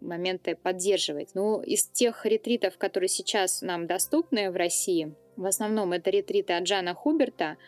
моменты 0.00 0.56
поддерживать. 0.56 1.34
Ну, 1.34 1.60
из 1.60 1.86
тех 1.86 2.24
ретритов, 2.24 2.78
которые 2.78 3.10
сейчас 3.10 3.60
нам 3.60 3.86
доступны 3.86 4.50
в 4.50 4.56
России, 4.56 5.14
в 5.36 5.44
основном 5.44 5.92
это 5.92 6.08
ретриты 6.08 6.54
от 6.54 6.64
Джана 6.64 6.94
Хуберта, 6.94 7.58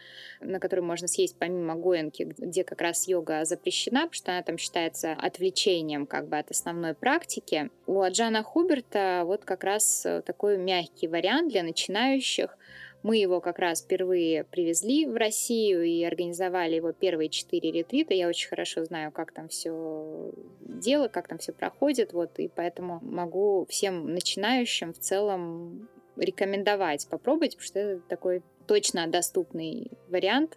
на 0.41 0.59
которые 0.59 0.87
можно 0.87 1.07
съесть 1.07 1.37
помимо 1.39 1.75
Гоенки, 1.75 2.35
где 2.39 2.65
как 2.65 2.81
раз 2.81 3.07
йога 3.07 3.45
запрещена, 3.45 4.07
потому 4.07 4.15
что 4.15 4.33
она 4.33 4.43
там 4.43 4.57
считается 4.57 5.13
отвлечением 5.13 6.07
как 6.07 6.29
бы 6.29 6.39
от 6.39 6.51
основной 6.51 6.95
практики. 6.95 7.69
У 7.87 8.03
Джана 8.07 8.43
Хуберта 8.43 9.25
вот 9.27 9.45
как 9.45 9.65
раз 9.65 10.07
такой 10.25 10.57
мягкий 10.57 11.09
вариант 11.09 11.51
для 11.51 11.63
начинающих, 11.63 12.57
мы 13.05 13.19
его 13.19 13.43
как 13.43 13.59
раз 13.59 13.83
впервые 13.83 14.45
привезли 14.45 15.05
в 15.05 15.15
Россию 15.15 15.85
и 15.85 16.03
организовали 16.05 16.77
его 16.77 16.93
первые 16.93 17.29
четыре 17.29 17.71
ретрита. 17.71 18.15
Я 18.15 18.29
очень 18.29 18.49
хорошо 18.49 18.83
знаю, 18.87 19.13
как 19.13 19.31
там 19.31 19.49
все 19.49 20.33
дело, 20.61 21.09
как 21.09 21.29
там 21.29 21.37
все 21.37 21.53
проходит, 21.53 22.15
вот, 22.15 22.39
и 22.39 22.49
поэтому 22.49 23.01
могу 23.03 23.67
всем 23.69 24.15
начинающим 24.15 24.95
в 24.95 24.99
целом 24.99 25.87
рекомендовать 26.17 27.07
попробовать, 27.07 27.57
потому 27.57 27.67
что 27.67 27.79
это 27.79 28.03
такой 28.09 28.43
точно 28.67 29.07
доступный 29.07 29.91
вариант. 30.09 30.57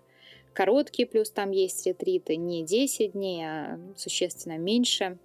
Короткий, 0.53 1.03
плюс 1.03 1.29
там 1.29 1.51
есть 1.51 1.85
ретриты, 1.85 2.37
не 2.37 2.63
10 2.63 3.11
дней, 3.11 3.43
а 3.45 3.77
существенно 3.97 4.57
меньше. 4.57 5.17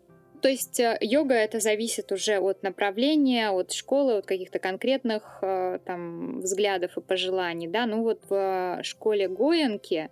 То 0.43 0.49
есть 0.49 0.81
э, 0.81 0.99
йога 1.01 1.35
это 1.35 1.61
зависит 1.61 2.11
уже 2.11 2.41
от 2.41 2.65
направления, 2.65 3.51
от 3.51 3.71
школы, 3.71 4.19
от 4.19 4.27
каких-то 4.27 4.59
конкретных 4.59 5.39
э, 5.41 5.79
там 5.85 6.41
взглядов 6.41 6.99
и 6.99 7.01
пожеланий, 7.01 7.69
да. 7.69 7.87
Ну 7.87 8.03
вот 8.03 8.21
в 8.29 8.81
школе 8.83 9.29
Гоенки 9.29 10.11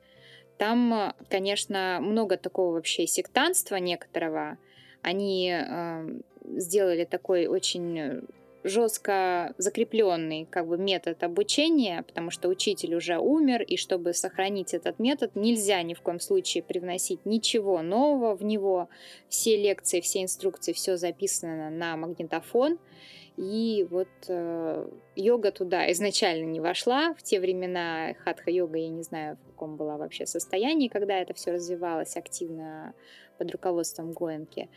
там, 0.57 1.15
конечно, 1.29 1.99
много 2.01 2.37
такого 2.37 2.75
вообще 2.75 3.09
сектанства 3.09 3.75
некоторого. 3.77 4.57
Они 5.03 5.53
э, 5.53 6.21
сделали 6.45 7.05
такой 7.07 7.49
очень 7.49 8.23
жестко 8.65 9.55
закрепленный 9.59 10.47
как 10.51 10.67
бы 10.67 10.77
метод 10.77 11.23
обучения, 11.23 12.03
потому 12.03 12.31
что 12.31 12.49
учитель 12.49 12.95
уже 12.95 13.19
умер, 13.19 13.63
и 13.63 13.77
чтобы 13.77 14.13
сохранить 14.13 14.75
этот 14.75 14.99
метод, 14.99 15.35
нельзя 15.35 15.83
ни 15.83 15.95
в 15.95 16.03
коем 16.03 16.21
случае 16.21 16.63
привносить 16.63 17.25
ничего 17.25 17.83
нового 17.83 18.35
в 18.35 18.45
него. 18.45 18.89
Все 19.29 19.57
лекции, 19.57 20.01
все 20.01 20.23
инструкции, 20.23 20.73
все 20.73 20.97
записано 20.97 21.71
на 21.71 21.97
магнитофон. 21.97 22.79
И 23.37 23.87
вот 23.91 24.09
э, 24.29 24.89
йога 25.17 25.51
туда 25.51 25.91
изначально 25.93 26.45
не 26.45 26.61
вошла. 26.61 27.15
В 27.15 27.23
те 27.23 27.41
времена 27.41 28.13
хатха-йога, 28.25 28.77
я 28.77 28.89
не 28.89 29.03
знаю, 29.03 29.37
в 29.37 29.47
каком 29.53 29.77
была 29.77 29.97
вообще 29.97 30.27
состоянии, 30.27 30.89
когда 30.89 31.19
это 31.19 31.33
все 31.33 31.53
развивалось 31.53 32.17
активно 32.17 32.93
под 33.39 33.51
руководством 33.53 34.13
Гоенки. 34.13 34.69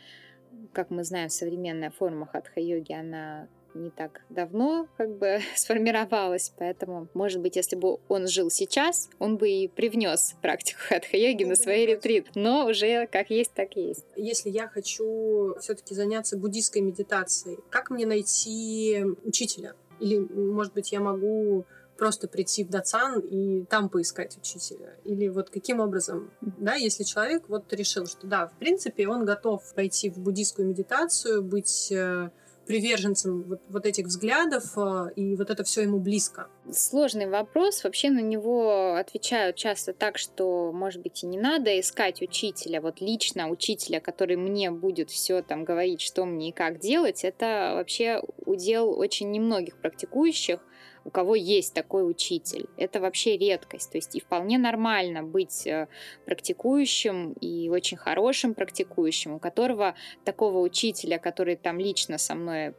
Как 0.72 0.88
мы 0.88 1.04
знаем, 1.04 1.28
современная 1.28 1.90
форма 1.90 2.26
хатха-йоги, 2.26 2.92
она 2.92 3.48
не 3.74 3.90
так 3.90 4.22
давно 4.28 4.88
как 4.96 5.16
бы 5.16 5.40
сформировалась, 5.56 6.52
поэтому, 6.56 7.08
может 7.14 7.40
быть, 7.40 7.56
если 7.56 7.76
бы 7.76 7.98
он 8.08 8.26
жил 8.28 8.50
сейчас, 8.50 9.10
он 9.18 9.36
бы 9.36 9.48
и 9.48 9.68
привнес 9.68 10.34
практику 10.42 10.80
хатха-йоги 10.88 11.44
на 11.44 11.56
свои 11.56 11.86
ретрит, 11.86 12.28
но 12.34 12.66
уже 12.66 13.06
как 13.06 13.30
есть, 13.30 13.52
так 13.54 13.76
есть. 13.76 14.04
Если 14.16 14.50
я 14.50 14.68
хочу 14.68 15.54
все-таки 15.60 15.94
заняться 15.94 16.36
буддийской 16.36 16.82
медитацией, 16.82 17.58
как 17.70 17.90
мне 17.90 18.06
найти 18.06 19.04
учителя? 19.24 19.74
Или, 20.00 20.18
может 20.18 20.74
быть, 20.74 20.92
я 20.92 21.00
могу 21.00 21.64
просто 21.96 22.26
прийти 22.28 22.64
в 22.64 22.70
Дацан 22.70 23.20
и 23.20 23.64
там 23.64 23.88
поискать 23.88 24.36
учителя? 24.36 24.96
Или 25.04 25.28
вот 25.28 25.50
каким 25.50 25.80
образом, 25.80 26.30
да, 26.40 26.74
если 26.74 27.04
человек 27.04 27.44
вот 27.48 27.72
решил, 27.72 28.06
что 28.06 28.26
да, 28.26 28.48
в 28.48 28.58
принципе, 28.58 29.08
он 29.08 29.24
готов 29.24 29.62
пойти 29.74 30.10
в 30.10 30.18
буддийскую 30.18 30.68
медитацию, 30.68 31.42
быть 31.42 31.90
э, 31.92 32.30
приверженцем 32.66 33.42
вот, 33.42 33.60
вот 33.68 33.86
этих 33.86 34.06
взглядов, 34.06 34.72
э, 34.76 35.10
и 35.16 35.36
вот 35.36 35.50
это 35.50 35.64
все 35.64 35.82
ему 35.82 35.98
близко? 35.98 36.48
Сложный 36.70 37.26
вопрос. 37.26 37.84
Вообще 37.84 38.10
на 38.10 38.20
него 38.20 38.94
отвечают 38.94 39.56
часто 39.56 39.92
так, 39.92 40.18
что, 40.18 40.72
может 40.72 41.02
быть, 41.02 41.22
и 41.22 41.26
не 41.26 41.38
надо 41.38 41.78
искать 41.78 42.22
учителя, 42.22 42.80
вот 42.80 43.00
лично 43.00 43.48
учителя, 43.48 44.00
который 44.00 44.36
мне 44.36 44.70
будет 44.70 45.10
все 45.10 45.42
там 45.42 45.64
говорить, 45.64 46.00
что 46.00 46.24
мне 46.24 46.50
и 46.50 46.52
как 46.52 46.78
делать. 46.78 47.24
Это 47.24 47.72
вообще 47.74 48.22
удел 48.46 48.98
очень 48.98 49.30
немногих 49.30 49.76
практикующих 49.76 50.60
у 51.04 51.10
кого 51.10 51.34
есть 51.34 51.74
такой 51.74 52.08
учитель. 52.08 52.66
Это 52.76 53.00
вообще 53.00 53.36
редкость. 53.36 53.92
То 53.92 53.98
есть 53.98 54.14
и 54.16 54.20
вполне 54.20 54.58
нормально 54.58 55.22
быть 55.22 55.66
э, 55.66 55.88
практикующим 56.24 57.32
и 57.32 57.68
очень 57.68 57.96
хорошим 57.96 58.54
практикующим, 58.54 59.34
у 59.34 59.38
которого 59.38 59.94
такого 60.24 60.58
учителя, 60.58 61.18
который 61.18 61.56
там 61.56 61.78
лично 61.78 62.18
со 62.18 62.34
мной 62.34 62.74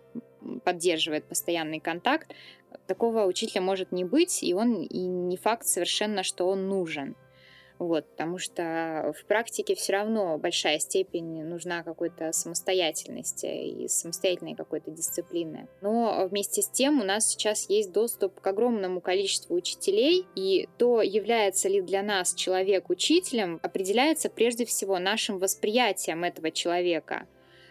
поддерживает 0.64 1.26
постоянный 1.26 1.80
контакт, 1.80 2.32
такого 2.88 3.26
учителя 3.26 3.62
может 3.62 3.92
не 3.92 4.04
быть, 4.04 4.44
и 4.44 4.54
он 4.54 4.84
и 4.84 5.00
не 5.00 5.38
факт 5.38 5.66
совершенно, 5.66 6.24
что 6.24 6.48
он 6.48 6.68
нужен. 6.68 7.16
Вот, 7.78 8.06
потому 8.12 8.38
что 8.38 9.14
в 9.18 9.26
практике 9.26 9.76
все 9.76 9.94
равно 9.94 10.38
большая 10.38 10.80
степень 10.80 11.44
нужна 11.44 11.84
какой-то 11.84 12.32
самостоятельности 12.32 13.46
и 13.46 13.88
самостоятельной 13.90 14.56
какой-то 14.56 14.92
дисциплины. 14.92 15.68
Но 15.82 16.28
вместе 16.30 16.62
с 16.62 16.70
тем 16.70 17.02
у 17.02 17.04
нас 17.04 17.28
сейчас 17.28 17.70
есть 17.70 17.92
доступ 17.92 18.40
к 18.40 18.48
огромному 18.48 19.02
количеству 19.02 19.56
учителей, 19.56 20.26
и 20.36 20.70
то, 20.78 21.02
является 21.02 21.68
ли 21.68 21.82
для 21.82 22.02
нас 22.02 22.34
человек 22.34 22.90
учителем, 22.90 23.60
определяется 23.62 24.30
прежде 24.30 24.66
всего 24.66 24.98
нашим 24.98 25.38
восприятием 25.40 26.24
этого 26.24 26.52
человека. 26.52 27.28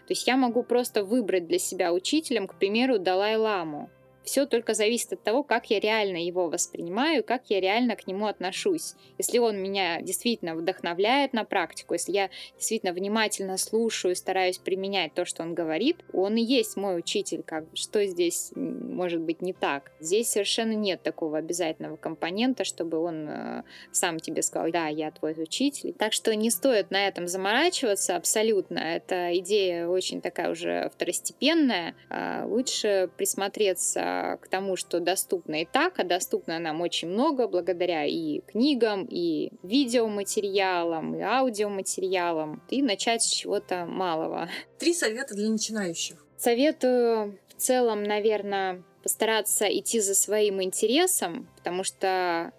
То 0.07 0.11
есть 0.11 0.27
я 0.27 0.37
могу 0.37 0.61
просто 0.61 1.03
выбрать 1.03 1.47
для 1.47 1.57
себя 1.57 1.91
учителем, 1.91 2.47
к 2.47 2.59
примеру, 2.59 2.99
Далай-ламу. 2.99 3.89
Все 4.25 4.45
только 4.45 4.73
зависит 4.73 5.13
от 5.13 5.23
того, 5.23 5.43
как 5.43 5.69
я 5.69 5.79
реально 5.79 6.17
его 6.17 6.49
воспринимаю, 6.49 7.23
как 7.23 7.43
я 7.49 7.61
реально 7.61 7.95
к 7.95 8.07
нему 8.07 8.25
отношусь. 8.25 8.95
Если 9.17 9.37
он 9.37 9.57
меня 9.57 10.01
действительно 10.01 10.55
вдохновляет 10.55 11.33
на 11.33 11.45
практику, 11.45 11.93
если 11.93 12.11
я 12.11 12.29
действительно 12.57 12.91
внимательно 12.91 13.57
слушаю, 13.57 14.15
стараюсь 14.15 14.57
применять 14.57 15.13
то, 15.13 15.25
что 15.25 15.43
он 15.43 15.53
говорит, 15.53 15.97
он 16.11 16.37
и 16.37 16.41
есть 16.41 16.75
мой 16.75 16.97
учитель. 16.97 17.43
Как, 17.43 17.65
что 17.75 18.05
здесь 18.05 18.51
может 18.55 19.21
быть 19.21 19.41
не 19.41 19.53
так? 19.53 19.91
Здесь 19.99 20.29
совершенно 20.29 20.73
нет 20.73 21.03
такого 21.03 21.37
обязательного 21.37 21.95
компонента, 21.95 22.63
чтобы 22.63 22.97
он 22.97 23.29
э, 23.29 23.63
сам 23.91 24.19
тебе 24.19 24.41
сказал, 24.41 24.71
да, 24.71 24.87
я 24.87 25.11
твой 25.11 25.33
учитель. 25.37 25.93
Так 25.93 26.13
что 26.13 26.35
не 26.35 26.49
стоит 26.49 26.89
на 26.89 27.07
этом 27.07 27.27
заморачиваться 27.27 28.15
абсолютно. 28.15 28.79
Эта 28.79 29.37
идея 29.37 29.87
очень 29.87 30.21
такая 30.21 30.49
уже 30.49 30.89
второстепенная. 30.93 31.95
А 32.09 32.45
лучше 32.47 33.09
присмотреться 33.17 34.14
к 34.41 34.47
тому, 34.49 34.75
что 34.75 34.99
доступно 34.99 35.61
и 35.61 35.65
так, 35.65 35.99
а 35.99 36.03
доступно 36.03 36.59
нам 36.59 36.81
очень 36.81 37.07
много 37.09 37.47
благодаря 37.47 38.05
и 38.05 38.41
книгам, 38.41 39.07
и 39.09 39.51
видеоматериалам, 39.63 41.15
и 41.15 41.21
аудиоматериалам, 41.21 42.61
и 42.69 42.81
начать 42.81 43.23
с 43.23 43.27
чего-то 43.27 43.85
малого. 43.85 44.49
Три 44.79 44.93
совета 44.93 45.35
для 45.35 45.49
начинающих. 45.49 46.25
Советую 46.37 47.39
в 47.47 47.53
целом, 47.61 48.03
наверное, 48.03 48.83
постараться 49.03 49.65
идти 49.65 49.99
за 49.99 50.15
своим 50.15 50.61
интересом, 50.61 51.47
потому 51.57 51.83
что 51.83 52.51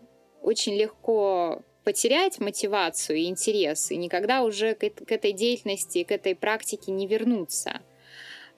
очень 0.43 0.75
легко 0.75 1.63
потерять 1.87 2.41
мотивацию 2.41 3.19
и 3.19 3.27
интерес, 3.27 3.91
и 3.93 3.97
никогда 3.97 4.43
уже 4.43 4.75
к 4.75 5.13
этой 5.13 5.33
деятельности, 5.33 6.03
к 6.03 6.11
этой 6.11 6.35
практике 6.35 6.91
не 6.91 7.07
вернуться. 7.07 7.81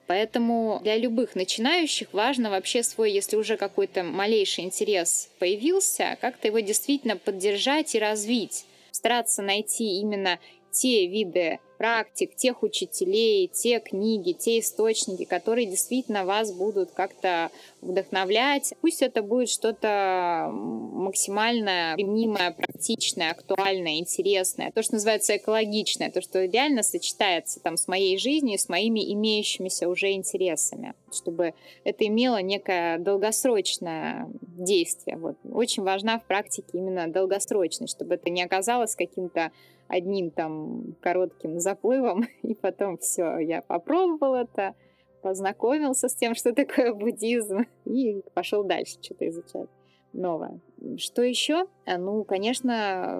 Поэтому 0.09 0.79
для 0.81 0.97
любых 0.97 1.35
начинающих 1.35 2.13
важно 2.13 2.49
вообще 2.49 2.81
свой, 2.81 3.11
если 3.11 3.35
уже 3.35 3.57
какой-то 3.57 4.01
малейший 4.01 4.63
интерес 4.63 5.29
появился, 5.37 6.17
как-то 6.19 6.47
его 6.47 6.61
действительно 6.61 7.15
поддержать 7.15 7.93
и 7.93 7.99
развить. 7.99 8.65
Стараться 8.89 9.43
найти 9.43 9.99
именно 9.99 10.39
те 10.71 11.05
виды 11.05 11.59
практик, 11.79 12.35
тех 12.35 12.61
учителей, 12.61 13.47
те 13.47 13.79
книги, 13.79 14.33
те 14.33 14.59
источники, 14.59 15.23
которые 15.23 15.65
действительно 15.65 16.25
вас 16.25 16.51
будут 16.51 16.91
как-то 16.91 17.51
вдохновлять. 17.79 18.73
Пусть 18.81 19.01
это 19.01 19.23
будет 19.23 19.49
что-то 19.49 20.49
максимально 20.51 21.93
применимое, 21.95 22.51
практичное, 22.51 23.31
актуальное, 23.31 23.99
интересное, 23.99 24.71
то, 24.71 24.83
что 24.83 24.95
называется 24.95 25.37
экологичное, 25.37 26.11
то, 26.11 26.21
что 26.21 26.43
реально 26.43 26.83
сочетается 26.83 27.61
там 27.61 27.77
с 27.77 27.87
моей 27.87 28.17
жизнью, 28.17 28.59
с 28.59 28.67
моими 28.67 29.13
имеющимися 29.13 29.87
уже 29.87 30.11
интересами, 30.11 30.93
чтобы 31.13 31.53
это 31.85 32.05
имело 32.05 32.41
некое 32.41 32.97
долгосрочное 32.99 34.27
действие. 34.41 35.15
Вот. 35.15 35.37
Очень 35.49 35.83
важна 35.83 36.19
в 36.19 36.25
практике 36.25 36.67
именно 36.73 37.07
долгосрочность, 37.07 37.95
чтобы 37.95 38.15
это 38.15 38.29
не 38.29 38.43
оказалось 38.43 38.95
каким-то 38.97 39.53
одним 39.89 40.29
там 40.29 40.95
коротким 41.01 41.59
заплывом, 41.69 42.25
и 42.43 42.55
потом 42.55 42.97
все, 42.97 43.37
я 43.39 43.61
попробовал 43.61 44.35
это, 44.35 44.75
познакомился 45.21 46.07
с 46.07 46.15
тем, 46.15 46.35
что 46.35 46.53
такое 46.55 46.93
буддизм, 46.93 47.65
и 47.85 48.21
пошел 48.33 48.63
дальше 48.63 48.97
что-то 49.01 49.27
изучать 49.29 49.69
новое. 50.13 50.59
Что 50.97 51.21
еще? 51.21 51.65
А, 51.85 51.97
ну, 51.97 52.23
конечно, 52.23 53.19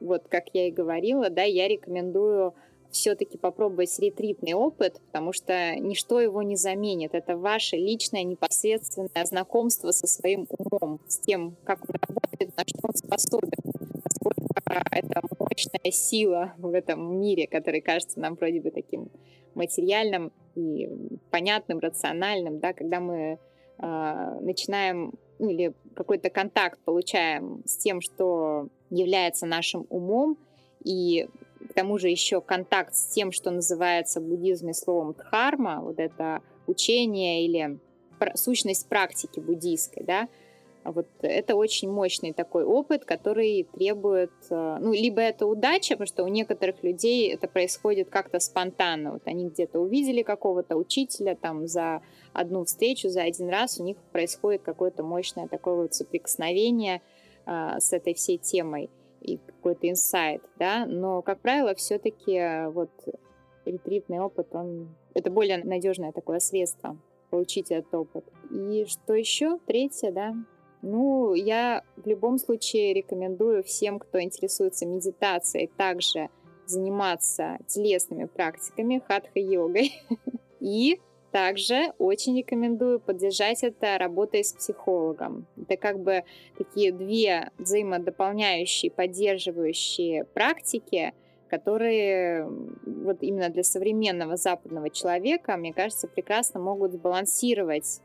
вот 0.00 0.26
как 0.28 0.46
я 0.52 0.68
и 0.68 0.72
говорила, 0.72 1.30
да, 1.30 1.42
я 1.42 1.68
рекомендую 1.68 2.54
все-таки 2.90 3.36
попробовать 3.36 3.96
ретритный 3.98 4.54
опыт, 4.54 5.00
потому 5.06 5.32
что 5.32 5.76
ничто 5.76 6.20
его 6.20 6.42
не 6.42 6.56
заменит. 6.56 7.14
Это 7.14 7.36
ваше 7.36 7.76
личное 7.76 8.22
непосредственное 8.24 9.24
знакомство 9.24 9.90
со 9.90 10.06
своим 10.06 10.46
умом, 10.58 11.00
с 11.06 11.18
тем, 11.18 11.56
как 11.64 11.80
он 11.88 11.96
работает, 12.08 12.56
на 12.56 12.64
что 12.66 12.78
он 12.82 12.94
способен, 12.94 13.50
насколько 14.04 14.45
это 14.64 15.20
мощная 15.38 15.92
сила 15.92 16.54
в 16.58 16.72
этом 16.72 17.20
мире, 17.20 17.46
который 17.46 17.80
кажется 17.80 18.20
нам 18.20 18.34
вроде 18.34 18.60
бы 18.60 18.70
таким 18.70 19.10
материальным 19.54 20.32
и 20.54 20.88
понятным, 21.30 21.78
рациональным, 21.78 22.58
да, 22.58 22.72
когда 22.72 23.00
мы 23.00 23.38
э, 23.78 24.38
начинаем 24.40 25.14
ну, 25.38 25.50
или 25.50 25.74
какой-то 25.94 26.30
контакт 26.30 26.78
получаем 26.84 27.62
с 27.66 27.76
тем, 27.76 28.00
что 28.00 28.68
является 28.90 29.46
нашим 29.46 29.86
умом, 29.88 30.38
и 30.84 31.28
к 31.68 31.74
тому 31.74 31.98
же 31.98 32.08
еще 32.08 32.40
контакт 32.40 32.94
с 32.94 33.06
тем, 33.08 33.32
что 33.32 33.50
называется 33.50 34.20
в 34.20 34.24
буддизме 34.24 34.72
словом 34.72 35.14
дхарма, 35.14 35.80
вот 35.82 35.98
это 35.98 36.42
учение 36.66 37.44
или 37.44 37.78
сущность 38.34 38.88
практики 38.88 39.40
буддийской, 39.40 40.04
да, 40.04 40.28
вот 40.92 41.06
это 41.20 41.54
очень 41.54 41.90
мощный 41.90 42.32
такой 42.32 42.64
опыт, 42.64 43.04
который 43.04 43.66
требует, 43.72 44.32
э, 44.50 44.78
ну, 44.80 44.92
либо 44.92 45.20
это 45.20 45.46
удача, 45.46 45.94
потому 45.94 46.06
что 46.06 46.24
у 46.24 46.28
некоторых 46.28 46.82
людей 46.82 47.32
это 47.32 47.48
происходит 47.48 48.10
как-то 48.10 48.40
спонтанно. 48.40 49.12
Вот 49.12 49.22
они 49.26 49.48
где-то 49.48 49.80
увидели 49.80 50.22
какого-то 50.22 50.76
учителя 50.76 51.34
там 51.34 51.66
за 51.66 52.02
одну 52.32 52.64
встречу, 52.64 53.08
за 53.08 53.22
один 53.22 53.48
раз 53.48 53.80
у 53.80 53.84
них 53.84 53.96
происходит 54.12 54.62
какое-то 54.62 55.02
мощное 55.02 55.48
такое 55.48 55.74
вот 55.74 55.94
соприкосновение 55.94 57.02
а, 57.46 57.80
с 57.80 57.92
этой 57.92 58.14
всей 58.14 58.38
темой 58.38 58.90
и 59.20 59.38
какой-то 59.38 59.88
инсайт, 59.88 60.42
да, 60.58 60.86
но, 60.86 61.22
как 61.22 61.40
правило, 61.40 61.74
все-таки 61.74 62.68
вот 62.70 62.90
ретритный 63.64 64.20
опыт, 64.20 64.48
он, 64.52 64.94
это 65.14 65.30
более 65.30 65.58
надежное 65.64 66.12
такое 66.12 66.38
средство 66.38 66.96
получить 67.30 67.70
этот 67.70 67.92
опыт. 67.94 68.24
И 68.50 68.84
что 68.86 69.14
еще? 69.14 69.58
Третье, 69.66 70.12
да, 70.12 70.34
ну, 70.86 71.34
я 71.34 71.82
в 71.96 72.06
любом 72.06 72.38
случае 72.38 72.94
рекомендую 72.94 73.64
всем, 73.64 73.98
кто 73.98 74.22
интересуется 74.22 74.86
медитацией, 74.86 75.68
также 75.76 76.28
заниматься 76.64 77.58
телесными 77.66 78.26
практиками, 78.26 79.02
хатха-йогой. 79.06 79.92
И 80.60 81.00
также 81.32 81.92
очень 81.98 82.38
рекомендую 82.38 83.00
поддержать 83.00 83.64
это 83.64 83.98
работой 83.98 84.44
с 84.44 84.52
психологом. 84.52 85.46
Это 85.56 85.76
как 85.76 85.98
бы 85.98 86.22
такие 86.56 86.92
две 86.92 87.50
взаимодополняющие, 87.58 88.92
поддерживающие 88.92 90.24
практики, 90.24 91.14
которые 91.50 92.48
вот 92.86 93.22
именно 93.22 93.48
для 93.48 93.64
современного 93.64 94.36
западного 94.36 94.88
человека, 94.88 95.56
мне 95.56 95.72
кажется, 95.72 96.06
прекрасно 96.06 96.60
могут 96.60 96.92
сбалансировать 96.92 98.00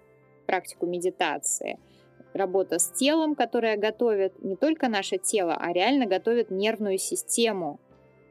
практику 0.48 0.88
медитации– 0.88 1.78
работа 2.34 2.80
с 2.80 2.90
телом, 2.92 3.36
которая 3.36 3.78
готовит 3.78 4.42
не 4.44 4.56
только 4.56 4.88
наше 4.88 5.18
тело, 5.18 5.56
а 5.60 5.74
реально 5.74 6.06
готовит 6.06 6.52
нервную 6.52 6.98
систему, 6.98 7.80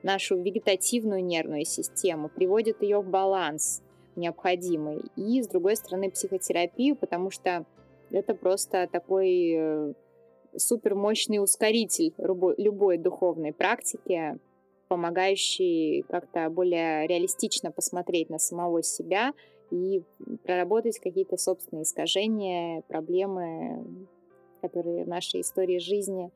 нашу 0.02 0.40
вегетативную 0.40 1.22
нервную 1.24 1.64
систему, 1.64 2.28
приводит 2.28 2.82
ее 2.82 3.00
в 3.00 3.08
баланс 3.08 3.82
необходимый. 4.16 5.02
И, 5.16 5.42
с 5.42 5.48
другой 5.48 5.76
стороны, 5.76 6.10
психотерапию, 6.10 6.96
потому 6.96 7.30
что 7.30 7.66
это 8.10 8.34
просто 8.34 8.88
такой 8.90 9.52
э, 9.56 9.92
супер 10.56 10.94
мощный 10.94 11.42
ускоритель 11.42 12.14
любой 12.18 12.98
духовной 12.98 13.52
практики, 13.52 14.38
помогающий 14.88 16.02
как-то 16.08 16.50
более 16.50 17.06
реалистично 17.06 17.70
посмотреть 17.70 18.28
на 18.30 18.38
самого 18.38 18.82
себя 18.82 19.32
и 19.70 20.02
проработать 20.44 20.98
какие-то 20.98 21.36
собственные 21.36 21.84
искажения, 21.84 22.82
проблемы, 22.82 23.84
которые 24.60 25.04
в 25.04 25.08
нашей 25.08 25.40
истории 25.40 25.78
жизни 25.78 26.30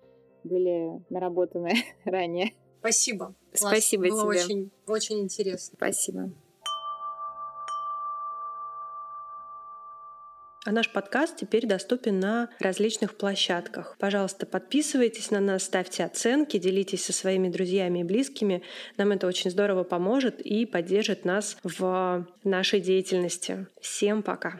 были 0.44 1.02
наработаны 1.10 1.74
ранее. 2.04 2.52
Спасибо. 2.80 3.34
Спасибо 3.52 4.08
Класс. 4.08 4.22
Было 4.22 4.34
тебе. 4.34 4.44
очень, 4.44 4.70
очень 4.86 5.20
интересно. 5.20 5.76
Спасибо. 5.76 6.30
А 10.64 10.72
наш 10.72 10.90
подкаст 10.90 11.36
теперь 11.36 11.66
доступен 11.66 12.20
на 12.20 12.48
различных 12.58 13.16
площадках. 13.16 13.96
Пожалуйста, 13.98 14.46
подписывайтесь 14.46 15.30
на 15.30 15.40
нас, 15.40 15.64
ставьте 15.64 16.04
оценки, 16.04 16.58
делитесь 16.58 17.04
со 17.04 17.12
своими 17.12 17.50
друзьями 17.50 17.98
и 17.98 18.04
близкими. 18.04 18.62
Нам 18.96 19.12
это 19.12 19.26
очень 19.26 19.50
здорово 19.50 19.84
поможет 19.84 20.40
и 20.40 20.64
поддержит 20.64 21.26
нас 21.26 21.58
в 21.62 22.26
нашей 22.44 22.80
деятельности. 22.80 23.66
Всем 23.80 24.22
пока! 24.22 24.58